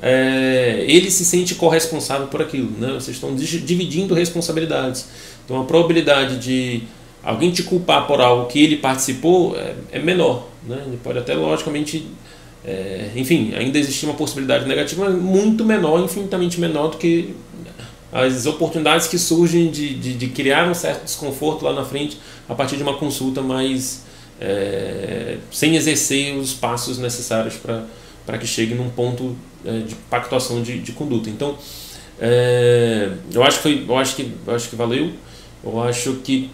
é, 0.02 0.84
ele 0.86 1.10
se 1.10 1.24
sente 1.24 1.54
corresponsável 1.54 2.26
por 2.26 2.42
aquilo. 2.42 2.70
Né? 2.78 2.88
Vocês 2.88 3.16
estão 3.16 3.34
dividindo 3.34 4.12
responsabilidades. 4.12 5.08
Então 5.46 5.58
a 5.58 5.64
probabilidade 5.64 6.36
de 6.36 6.82
alguém 7.22 7.50
te 7.50 7.62
culpar 7.62 8.06
por 8.06 8.20
algo 8.20 8.44
que 8.44 8.62
ele 8.62 8.76
participou 8.76 9.56
é, 9.56 9.74
é 9.90 9.98
menor. 9.98 10.46
Né? 10.66 10.82
Ele 10.86 10.98
pode 11.02 11.18
até, 11.18 11.34
logicamente, 11.34 12.06
é, 12.68 13.10
enfim, 13.16 13.54
ainda 13.54 13.78
existir 13.78 14.04
uma 14.04 14.14
possibilidade 14.14 14.68
negativa, 14.68 15.08
mas 15.08 15.14
muito 15.14 15.64
menor, 15.64 16.04
infinitamente 16.04 16.60
menor 16.60 16.88
do 16.88 16.98
que 16.98 17.34
as 18.12 18.44
oportunidades 18.44 19.06
que 19.06 19.18
surgem 19.18 19.70
de, 19.70 19.94
de, 19.94 20.14
de 20.14 20.26
criar 20.28 20.68
um 20.68 20.74
certo 20.74 21.04
desconforto 21.04 21.64
lá 21.64 21.72
na 21.72 21.84
frente 21.84 22.18
a 22.46 22.54
partir 22.54 22.76
de 22.76 22.82
uma 22.82 22.98
consulta 22.98 23.40
mais. 23.40 24.06
É, 24.40 25.38
sem 25.50 25.74
exercer 25.74 26.36
os 26.36 26.52
passos 26.52 26.96
necessários 26.98 27.56
para 27.56 28.38
que 28.38 28.46
chegue 28.46 28.72
num 28.72 28.88
ponto 28.88 29.34
é, 29.64 29.80
de 29.80 29.96
pactuação 30.08 30.62
de, 30.62 30.78
de 30.78 30.92
conduta. 30.92 31.28
Então, 31.28 31.58
é, 32.20 33.10
eu 33.32 33.42
acho 33.42 33.56
que 33.56 33.62
foi, 33.62 33.84
eu 33.88 33.96
acho 33.96 34.14
que, 34.14 34.32
eu 34.46 34.54
acho 34.54 34.68
que 34.68 34.76
valeu. 34.76 35.10
Eu 35.64 35.82
acho 35.82 36.12
que 36.16 36.50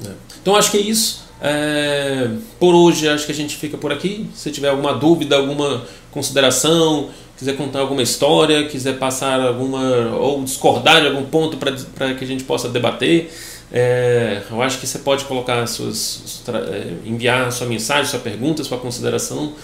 né. 0.00 0.14
então 0.40 0.54
acho 0.54 0.70
que 0.70 0.78
é 0.78 0.80
isso. 0.80 1.24
É, 1.44 2.30
por 2.60 2.72
hoje 2.72 3.08
acho 3.08 3.26
que 3.26 3.32
a 3.32 3.34
gente 3.34 3.56
fica 3.56 3.76
por 3.76 3.92
aqui. 3.92 4.28
Se 4.32 4.52
tiver 4.52 4.68
alguma 4.68 4.94
dúvida, 4.94 5.36
alguma 5.36 5.84
consideração, 6.12 7.10
quiser 7.36 7.56
contar 7.56 7.80
alguma 7.80 8.00
história, 8.00 8.68
quiser 8.68 8.96
passar 8.96 9.40
alguma 9.40 10.14
ou 10.16 10.44
discordar 10.44 11.00
de 11.00 11.08
algum 11.08 11.24
ponto 11.24 11.56
para 11.56 12.14
que 12.14 12.22
a 12.24 12.26
gente 12.26 12.44
possa 12.44 12.68
debater, 12.68 13.32
é, 13.72 14.42
eu 14.50 14.62
acho 14.62 14.78
que 14.78 14.86
você 14.86 15.00
pode 15.00 15.24
colocar 15.24 15.66
suas, 15.66 16.42
é, 16.46 16.92
enviar 17.04 17.50
sua 17.50 17.66
mensagem, 17.66 18.04
sua 18.04 18.20
pergunta, 18.20 18.62
sua 18.62 18.78
consideração 18.78 19.54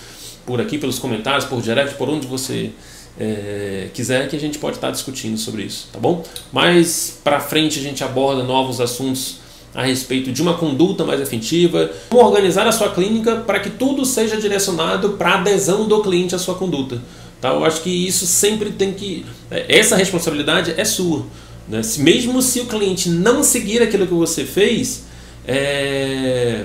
por 0.45 0.61
aqui, 0.61 0.79
pelos 0.79 0.99
comentários, 0.99 1.45
por 1.45 1.63
direct, 1.63 1.95
por 1.95 2.09
onde 2.09 2.27
você 2.27 2.73
é, 3.21 3.89
quiser, 3.95 4.29
que 4.29 4.35
a 4.35 4.41
gente 4.41 4.59
pode 4.59 4.79
estar 4.79 4.91
discutindo 4.91 5.37
sobre 5.37 5.63
isso, 5.63 5.89
tá 5.93 6.01
bom? 6.01 6.25
Mais 6.51 7.21
para 7.23 7.39
frente 7.39 7.79
a 7.79 7.83
gente 7.83 8.03
aborda 8.03 8.43
novos 8.43 8.81
assuntos 8.81 9.41
a 9.79 9.85
respeito 9.85 10.33
de 10.33 10.43
uma 10.43 10.55
conduta 10.55 11.05
mais 11.05 11.21
efetiva, 11.21 11.89
como 12.09 12.21
organizar 12.21 12.67
a 12.67 12.73
sua 12.73 12.91
clínica 12.91 13.37
para 13.37 13.61
que 13.61 13.71
tudo 13.71 14.05
seja 14.05 14.37
direcionado 14.37 15.11
para 15.11 15.31
a 15.31 15.35
adesão 15.37 15.87
do 15.87 16.03
cliente 16.03 16.35
à 16.35 16.39
sua 16.39 16.57
conduta. 16.57 17.01
Tá? 17.41 17.51
Eu 17.51 17.65
acho 17.65 17.83
que 17.83 17.89
isso 17.89 18.27
sempre 18.27 18.71
tem 18.71 18.93
que. 18.93 19.25
É, 19.49 19.79
essa 19.79 19.95
responsabilidade 19.95 20.75
é 20.77 20.85
sua. 20.85 21.25
Né? 21.69 21.81
Mesmo 21.99 22.43
se 22.43 22.59
o 22.59 22.67
cliente 22.67 23.09
não 23.09 23.45
seguir 23.45 23.81
aquilo 23.81 24.05
que 24.05 24.15
você 24.15 24.45
fez, 24.45 25.05
é 25.47 26.65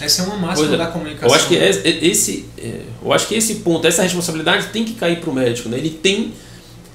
essa 0.00 0.22
é 0.22 0.26
uma 0.26 0.36
máxima 0.36 0.72
é. 0.72 0.78
da 0.78 0.86
comunicação. 0.86 1.28
Eu 1.28 1.34
acho 1.34 1.48
que 1.48 1.56
é, 1.56 1.70
esse, 2.06 2.48
eu 3.02 3.12
acho 3.12 3.26
que 3.26 3.34
esse 3.34 3.56
ponto, 3.56 3.84
essa 3.84 4.04
responsabilidade 4.04 4.68
tem 4.68 4.84
que 4.84 4.94
cair 4.94 5.18
para 5.18 5.28
o 5.28 5.34
médico. 5.34 5.68
Né? 5.68 5.78
Ele 5.78 5.90
tem 5.90 6.32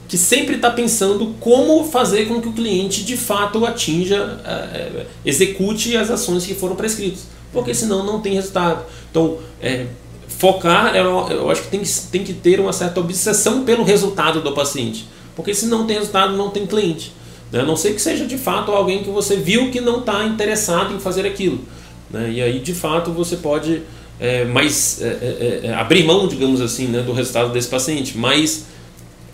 que 0.08 0.18
sempre 0.18 0.56
estar 0.56 0.70
tá 0.70 0.76
pensando 0.76 1.36
como 1.40 1.84
fazer 1.86 2.28
com 2.28 2.42
que 2.42 2.48
o 2.48 2.54
cliente 2.54 3.04
de 3.04 3.18
fato 3.18 3.66
atinja, 3.66 4.40
é, 4.46 5.06
execute 5.26 5.96
as 5.98 6.12
ações 6.12 6.46
que 6.46 6.54
foram 6.54 6.76
prescritas, 6.76 7.28
porque 7.52 7.74
senão 7.74 8.06
não 8.06 8.22
tem 8.22 8.34
resultado. 8.34 8.86
Então, 9.10 9.40
é, 9.62 9.88
focar, 10.28 10.96
eu 10.96 11.50
acho 11.50 11.64
que 11.64 11.70
tem, 11.70 11.80
que 11.80 11.90
tem 12.12 12.24
que 12.24 12.34
ter 12.34 12.60
uma 12.60 12.74
certa 12.74 13.00
obsessão 13.00 13.64
pelo 13.64 13.84
resultado 13.84 14.42
do 14.42 14.52
paciente, 14.52 15.08
porque 15.36 15.54
se 15.54 15.66
não 15.66 15.88
tem 15.88 15.98
resultado, 15.98 16.36
não 16.36 16.50
tem 16.50 16.68
cliente. 16.68 17.14
Né? 17.52 17.62
A 17.62 17.64
não 17.64 17.76
ser 17.76 17.94
que 17.94 18.02
seja 18.02 18.26
de 18.26 18.38
fato 18.38 18.72
alguém 18.72 19.04
que 19.04 19.10
você 19.10 19.36
viu 19.36 19.72
que 19.72 19.82
não 19.82 20.00
está 20.00 20.24
interessado 20.26 20.94
em 20.94 21.00
fazer 21.00 21.26
aquilo. 21.26 21.62
Né? 22.12 22.32
E 22.32 22.42
aí, 22.42 22.60
de 22.60 22.74
fato, 22.74 23.12
você 23.12 23.38
pode 23.38 23.82
é, 24.20 24.46
mais 24.46 25.02
abrir 25.78 26.04
mão, 26.04 26.28
digamos 26.28 26.62
assim, 26.62 26.88
né, 26.88 27.02
do 27.02 27.12
resultado 27.12 27.52
desse 27.52 27.68
paciente. 27.68 28.18
Mas 28.18 28.66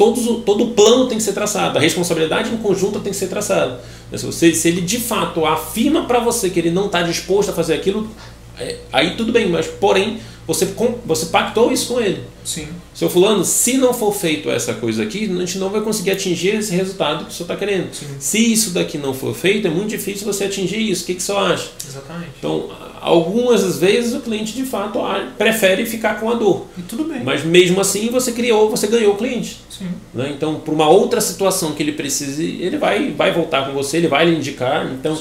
todos, 0.01 0.43
todo 0.43 0.63
o 0.63 0.67
plano 0.71 1.05
tem 1.05 1.19
que 1.19 1.23
ser 1.23 1.33
traçado, 1.33 1.77
a 1.77 1.81
responsabilidade 1.81 2.51
em 2.51 2.57
conjunto 2.57 2.99
tem 2.99 3.11
que 3.11 3.17
ser 3.17 3.27
traçada. 3.27 3.79
Né? 4.11 4.17
Se, 4.17 4.25
você, 4.25 4.51
se 4.51 4.67
ele 4.67 4.81
de 4.81 4.97
fato 4.97 5.45
afirma 5.45 6.05
para 6.05 6.19
você 6.19 6.49
que 6.49 6.59
ele 6.59 6.71
não 6.71 6.87
está 6.87 7.03
disposto 7.03 7.49
a 7.49 7.53
fazer 7.53 7.75
aquilo, 7.75 8.09
é, 8.57 8.77
aí 8.91 9.15
tudo 9.15 9.31
bem, 9.31 9.47
mas 9.47 9.67
porém 9.67 10.19
você, 10.47 10.67
você 11.05 11.27
pactou 11.27 11.71
isso 11.71 11.93
com 11.93 12.01
ele. 12.01 12.23
Sim. 12.43 12.67
Seu 12.95 13.11
fulano, 13.11 13.45
se 13.45 13.77
não 13.77 13.93
for 13.93 14.11
feito 14.11 14.49
essa 14.49 14.73
coisa 14.73 15.03
aqui, 15.03 15.25
a 15.25 15.39
gente 15.39 15.59
não 15.59 15.69
vai 15.69 15.81
conseguir 15.81 16.09
atingir 16.11 16.55
esse 16.55 16.73
resultado 16.73 17.25
que 17.25 17.31
o 17.31 17.33
senhor 17.33 17.45
está 17.45 17.55
querendo. 17.55 17.93
Sim. 17.93 18.07
Se 18.19 18.51
isso 18.51 18.71
daqui 18.71 18.97
não 18.97 19.13
for 19.13 19.35
feito, 19.35 19.67
é 19.67 19.69
muito 19.69 19.89
difícil 19.89 20.25
você 20.25 20.45
atingir 20.45 20.79
isso. 20.79 21.03
O 21.03 21.05
que, 21.05 21.13
que 21.13 21.21
o 21.21 21.23
senhor 21.23 21.51
acha? 21.51 21.69
Exatamente. 21.87 22.31
Então, 22.39 22.71
algumas 23.01 23.79
vezes 23.79 24.13
o 24.13 24.19
cliente 24.19 24.53
de 24.53 24.63
fato 24.63 24.99
prefere 25.37 25.85
ficar 25.85 26.19
com 26.19 26.29
a 26.29 26.35
dor. 26.35 26.67
E 26.77 26.81
tudo 26.83 27.05
bem. 27.05 27.23
Mas 27.23 27.43
mesmo 27.43 27.81
assim 27.81 28.09
você 28.09 28.31
criou, 28.31 28.69
você 28.69 28.87
ganhou 28.87 29.13
o 29.13 29.17
cliente. 29.17 29.59
Sim. 29.69 29.87
Né? 30.13 30.31
Então, 30.35 30.59
para 30.59 30.73
uma 30.73 30.87
outra 30.87 31.19
situação 31.19 31.73
que 31.73 31.81
ele 31.81 31.93
precise, 31.93 32.61
ele 32.61 32.77
vai, 32.77 33.11
vai 33.11 33.33
voltar 33.33 33.65
com 33.65 33.73
você, 33.73 33.97
ele 33.97 34.07
vai 34.07 34.25
lhe 34.25 34.37
indicar. 34.37 34.85
Então, 34.93 35.19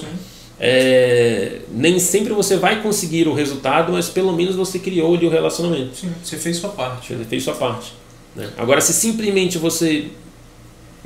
é, 0.60 1.60
nem 1.72 1.98
sempre 1.98 2.34
você 2.34 2.56
vai 2.56 2.82
conseguir 2.82 3.26
o 3.26 3.32
resultado, 3.32 3.92
mas 3.92 4.10
pelo 4.10 4.32
menos 4.32 4.54
você 4.54 4.78
criou 4.78 5.14
ali 5.14 5.26
o 5.26 5.30
relacionamento. 5.30 5.96
Sim, 5.96 6.12
você 6.22 6.36
fez 6.36 6.58
sua 6.58 6.70
parte. 6.70 7.14
Você 7.14 7.24
fez 7.24 7.42
sua 7.42 7.54
parte. 7.54 7.94
Né? 8.36 8.50
Agora, 8.58 8.82
se 8.82 8.92
simplesmente 8.92 9.56
você, 9.56 10.08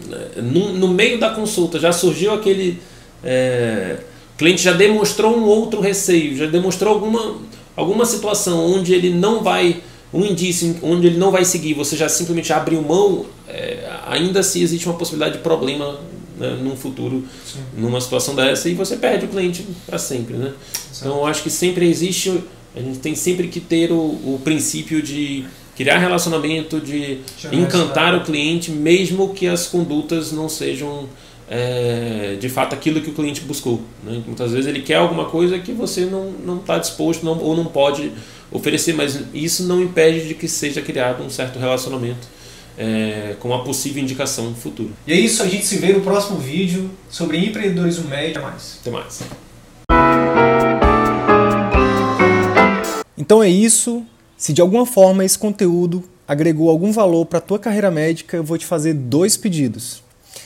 né, 0.07 0.27
no, 0.39 0.73
no, 0.73 0.89
meio 0.89 1.21
da 1.21 1.31
consulta, 1.31 1.79
já 1.79 1.93
surgiu 1.93 2.35
aquele. 2.35 2.83
É, 3.23 3.99
o 4.35 4.37
cliente 4.37 4.63
já 4.63 4.73
demonstrou 4.73 5.37
um 5.37 5.45
outro 5.45 5.81
receio, 5.81 6.37
já 6.37 6.47
demonstrou 6.47 6.93
alguma, 6.93 7.37
alguma 7.77 8.05
situação 8.05 8.67
onde 8.67 8.93
ele 8.93 9.11
não 9.11 9.43
vai. 9.43 9.81
Um 10.13 10.25
indício 10.25 10.77
onde 10.81 11.09
ele 11.09 11.19
não 11.19 11.33
vai 11.33 11.45
seguir, 11.45 11.75
você 11.75 11.97
já 11.97 12.09
simplesmente 12.09 12.53
abriu 12.53 12.81
mão, 12.81 13.27
é, 13.49 13.91
ainda 14.07 14.41
assim 14.41 14.63
existe 14.63 14.87
uma 14.87 14.97
possibilidade 14.97 15.39
de 15.39 15.43
problema 15.43 15.99
né, 16.39 16.57
num 16.63 16.77
futuro, 16.77 17.25
Sim. 17.45 17.61
numa 17.77 18.01
situação 18.01 18.35
dessa, 18.35 18.69
e 18.69 18.75
você 18.75 18.97
perde 18.97 19.27
o 19.27 19.29
cliente 19.29 19.67
para 19.85 19.99
sempre. 19.99 20.37
Né? 20.37 20.53
Então, 20.97 21.17
eu 21.19 21.27
acho 21.27 21.43
que 21.43 21.51
sempre 21.51 21.89
existe, 21.89 22.45
a 22.77 22.81
gente 22.81 23.01
tem 23.01 23.17
sempre 23.17 23.49
que 23.49 23.59
ter 23.59 23.91
o, 23.91 23.97
o 23.97 24.41
princípio 24.45 25.03
de 25.03 25.45
criar 25.77 25.99
relacionamento, 25.99 26.81
de 26.81 27.19
encantar 27.53 28.15
o 28.15 28.23
cliente, 28.23 28.71
mesmo 28.71 29.35
que 29.35 29.49
as 29.49 29.67
condutas 29.67 30.31
não 30.31 30.49
sejam 30.49 31.09
é, 31.49 32.37
de 32.41 32.49
fato 32.49 32.75
aquilo 32.75 33.01
que 33.01 33.11
o 33.11 33.13
cliente 33.13 33.41
buscou. 33.43 33.83
Né? 34.03 34.23
Muitas 34.27 34.53
vezes 34.53 34.67
ele 34.67 34.83
quer 34.83 34.97
alguma 34.97 35.27
coisa 35.27 35.59
que 35.59 35.73
você 35.73 36.07
não 36.07 36.59
está 36.59 36.79
disposto 36.79 37.25
não, 37.25 37.39
ou 37.39 37.57
não 37.57 37.67
pode 37.67 38.13
oferecer, 38.51 38.95
mas 38.95 39.21
isso 39.33 39.65
não 39.65 39.83
impede 39.83 40.29
de 40.29 40.35
que 40.35 40.49
seja 40.49 40.81
criado 40.81 41.23
um 41.23 41.31
certo 41.31 41.59
relacionamento 41.59 42.27
é, 42.79 43.37
com 43.41 43.49
uma 43.49 43.65
possível 43.65 44.03
indicação 44.03 44.51
no 44.51 44.57
futuro. 44.57 44.91
E 45.07 45.13
é 45.13 45.17
isso, 45.17 45.43
a 45.43 45.47
gente 45.47 45.67
se 45.67 45.77
vê 45.77 45.93
no 45.93 46.01
próximo 46.01 46.39
vídeo 46.39 46.91
sobre 47.09 47.39
empreendedorismo 47.39 48.09
médio. 48.09 48.39
Até 48.39 48.51
mais. 48.51 48.79
Até 48.81 48.91
mais. 48.91 49.23
Então 53.17 53.43
é 53.43 53.49
isso. 53.49 54.05
Se 54.37 54.53
de 54.53 54.61
alguma 54.61 54.85
forma 54.85 55.25
esse 55.25 55.39
conteúdo 55.39 56.05
agregou 56.27 56.69
algum 56.69 56.93
valor 56.93 57.27
para 57.27 57.39
a 57.39 57.43
tua 57.43 57.59
carreira 57.59 57.91
médica, 57.91 58.37
eu 58.37 58.45
vou 58.45 58.59
te 58.59 58.67
fazer 58.67 58.95
dois 58.95 59.37
pedidos. 59.37 60.04